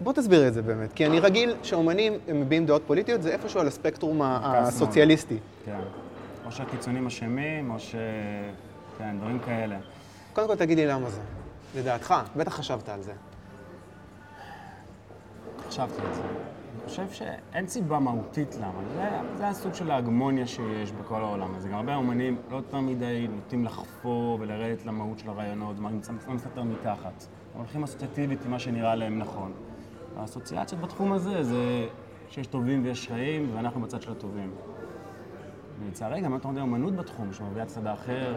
בוא 0.00 0.12
תסביר 0.12 0.48
את 0.48 0.54
זה 0.54 0.62
באמת, 0.62 0.92
כי 0.92 1.06
אני 1.06 1.20
רגיל 1.20 1.54
שאומנים 1.62 2.12
מביעים 2.34 2.66
דעות 2.66 2.82
פוליטיות, 2.86 3.22
זה 3.22 3.32
איפשהו 3.32 3.60
על 3.60 3.66
הספקטרום 3.66 4.22
הסוציאליסטי. 4.22 5.38
כן. 5.64 5.80
או 6.46 6.52
שהקיצונים 6.52 7.06
אשמים, 7.06 7.70
או 7.70 7.80
ש... 7.80 7.94
כן, 8.98 9.16
דברים 9.18 9.38
כאלה. 9.38 9.78
קודם 10.32 10.48
כל 10.48 10.56
תגיד 10.56 10.78
לי 10.78 10.86
למה 10.86 11.10
זה, 11.10 11.20
לדעתך, 11.76 12.14
בטח 12.36 12.56
חשבת 12.56 12.88
על 12.88 13.02
זה. 13.02 13.12
חשבתי 15.68 16.00
על 16.06 16.14
זה. 16.14 16.22
אני 16.22 16.88
חושב 16.88 17.10
שאין 17.10 17.66
סיבה 17.68 17.98
מהותית 17.98 18.56
למה. 18.56 18.80
זה, 18.94 19.08
זה 19.36 19.48
הסוג 19.48 19.74
של 19.74 19.90
ההגמוניה 19.90 20.46
שיש 20.46 20.92
בכל 20.92 21.20
העולם 21.20 21.54
הזה. 21.54 21.68
גם 21.68 21.74
הרבה 21.74 21.94
אומנים 21.94 22.36
לא 22.50 22.56
יותר 22.56 22.80
מדי 22.80 23.26
נוטים 23.30 23.64
לחפור 23.64 24.38
ולרדת 24.40 24.86
למהות 24.86 25.18
של 25.18 25.28
הרעיונות, 25.28 25.78
מה 25.78 25.90
נמצא 25.90 26.12
מסתתר 26.28 26.62
מתחת. 26.62 27.24
הם 27.54 27.60
הולכים 27.60 27.82
אסוציאטיבית 27.82 28.44
עם 28.44 28.50
מה 28.50 28.58
שנראה 28.58 28.94
להם 28.94 29.18
נכון. 29.18 29.52
האסוציאציות 30.16 30.80
בתחום 30.80 31.12
הזה 31.12 31.44
זה 31.44 31.86
שיש 32.28 32.46
טובים 32.46 32.84
ויש 32.84 33.10
רעים, 33.10 33.50
ואנחנו 33.56 33.80
בצד 33.80 34.02
של 34.02 34.12
הטובים. 34.12 34.50
ולצערי 35.84 36.20
גם 36.20 36.32
יותר 36.32 36.48
מדי 36.48 36.60
אומנות 36.60 36.96
בתחום, 36.96 37.32
שמביאה 37.32 37.66
צד 37.66 37.86
האחר, 37.86 38.34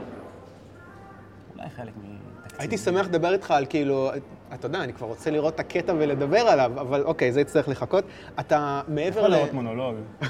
אולי 1.56 1.70
חלק 1.70 1.94
מתקציב. 1.98 2.60
הייתי 2.60 2.78
שמח 2.78 3.06
לדבר 3.06 3.34
איתך 3.34 3.52
על 3.52 3.66
כאילו, 3.66 4.12
אתה 4.54 4.66
יודע, 4.66 4.84
אני 4.84 4.94
כבר 4.94 5.08
רוצה 5.08 5.32
לראות 5.32 5.56
את 5.56 5.60
הקטע 5.60 5.94
ולדבר 5.98 6.40
עליו, 6.40 6.72
אבל 6.82 7.04
אוקיי, 7.04 7.32
זה 7.32 7.42
יצטרך 7.42 7.70
לחכות. 7.70 8.04
אתה 8.40 8.82
מעבר 8.88 9.20
יכול 9.20 9.32
ל... 9.32 9.36
לראות 9.36 9.54
מונולוג. 9.54 9.96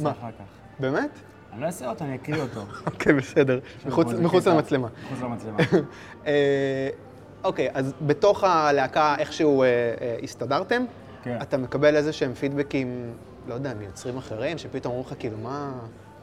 מה? 0.00 0.10
אחר 0.10 0.30
כך. 0.30 0.44
באמת? 0.80 1.10
אני 1.52 1.60
לא 1.60 1.66
אעשה 1.66 1.90
אותו, 1.90 2.04
אני 2.04 2.14
אקריא 2.14 2.42
אותו. 2.42 2.60
אוקיי, 2.92 3.12
בסדר. 3.12 3.60
מחוץ-. 3.86 4.46
למצלמה. 4.46 4.88
מחוץ 5.12 5.22
למצלמה. 5.22 5.58
אוקיי, 7.44 7.68
אז 7.74 7.94
בתוך 8.06 8.44
הלהקה 8.44 9.14
איכשהו 9.18 9.62
אה, 9.62 9.66
אה, 9.66 10.16
הסתדרתם, 10.22 10.84
כן. 11.22 11.38
אתה 11.42 11.56
מקבל 11.56 11.96
איזה 11.96 12.12
שהם 12.12 12.34
פידבקים, 12.34 13.14
לא 13.46 13.54
יודע, 13.54 13.74
מיוצרים 13.74 14.16
אחרים, 14.16 14.58
שפתאום 14.58 14.94
אומרים 14.94 15.12
לך, 15.12 15.18
כאילו, 15.18 15.38
מה, 15.38 15.72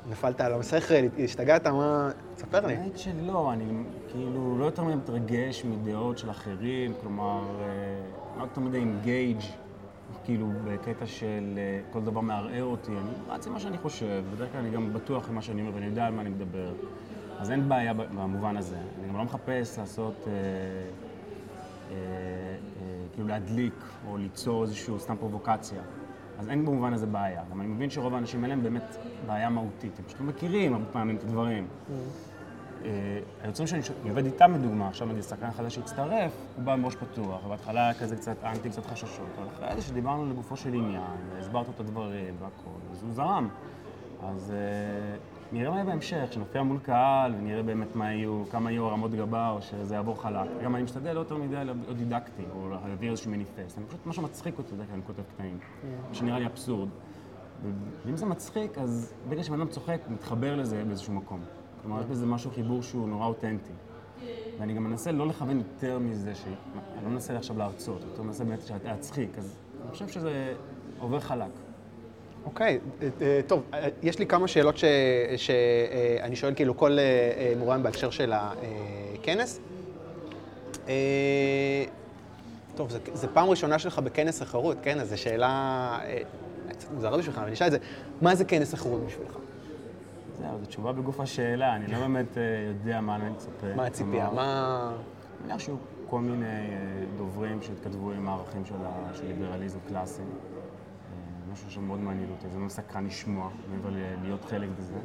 נפלת 0.10 0.41
על 0.41 0.53
השכל, 0.53 0.93
השתגעת, 1.23 1.67
מה... 1.67 2.10
ספר 2.38 2.67
לי. 2.67 2.73
האמת 2.75 2.97
שלא, 2.97 3.53
אני 3.53 3.65
כאילו 4.12 4.58
לא 4.60 4.65
יותר 4.65 4.84
מדי 4.84 4.95
מתרגש 4.95 5.65
מדעות 5.65 6.17
של 6.17 6.29
אחרים, 6.29 6.93
כלומר, 7.01 7.41
אה, 7.62 7.65
לא 8.38 8.43
יותר 8.43 8.62
מדי 8.62 8.77
אינגייג', 8.77 9.41
כאילו 10.25 10.47
בקטע 10.63 11.05
של 11.05 11.53
אה, 11.58 11.79
כל 11.91 12.01
דבר 12.01 12.21
מערער 12.21 12.63
אותי. 12.63 12.91
אני 12.91 13.10
רץ 13.29 13.47
עם 13.47 13.53
מה 13.53 13.60
שאני 13.60 13.77
חושב, 13.77 14.23
בדרך 14.36 14.51
כלל 14.51 14.62
אני 14.62 14.69
גם 14.69 14.93
בטוח 14.93 15.29
עם 15.29 15.36
מה 15.36 15.41
שאני 15.41 15.62
אומר 15.62 15.71
ואני 15.75 15.86
יודע 15.86 16.05
על 16.05 16.13
מה 16.13 16.21
אני 16.21 16.29
מדבר. 16.29 16.71
אז 17.39 17.51
אין 17.51 17.69
בעיה 17.69 17.93
במובן 17.93 18.58
הזה. 18.58 18.75
אני 18.75 19.08
גם 19.08 19.17
לא 19.17 19.23
מחפש 19.23 19.79
לעשות, 19.79 20.27
אה, 20.27 20.34
כאילו 23.13 23.28
להדליק 23.28 23.73
או 24.08 24.17
ליצור 24.17 24.63
איזושהי 24.63 24.99
סתם 24.99 25.15
פרובוקציה. 25.17 25.82
אז 26.39 26.49
אין 26.49 26.65
במובן 26.65 26.93
הזה 26.93 27.06
בעיה. 27.06 27.41
גם 27.52 27.62
אני 27.62 27.67
מבין 27.67 27.89
שרוב 27.89 28.13
האנשים 28.13 28.43
אין 28.43 28.49
להם 28.49 28.63
באמת 28.63 28.95
בעיה 29.28 29.49
מהותית, 29.49 29.99
הם 29.99 30.06
פשוט 30.06 30.19
לא 30.19 30.25
מכירים 30.25 30.73
הרבה 30.73 30.86
פעמים 30.91 31.15
את 31.15 31.23
הדברים. 31.23 31.67
אה, 32.86 33.19
היוצרים 33.43 33.67
שאני 33.67 33.82
אני 34.02 34.10
עובד 34.10 34.25
איתם 34.25 34.54
לדוגמה, 34.54 34.88
עכשיו 34.88 35.08
נגיד 35.08 35.23
שחקן 35.23 35.52
חדש 35.52 35.75
שהצטרף, 35.75 36.32
הוא 36.56 36.63
בא 36.63 36.73
עם 36.73 36.86
ראש 36.86 36.95
פתוח, 36.95 37.45
ובהתחלה 37.45 37.84
היה 37.84 37.93
כזה 37.93 38.15
קצת 38.15 38.43
אנטי, 38.43 38.69
קצת 38.69 38.86
חששות, 38.86 39.28
אבל 39.38 39.47
אחרי 39.47 39.75
זה 39.75 39.82
שדיברנו 39.82 40.30
לגופו 40.30 40.58
של 40.58 40.73
עניין, 40.73 41.17
והסברת 41.36 41.69
את 41.75 41.80
הדברים 41.80 42.36
והכל, 42.39 42.91
אז 42.91 43.04
הוא 43.04 43.12
זרם. 43.12 43.49
אז 44.23 44.52
אה, 44.52 45.17
נראה 45.51 45.73
יהיה 45.73 45.85
בהמשך, 45.85 46.25
כשנופיע 46.29 46.63
מול 46.63 46.79
קהל, 46.79 47.35
ונראה 47.35 47.63
באמת 47.63 47.95
מה 47.95 48.13
יהיו, 48.13 48.43
כמה 48.51 48.71
יהיו 48.71 48.85
הרמות 48.85 49.12
גבה, 49.12 49.49
או 49.49 49.62
שזה 49.62 49.95
יעבור 49.95 50.21
חלק. 50.21 50.49
גם 50.63 50.75
אני 50.75 50.83
משתדל 50.83 51.13
לא 51.13 51.19
יותר 51.19 51.38
מדי 51.38 51.55
להיות 51.65 51.97
דידקטי, 51.97 52.43
או 52.55 52.69
להעביר 52.69 53.12
איזשהו 53.12 53.31
מניפסט. 53.31 53.77
אני 53.77 53.85
פשוט, 53.85 54.05
מה 54.05 54.13
שמצחיק 54.13 54.57
אותי, 54.57 54.75
בדרך 54.75 54.88
כלל 54.88 54.95
אני 54.95 55.03
כותב 55.03 55.21
קטעים, 55.33 55.57
שנראה 56.13 56.39
לי 56.39 56.45
אבסורד. 56.45 56.89
ואם 58.05 58.17
זה 58.17 58.25
מצחיק, 58.25 58.77
אז 58.77 59.13
ברגע 59.29 59.43
שבן 59.43 59.62
אדם 59.62 59.69
צוחק, 59.69 60.01
מתחבר 60.09 60.55
לזה 60.55 60.83
באיזשהו 60.88 61.13
מקום. 61.13 61.39
כלומר, 61.81 62.01
יש 62.01 62.05
בזה 62.05 62.25
משהו, 62.25 62.51
חיבור 62.51 62.81
שהוא 62.81 63.09
נורא 63.09 63.25
אותנטי. 63.25 63.71
ואני 64.59 64.73
גם 64.73 64.83
מנסה 64.83 65.12
לא 65.12 65.27
לכוון 65.27 65.57
יותר 65.57 65.99
מזה, 65.99 66.35
ש... 66.35 66.43
אני 66.97 67.03
לא 67.03 67.09
מנסה 67.09 67.38
עכשיו 67.38 67.57
להרצות, 67.57 68.03
יותר 68.03 68.21
מנסה 68.23 68.43
באמת 68.43 68.59
להצחיק, 68.85 69.38
אז 69.38 69.57
אני 69.81 69.91
חושב 69.91 70.07
שזה 70.07 70.53
עובר 70.99 71.19
חלק. 71.19 71.51
אוקיי, 72.49 72.79
אה, 73.01 73.07
אה, 73.21 73.39
טוב, 73.47 73.63
אה, 73.73 73.88
יש 74.03 74.19
לי 74.19 74.25
כמה 74.25 74.47
שאלות 74.47 74.75
שאני 75.38 76.35
שואל 76.35 76.53
כאילו 76.55 76.77
כל 76.77 76.97
מורן 77.57 77.83
בהקשר 77.83 78.09
של 78.09 78.33
הכנס. 78.35 79.59
טוב, 82.75 82.89
זו 83.13 83.27
פעם 83.33 83.49
ראשונה 83.49 83.79
שלך 83.79 83.99
בכנס 83.99 84.41
החירות, 84.41 84.77
כן? 84.81 84.99
אז 84.99 85.09
זו 85.09 85.21
שאלה 85.21 85.99
קצת 86.69 86.91
מוזרה 86.91 87.17
בשבילך, 87.17 87.38
אבל 87.38 87.45
אני 87.45 87.53
אשאל 87.53 87.67
את 87.67 87.71
זה, 87.71 87.77
מה 88.21 88.35
זה 88.35 88.45
כנס 88.45 88.73
החירות 88.73 89.05
בשבילך? 89.05 89.38
זהו, 90.39 90.59
זו 90.59 90.65
תשובה 90.65 90.91
בגוף 90.91 91.19
השאלה, 91.19 91.75
אני 91.75 91.87
לא 91.87 92.00
באמת 92.00 92.37
יודע 92.67 93.02
מה 93.02 93.15
אני 93.15 93.29
מצפה. 93.29 93.67
מה 93.75 93.85
הציפייה? 93.85 94.29
מה... 94.35 94.91
אני 94.91 95.47
מניח 95.47 95.60
שיהיו 95.60 95.77
כל 96.10 96.19
מיני 96.19 96.67
דוברים 97.17 97.62
שהתכתבו 97.62 98.12
עם 98.12 98.27
הערכים 98.27 98.65
של 98.65 98.73
ה- 98.85 99.13
של 99.13 99.27
ליברליזם 99.27 99.79
קלאסי. 99.87 100.21
משהו 101.52 101.71
שמאוד 101.71 102.00
מעניין 102.00 102.29
אותי, 102.29 102.50
זה 102.50 102.58
מאוד 102.58 102.69
סקרן 102.69 103.06
לשמוע, 103.06 103.50
מעבר 103.71 103.89
להיות 104.23 104.45
חלק 104.45 104.69
בזה. 104.77 105.00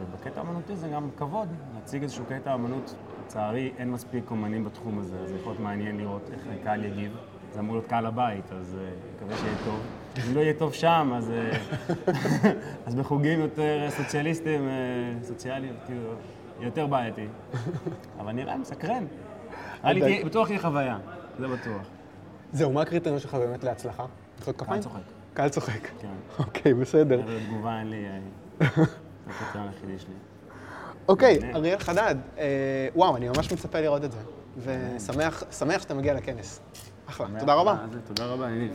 ובקטע 0.00 0.40
האמנותי 0.40 0.76
זה 0.76 0.88
גם 0.88 1.10
כבוד, 1.16 1.48
להציג 1.74 2.02
איזשהו 2.02 2.24
קטע 2.28 2.54
אמנות. 2.54 2.94
לצערי, 3.30 3.72
אין 3.78 3.90
מספיק 3.90 4.30
אומנים 4.30 4.64
בתחום 4.64 4.98
הזה, 4.98 5.18
אז 5.18 5.32
יכול 5.32 5.52
להיות 5.52 5.62
מעניין 5.62 5.96
לראות 5.96 6.30
איך 6.32 6.42
הקהל 6.60 6.84
יגיב. 6.84 7.16
זה 7.52 7.60
אמור 7.60 7.74
להיות 7.74 7.86
קהל 7.86 8.06
הבית, 8.06 8.52
אז 8.52 8.76
אה, 8.80 8.90
מקווה 9.16 9.36
שיהיה 9.36 9.54
טוב. 9.64 9.80
אם 10.28 10.34
לא 10.34 10.40
יהיה 10.40 10.54
טוב 10.58 10.72
שם, 10.72 11.12
אז, 11.16 11.30
אה, 11.30 11.50
אז 12.86 12.94
בחוגים 12.94 13.40
יותר 13.40 13.86
סוציאליסטיים, 13.90 14.68
אה, 14.68 14.72
סוציאליים, 15.22 15.74
כאילו, 15.86 16.12
יותר 16.60 16.86
בעייתי. 16.86 17.26
אבל 18.18 18.32
נראה, 18.32 18.56
מסקרן. 18.56 19.04
בטוח 20.24 20.50
יהיה 20.50 20.60
חוויה, 20.60 20.98
זה 21.38 21.48
בטוח. 21.48 21.86
זהו, 22.52 22.72
מה 22.72 22.82
הקריטריון 22.82 23.18
שלך 23.18 23.34
באמת 23.34 23.64
להצלחה? 23.64 24.04
מחיאות 24.38 24.56
כפיים? 24.60 24.82
צוחק. 24.82 25.19
קהל 25.34 25.48
צוחק. 25.48 25.88
כן. 26.00 26.08
אוקיי, 26.38 26.74
בסדר. 26.74 27.20
מעבר 27.20 27.36
לתגובה 27.36 27.78
אין 27.78 27.90
לי... 27.90 28.04
אה, 28.06 28.84
היחידי 29.54 29.98
שלי. 29.98 30.14
אוקיי. 31.08 31.54
אריאל 31.54 31.78
חדד, 31.78 32.14
אה, 32.38 32.88
וואו, 32.94 33.16
אני 33.16 33.28
ממש 33.28 33.52
מצפה 33.52 33.80
לראות 33.80 34.04
את 34.04 34.12
זה. 34.12 34.18
ושמח 34.58 35.42
שמח 35.58 35.82
שאתה 35.82 35.94
מגיע 35.94 36.14
לכנס. 36.14 36.60
אחלה, 37.06 37.40
תודה 37.40 37.54
רבה. 37.54 37.86
תודה 38.06 38.26
רבה, 38.26 38.48
ניב. 38.48 38.72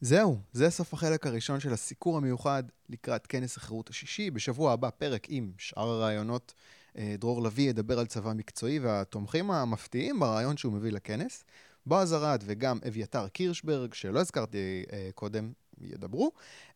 זהו, 0.00 0.38
זה 0.52 0.70
סוף 0.70 0.94
החלק 0.94 1.26
הראשון 1.26 1.60
של 1.60 1.72
הסיקור 1.72 2.16
המיוחד 2.16 2.62
לקראת 2.90 3.26
כנס 3.26 3.56
החירות 3.56 3.90
השישי. 3.90 4.30
בשבוע 4.30 4.72
הבא 4.72 4.90
פרק 4.90 5.26
עם 5.28 5.50
שאר 5.58 5.88
הרעיונות. 5.88 6.54
אה, 6.98 7.14
דרור 7.18 7.42
לביא 7.42 7.70
ידבר 7.70 7.98
על 7.98 8.06
צבא 8.06 8.32
מקצועי 8.32 8.78
והתומכים 8.78 9.50
המפתיעים 9.50 10.20
ברעיון 10.20 10.56
שהוא 10.56 10.72
מביא 10.72 10.92
לכנס. 10.92 11.44
בועז 11.88 12.14
ארד 12.14 12.42
וגם 12.46 12.78
אביתר 12.88 13.28
קירשברג, 13.28 13.94
שלא 13.94 14.20
הזכרתי 14.20 14.84
אה, 14.92 15.08
קודם, 15.14 15.52
ידברו. 15.80 16.32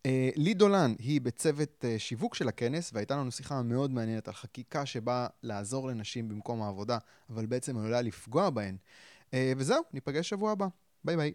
אה, 0.06 0.30
לי 0.36 0.54
דולן 0.54 0.94
היא 0.98 1.20
בצוות 1.20 1.84
אה, 1.84 1.98
שיווק 1.98 2.34
של 2.34 2.48
הכנס, 2.48 2.90
והייתה 2.94 3.16
לנו 3.16 3.32
שיחה 3.32 3.62
מאוד 3.62 3.90
מעניינת 3.90 4.28
על 4.28 4.34
חקיקה 4.34 4.86
שבאה 4.86 5.26
לעזור 5.42 5.88
לנשים 5.88 6.28
במקום 6.28 6.62
העבודה, 6.62 6.98
אבל 7.30 7.46
בעצם 7.46 7.78
עלולה 7.78 8.02
לפגוע 8.02 8.50
בהן. 8.50 8.76
אה, 9.34 9.52
וזהו, 9.56 9.82
ניפגש 9.92 10.28
שבוע 10.28 10.52
הבא. 10.52 10.66
ביי 11.04 11.16
ביי. 11.16 11.32